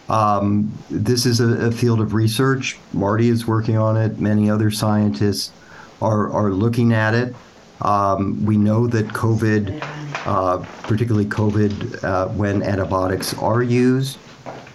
Um, 0.08 0.72
this 0.90 1.26
is 1.26 1.40
a, 1.40 1.68
a, 1.68 1.72
field 1.72 2.00
of 2.00 2.12
research. 2.12 2.76
Marty 2.92 3.28
is 3.28 3.46
working 3.46 3.78
on 3.78 3.96
it. 3.96 4.18
Many 4.18 4.50
other 4.50 4.70
scientists 4.70 5.52
are, 6.00 6.30
are 6.32 6.50
looking 6.50 6.92
at 6.92 7.14
it. 7.14 7.34
Um, 7.80 8.44
we 8.44 8.56
know 8.56 8.86
that 8.88 9.06
COVID, 9.08 9.80
uh, 10.26 10.58
particularly 10.82 11.26
COVID, 11.26 12.04
uh, 12.04 12.28
when 12.28 12.62
antibiotics 12.62 13.34
are 13.38 13.62
used, 13.62 14.18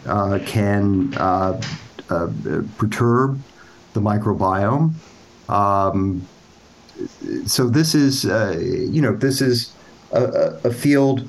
uh, 0.05 0.39
can 0.45 1.13
uh, 1.15 1.61
uh, 2.09 2.27
perturb 2.77 3.41
the 3.93 3.99
microbiome. 3.99 4.93
Um, 5.49 6.27
so 7.45 7.69
this 7.69 7.95
is, 7.95 8.25
uh, 8.25 8.57
you 8.59 9.01
know, 9.01 9.15
this 9.15 9.41
is 9.41 9.73
a, 10.11 10.59
a 10.63 10.73
field 10.73 11.27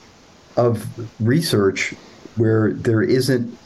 of 0.56 0.86
research 1.20 1.94
where 2.36 2.72
there 2.72 3.02
isn't 3.02 3.56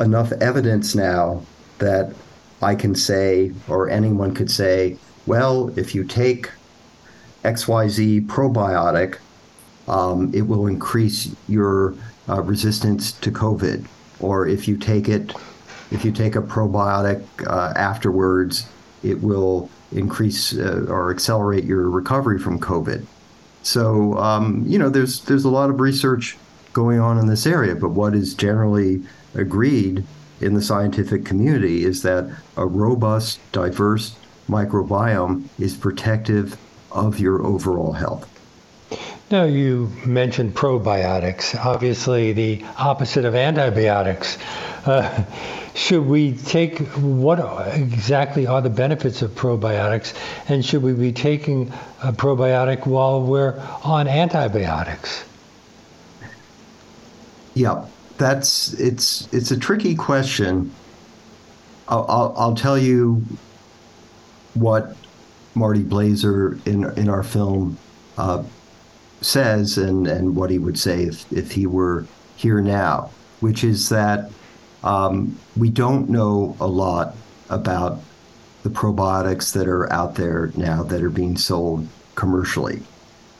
enough 0.00 0.32
evidence 0.32 0.94
now 0.94 1.42
that 1.78 2.14
I 2.62 2.74
can 2.74 2.94
say, 2.94 3.52
or 3.68 3.90
anyone 3.90 4.34
could 4.34 4.50
say, 4.50 4.96
well, 5.26 5.76
if 5.78 5.94
you 5.94 6.04
take 6.04 6.50
XYZ 7.44 8.26
probiotic, 8.26 9.18
um, 9.86 10.32
it 10.34 10.42
will 10.42 10.66
increase 10.66 11.34
your 11.48 11.94
uh, 12.28 12.40
resistance 12.42 13.12
to 13.12 13.30
COVID. 13.30 13.86
Or 14.20 14.46
if 14.46 14.66
you 14.66 14.76
take 14.76 15.08
it, 15.08 15.34
if 15.90 16.04
you 16.04 16.12
take 16.12 16.36
a 16.36 16.42
probiotic 16.42 17.22
uh, 17.46 17.72
afterwards, 17.76 18.66
it 19.02 19.20
will 19.22 19.68
increase 19.92 20.56
uh, 20.56 20.86
or 20.88 21.10
accelerate 21.10 21.64
your 21.64 21.90
recovery 21.90 22.38
from 22.38 22.58
COVID. 22.58 23.04
So 23.62 24.16
um, 24.18 24.64
you 24.66 24.78
know, 24.78 24.88
there's 24.88 25.20
there's 25.22 25.44
a 25.44 25.50
lot 25.50 25.70
of 25.70 25.80
research 25.80 26.36
going 26.72 27.00
on 27.00 27.18
in 27.18 27.26
this 27.26 27.46
area, 27.46 27.74
but 27.74 27.90
what 27.90 28.14
is 28.14 28.34
generally 28.34 29.02
agreed 29.34 30.04
in 30.40 30.54
the 30.54 30.62
scientific 30.62 31.24
community 31.24 31.84
is 31.84 32.02
that 32.02 32.30
a 32.56 32.66
robust, 32.66 33.40
diverse 33.52 34.16
microbiome 34.48 35.44
is 35.58 35.76
protective 35.76 36.56
of 36.92 37.18
your 37.18 37.44
overall 37.44 37.92
health. 37.92 38.28
Now, 39.30 39.44
you 39.44 39.90
mentioned 40.04 40.54
probiotics, 40.54 41.56
obviously 41.64 42.32
the 42.32 42.64
opposite 42.78 43.24
of 43.24 43.34
antibiotics. 43.34 44.38
Uh, 44.84 45.24
should 45.74 46.06
we 46.06 46.36
take 46.36 46.78
what 46.98 47.40
exactly 47.74 48.46
are 48.46 48.60
the 48.60 48.70
benefits 48.70 49.22
of 49.22 49.30
probiotics, 49.32 50.14
and 50.48 50.64
should 50.64 50.82
we 50.82 50.92
be 50.92 51.10
taking 51.10 51.72
a 52.02 52.12
probiotic 52.12 52.86
while 52.86 53.22
we're 53.22 53.58
on 53.82 54.06
antibiotics? 54.06 55.24
Yeah, 57.54 57.86
that's 58.18 58.72
it's 58.74 59.32
it's 59.32 59.50
a 59.50 59.58
tricky 59.58 59.94
question. 59.94 60.72
I'll, 61.88 62.06
I'll, 62.08 62.34
I'll 62.36 62.54
tell 62.54 62.78
you 62.78 63.22
what 64.54 64.96
Marty 65.54 65.82
Blaser 65.82 66.64
in 66.66 66.84
in 66.98 67.08
our 67.08 67.22
film 67.22 67.78
uh, 68.16 68.42
says, 69.20 69.78
and 69.78 70.06
and 70.06 70.36
what 70.36 70.50
he 70.50 70.58
would 70.58 70.78
say 70.78 71.04
if 71.04 71.30
if 71.32 71.52
he 71.52 71.66
were 71.66 72.06
here 72.36 72.60
now, 72.60 73.10
which 73.40 73.64
is 73.64 73.88
that 73.88 74.30
um, 74.82 75.38
we 75.56 75.70
don't 75.70 76.08
know 76.08 76.56
a 76.60 76.66
lot 76.66 77.16
about 77.50 78.00
the 78.62 78.70
probiotics 78.70 79.52
that 79.52 79.68
are 79.68 79.92
out 79.92 80.14
there 80.14 80.50
now 80.56 80.82
that 80.82 81.02
are 81.02 81.10
being 81.10 81.36
sold 81.36 81.86
commercially. 82.14 82.82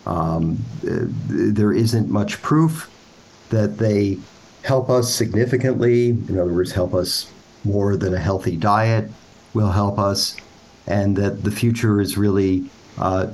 Um, 0.07 0.63
there 0.83 1.73
isn't 1.73 2.11
much 2.11 2.43
proof 2.43 2.91
that 3.49 3.79
they 3.79 4.19
help 4.65 4.89
us 4.89 5.15
significantly. 5.15 6.11
In 6.11 6.39
other 6.39 6.53
words, 6.53 6.73
help 6.73 6.95
us 6.95 7.31
more 7.65 7.97
than 7.97 8.15
a 8.15 8.19
healthy 8.19 8.57
diet 8.57 9.11
will 9.53 9.71
help 9.71 9.99
us, 9.99 10.37
and 10.87 11.17
that 11.17 11.45
the 11.45 11.51
future 11.51 12.01
is 12.01 12.19
really 12.19 12.65
uh, 12.99 13.29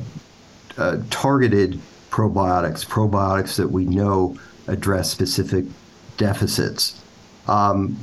uh, 0.77 0.99
targeted 1.09 1.81
probiotics, 2.11 2.85
probiotics 2.85 3.57
that 3.57 3.69
we 3.71 3.85
know 3.85 4.37
address 4.67 5.11
specific 5.11 5.65
deficits. 6.17 7.01
Um, 7.49 7.97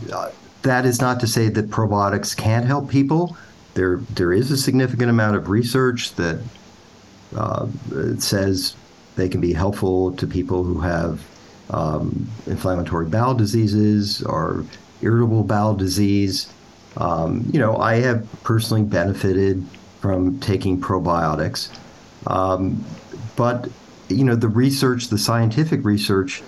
that 0.64 0.86
is 0.86 1.00
not 1.00 1.20
to 1.20 1.28
say 1.28 1.50
that 1.50 1.70
probiotics 1.70 2.36
can't 2.36 2.66
help 2.66 2.90
people. 2.90 3.38
There, 3.74 3.98
there 4.16 4.34
is 4.34 4.52
a 4.52 4.58
significant 4.58 5.10
amount 5.10 5.36
of 5.36 5.50
research 5.50 6.16
that 6.16 6.42
uh, 7.36 7.68
says 8.18 8.76
they 9.16 9.30
can 9.30 9.42
be 9.42 9.54
helpful 9.54 10.14
to 10.14 10.26
people 10.26 10.64
who 10.64 10.80
have 10.80 11.24
um, 11.70 12.30
inflammatory 12.46 13.06
bowel 13.06 13.34
diseases 13.34 14.22
or 14.24 14.66
irritable 15.02 15.44
bowel 15.44 15.76
disease. 15.76 16.52
Um, 16.98 17.48
you 17.52 17.60
know, 17.60 17.78
I 17.78 17.96
have 17.96 18.28
personally 18.44 18.84
benefited 18.84 19.66
from 20.02 20.40
taking 20.40 20.80
probiotics, 20.80 21.70
um, 22.28 22.84
but 23.36 23.70
you 24.10 24.24
know, 24.24 24.36
the 24.36 24.48
research, 24.48 25.08
the 25.08 25.18
scientific 25.18 25.84
research, 25.84 26.42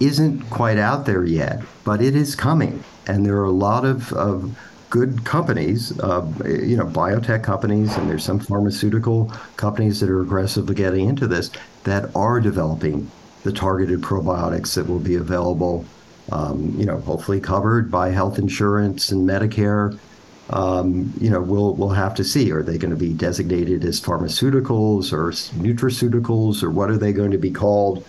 isn't 0.00 0.48
quite 0.50 0.78
out 0.78 1.06
there 1.06 1.24
yet, 1.24 1.60
but 1.84 2.00
it 2.00 2.14
is 2.14 2.34
coming, 2.34 2.82
and 3.06 3.26
there 3.26 3.36
are 3.36 3.44
a 3.44 3.50
lot 3.50 3.84
of, 3.84 4.12
of 4.12 4.56
good 4.90 5.24
companies, 5.24 5.98
uh, 6.00 6.24
you 6.46 6.76
know, 6.76 6.86
biotech 6.86 7.42
companies, 7.42 7.96
and 7.96 8.08
there's 8.08 8.24
some 8.24 8.38
pharmaceutical 8.38 9.32
companies 9.56 10.00
that 10.00 10.08
are 10.08 10.20
aggressively 10.20 10.74
getting 10.74 11.08
into 11.08 11.26
this 11.26 11.50
that 11.84 12.14
are 12.14 12.40
developing 12.40 13.10
the 13.44 13.52
targeted 13.52 14.00
probiotics 14.00 14.74
that 14.74 14.88
will 14.88 14.98
be 14.98 15.14
available, 15.14 15.84
um, 16.32 16.74
you 16.76 16.86
know, 16.86 16.98
hopefully 17.00 17.40
covered 17.40 17.90
by 17.90 18.10
health 18.10 18.38
insurance 18.38 19.12
and 19.12 19.28
Medicare. 19.28 19.96
Um, 20.50 21.12
you 21.20 21.30
know, 21.30 21.40
we'll 21.40 21.74
we'll 21.74 21.90
have 21.90 22.14
to 22.16 22.24
see. 22.24 22.50
Are 22.50 22.62
they 22.62 22.76
going 22.76 22.90
to 22.90 22.96
be 22.96 23.12
designated 23.12 23.84
as 23.84 24.00
pharmaceuticals 24.00 25.12
or 25.12 25.30
nutraceuticals, 25.62 26.62
or 26.62 26.70
what 26.70 26.90
are 26.90 26.98
they 26.98 27.12
going 27.12 27.30
to 27.30 27.38
be 27.38 27.50
called? 27.50 28.04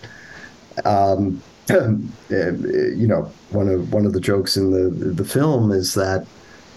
Um, 0.84 1.42
you 1.68 3.06
know, 3.06 3.30
one 3.50 3.68
of 3.68 3.92
one 3.92 4.06
of 4.06 4.12
the 4.12 4.20
jokes 4.20 4.56
in 4.56 4.70
the 4.70 4.90
the 4.90 5.24
film 5.24 5.70
is 5.70 5.94
that 5.94 6.26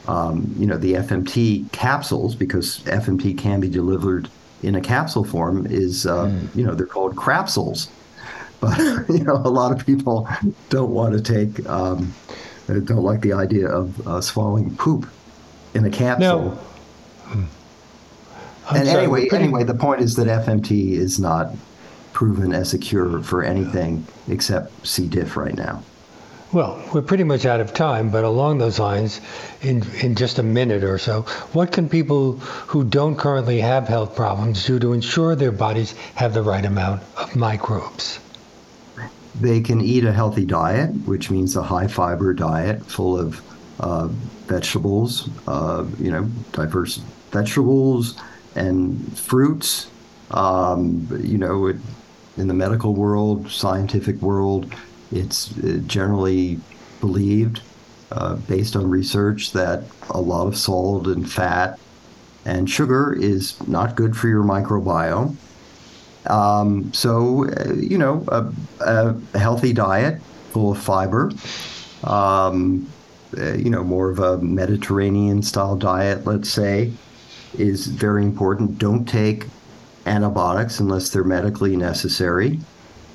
um, 0.07 0.53
you 0.57 0.66
know 0.66 0.78
the 0.78 0.93
FMT 0.93 1.72
capsules, 1.72 2.36
because 2.36 2.80
FMT 2.80 3.38
can 3.38 3.60
be 3.62 3.70
delivered 3.70 4.30
in 4.64 4.76
a 4.76 4.82
capsule 4.82 5.24
form, 5.24 5.66
is 5.70 6.05
uh, 6.05 6.26
mm. 6.26 6.55
you 6.55 6.66
know 6.66 6.74
they're 6.74 6.86
called 6.86 7.16
crapsules 7.16 7.89
but 8.60 8.78
you 9.10 9.24
know, 9.24 9.36
a 9.36 9.49
lot 9.49 9.72
of 9.72 9.86
people 9.86 10.28
don't 10.70 10.91
want 10.91 11.14
to 11.14 11.22
take, 11.22 11.68
um, 11.68 12.14
don't 12.68 13.03
like 13.03 13.22
the 13.22 13.34
idea 13.34 13.68
of 13.68 14.07
uh, 14.07 14.22
swallowing 14.22 14.76
poop 14.76 15.10
in 15.74 15.86
a 15.86 15.89
capsule. 15.89 16.57
No. 17.34 17.47
and 18.72 18.88
sorry, 18.88 19.03
anyway, 19.03 19.28
pretty... 19.28 19.45
anyway, 19.45 19.64
the 19.64 19.74
point 19.74 20.01
is 20.01 20.16
that 20.16 20.28
FMT 20.28 20.91
is 20.91 21.20
not 21.20 21.53
proven 22.14 22.53
as 22.53 22.74
a 22.74 22.78
cure 22.78 23.22
for 23.24 23.43
anything 23.43 24.05
except 24.28 24.86
C. 24.86 25.07
diff 25.07 25.38
right 25.38 25.55
now. 25.55 25.84
Well, 26.51 26.84
we're 26.91 27.03
pretty 27.03 27.24
much 27.24 27.45
out 27.45 27.60
of 27.60 27.76
time, 27.76 28.10
but 28.10 28.24
along 28.24 28.57
those 28.57 28.80
lines, 28.80 29.22
in, 29.62 29.86
in 30.01 30.16
just 30.16 30.39
a 30.39 30.43
minute 30.43 30.84
or 30.84 30.97
so, 30.97 31.22
what 31.53 31.72
can 31.72 31.88
people 31.88 32.34
who 32.68 32.84
don't 32.84 33.18
currently 33.18 33.62
have 33.62 33.88
health 33.88 34.16
problems 34.16 34.66
do 34.66 34.80
to 34.80 34.93
ensure 34.93 35.36
their 35.36 35.51
bodies 35.51 35.93
have 36.16 36.34
the 36.34 36.41
right 36.41 36.66
amount 36.66 37.03
of 37.18 37.36
microbes? 37.36 38.20
They 39.39 39.61
can 39.61 39.82
eat 39.82 40.03
a 40.03 40.11
healthy 40.11 40.45
diet, 40.45 40.89
which 41.05 41.30
means 41.30 41.55
a 41.55 41.63
high 41.63 41.88
fiber 41.88 42.34
diet 42.34 42.86
full 42.86 43.19
of 43.19 43.41
uh, 43.80 44.07
vegetables, 44.47 45.30
uh, 45.47 45.86
you 45.99 46.11
know, 46.11 46.23
diverse 46.51 46.97
vegetables 47.32 48.17
and 48.55 49.17
fruits. 49.17 49.89
Um, 50.32 51.07
you 51.23 51.38
know, 51.38 51.67
it, 51.67 51.77
in 52.38 52.47
the 52.47 52.53
medical 52.53 52.93
world, 52.93 53.49
scientific 53.49 54.15
world, 54.21 54.73
it's 55.11 55.57
uh, 55.59 55.82
generally 55.88 56.59
believed, 56.99 57.61
uh, 58.11 58.36
based 58.36 58.75
on 58.75 58.89
research, 58.89 59.51
that 59.53 59.84
a 60.09 60.19
lot 60.19 60.47
of 60.47 60.57
salt 60.57 61.07
and 61.07 61.30
fat 61.30 61.80
and 62.45 62.69
sugar 62.69 63.13
is 63.13 63.55
not 63.67 63.95
good 63.95 64.15
for 64.15 64.27
your 64.27 64.43
microbiome. 64.43 65.36
Um, 66.26 66.91
so, 66.93 67.49
uh, 67.49 67.74
you 67.74 67.97
know, 67.97 68.26
a, 68.28 68.51
a, 68.82 69.38
healthy 69.38 69.74
diet 69.74 70.22
full 70.51 70.72
of 70.72 70.78
fiber, 70.78 71.32
um, 72.03 72.89
uh, 73.38 73.53
you 73.53 73.70
know, 73.70 73.84
more 73.84 74.09
of 74.09 74.20
a 74.20 74.38
Mediterranean 74.39 75.41
style 75.41 75.76
diet, 75.76 76.26
let's 76.26 76.49
say, 76.49 76.91
is 77.57 77.88
very 77.88 78.24
important. 78.24 78.78
Don't 78.78 79.05
take 79.05 79.45
antibiotics 80.05 80.80
unless 80.80 81.09
they're 81.09 81.24
medically 81.24 81.76
necessary. 81.76 82.59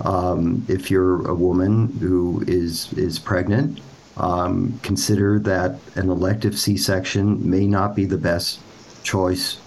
Um, 0.01 0.65
if 0.69 0.91
you're 0.91 1.29
a 1.29 1.35
woman 1.35 1.89
who 1.99 2.45
is 2.47 2.93
is 2.95 3.19
pregnant, 3.19 3.81
um, 4.17 4.79
consider 4.83 5.39
that 5.41 5.79
an 5.97 6.11
elective 6.11 6.59
C-section 6.59 7.49
may 7.49 7.67
not 7.67 7.95
be 7.95 8.05
the 8.05 8.19
best 8.19 8.61
choice 9.03 9.59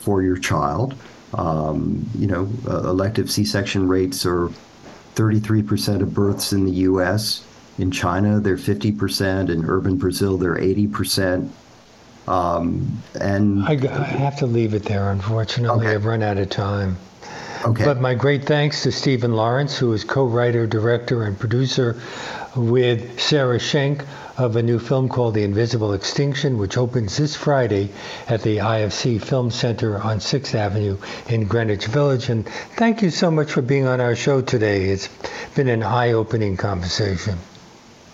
for 0.00 0.22
your 0.22 0.36
child. 0.36 0.94
Um, 1.36 2.08
you 2.16 2.26
know, 2.26 2.48
uh, 2.68 2.88
elective 2.88 3.30
C-section 3.30 3.88
rates 3.88 4.24
are 4.24 4.50
33% 5.14 6.02
of 6.02 6.14
births 6.14 6.52
in 6.52 6.64
the 6.64 6.72
U.S. 6.72 7.44
In 7.78 7.90
China, 7.90 8.40
they're 8.40 8.56
50%. 8.56 9.50
In 9.50 9.64
urban 9.64 9.96
Brazil, 9.96 10.36
they're 10.36 10.56
80%. 10.56 11.48
Um, 12.26 13.02
and 13.20 13.64
I, 13.64 13.72
I, 13.72 14.04
have 14.04 14.38
to 14.38 14.46
leave 14.46 14.72
it 14.72 14.84
there. 14.84 15.10
Unfortunately, 15.10 15.86
okay. 15.86 15.94
I've 15.94 16.06
run 16.06 16.22
out 16.22 16.38
of 16.38 16.48
time. 16.48 16.96
Okay. 17.64 17.84
But 17.84 17.98
my 17.98 18.14
great 18.14 18.44
thanks 18.44 18.82
to 18.82 18.92
Stephen 18.92 19.34
Lawrence, 19.36 19.78
who 19.78 19.90
is 19.94 20.04
co-writer, 20.04 20.66
director, 20.66 21.22
and 21.22 21.38
producer 21.38 21.98
with 22.54 23.18
Sarah 23.18 23.58
Schenck 23.58 24.04
of 24.36 24.56
a 24.56 24.62
new 24.62 24.78
film 24.78 25.08
called 25.08 25.32
The 25.32 25.44
Invisible 25.44 25.94
Extinction, 25.94 26.58
which 26.58 26.76
opens 26.76 27.16
this 27.16 27.34
Friday 27.34 27.88
at 28.28 28.42
the 28.42 28.58
IFC 28.58 29.22
Film 29.22 29.50
Center 29.50 29.98
on 29.98 30.18
6th 30.18 30.54
Avenue 30.54 30.98
in 31.28 31.46
Greenwich 31.46 31.86
Village. 31.86 32.28
And 32.28 32.46
thank 32.76 33.00
you 33.00 33.08
so 33.08 33.30
much 33.30 33.50
for 33.50 33.62
being 33.62 33.86
on 33.86 33.98
our 33.98 34.14
show 34.14 34.42
today. 34.42 34.90
It's 34.90 35.08
been 35.54 35.68
an 35.68 35.82
eye-opening 35.82 36.58
conversation. 36.58 37.38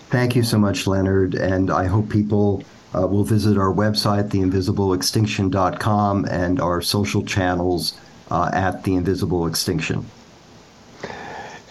Thank 0.09 0.33
you 0.33 0.43
so 0.43 0.59
much, 0.59 0.87
Leonard, 0.87 1.35
and 1.35 1.69
I 1.69 1.87
hope 1.87 2.07
people 2.07 2.63
uh, 2.95 3.05
will 3.05 3.25
visit 3.25 3.57
our 3.57 3.73
website, 3.73 4.29
theinvisibleextinction.com, 4.29 6.25
and 6.25 6.61
our 6.61 6.81
social 6.81 7.23
channels 7.23 7.99
uh, 8.31 8.49
at 8.53 8.83
the 8.83 8.95
invisible 8.95 9.45
extinction. 9.45 10.05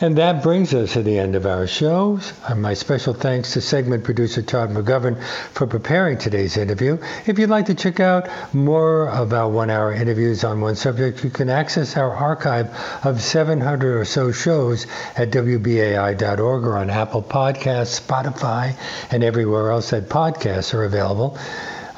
And 0.02 0.16
that 0.16 0.42
brings 0.42 0.72
us 0.72 0.94
to 0.94 1.02
the 1.02 1.18
end 1.18 1.36
of 1.36 1.44
our 1.44 1.66
show. 1.66 2.20
Uh, 2.48 2.54
my 2.54 2.72
special 2.72 3.12
thanks 3.12 3.52
to 3.52 3.61
segment 3.61 4.02
producer 4.02 4.40
Todd 4.40 4.70
McGovern 4.70 5.22
for 5.52 5.66
preparing 5.66 6.16
today's 6.16 6.56
interview. 6.56 6.96
If 7.26 7.38
you'd 7.38 7.50
like 7.50 7.66
to 7.66 7.74
check 7.74 8.00
out 8.00 8.26
more 8.54 9.11
of 9.11 9.34
our 9.34 9.46
one 9.46 9.68
hour 9.68 9.92
interviews 9.92 10.42
on 10.42 10.62
one 10.62 10.74
subject, 10.74 11.22
you 11.22 11.28
can 11.28 11.50
access 11.50 11.98
our 11.98 12.14
archive 12.14 12.70
of 13.04 13.20
700 13.20 13.98
or 13.98 14.06
so 14.06 14.32
shows 14.32 14.86
at 15.16 15.30
WBAI.org 15.32 16.64
or 16.64 16.78
on 16.78 16.88
Apple 16.88 17.22
Podcasts, 17.22 18.00
Spotify, 18.00 18.74
and 19.11 19.22
everywhere 19.22 19.70
else 19.70 19.90
that 19.90 20.08
podcasts 20.08 20.72
are 20.72 20.84
available. 20.84 21.36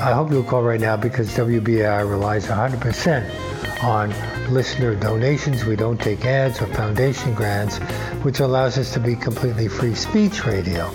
I 0.00 0.12
hope 0.12 0.30
you'll 0.30 0.44
call 0.44 0.62
right 0.62 0.80
now 0.80 0.96
because 0.96 1.28
WBAI 1.30 2.08
relies 2.08 2.46
100% 2.46 3.82
on 3.84 4.14
listener 4.52 4.94
donations. 4.94 5.64
We 5.64 5.76
don't 5.76 6.00
take 6.00 6.24
ads 6.24 6.60
or 6.60 6.66
foundation 6.68 7.34
grants, 7.34 7.78
which 8.24 8.40
allows 8.40 8.78
us 8.78 8.92
to 8.94 9.00
be 9.00 9.14
completely 9.14 9.68
free 9.68 9.94
speech 9.94 10.44
radio 10.44 10.90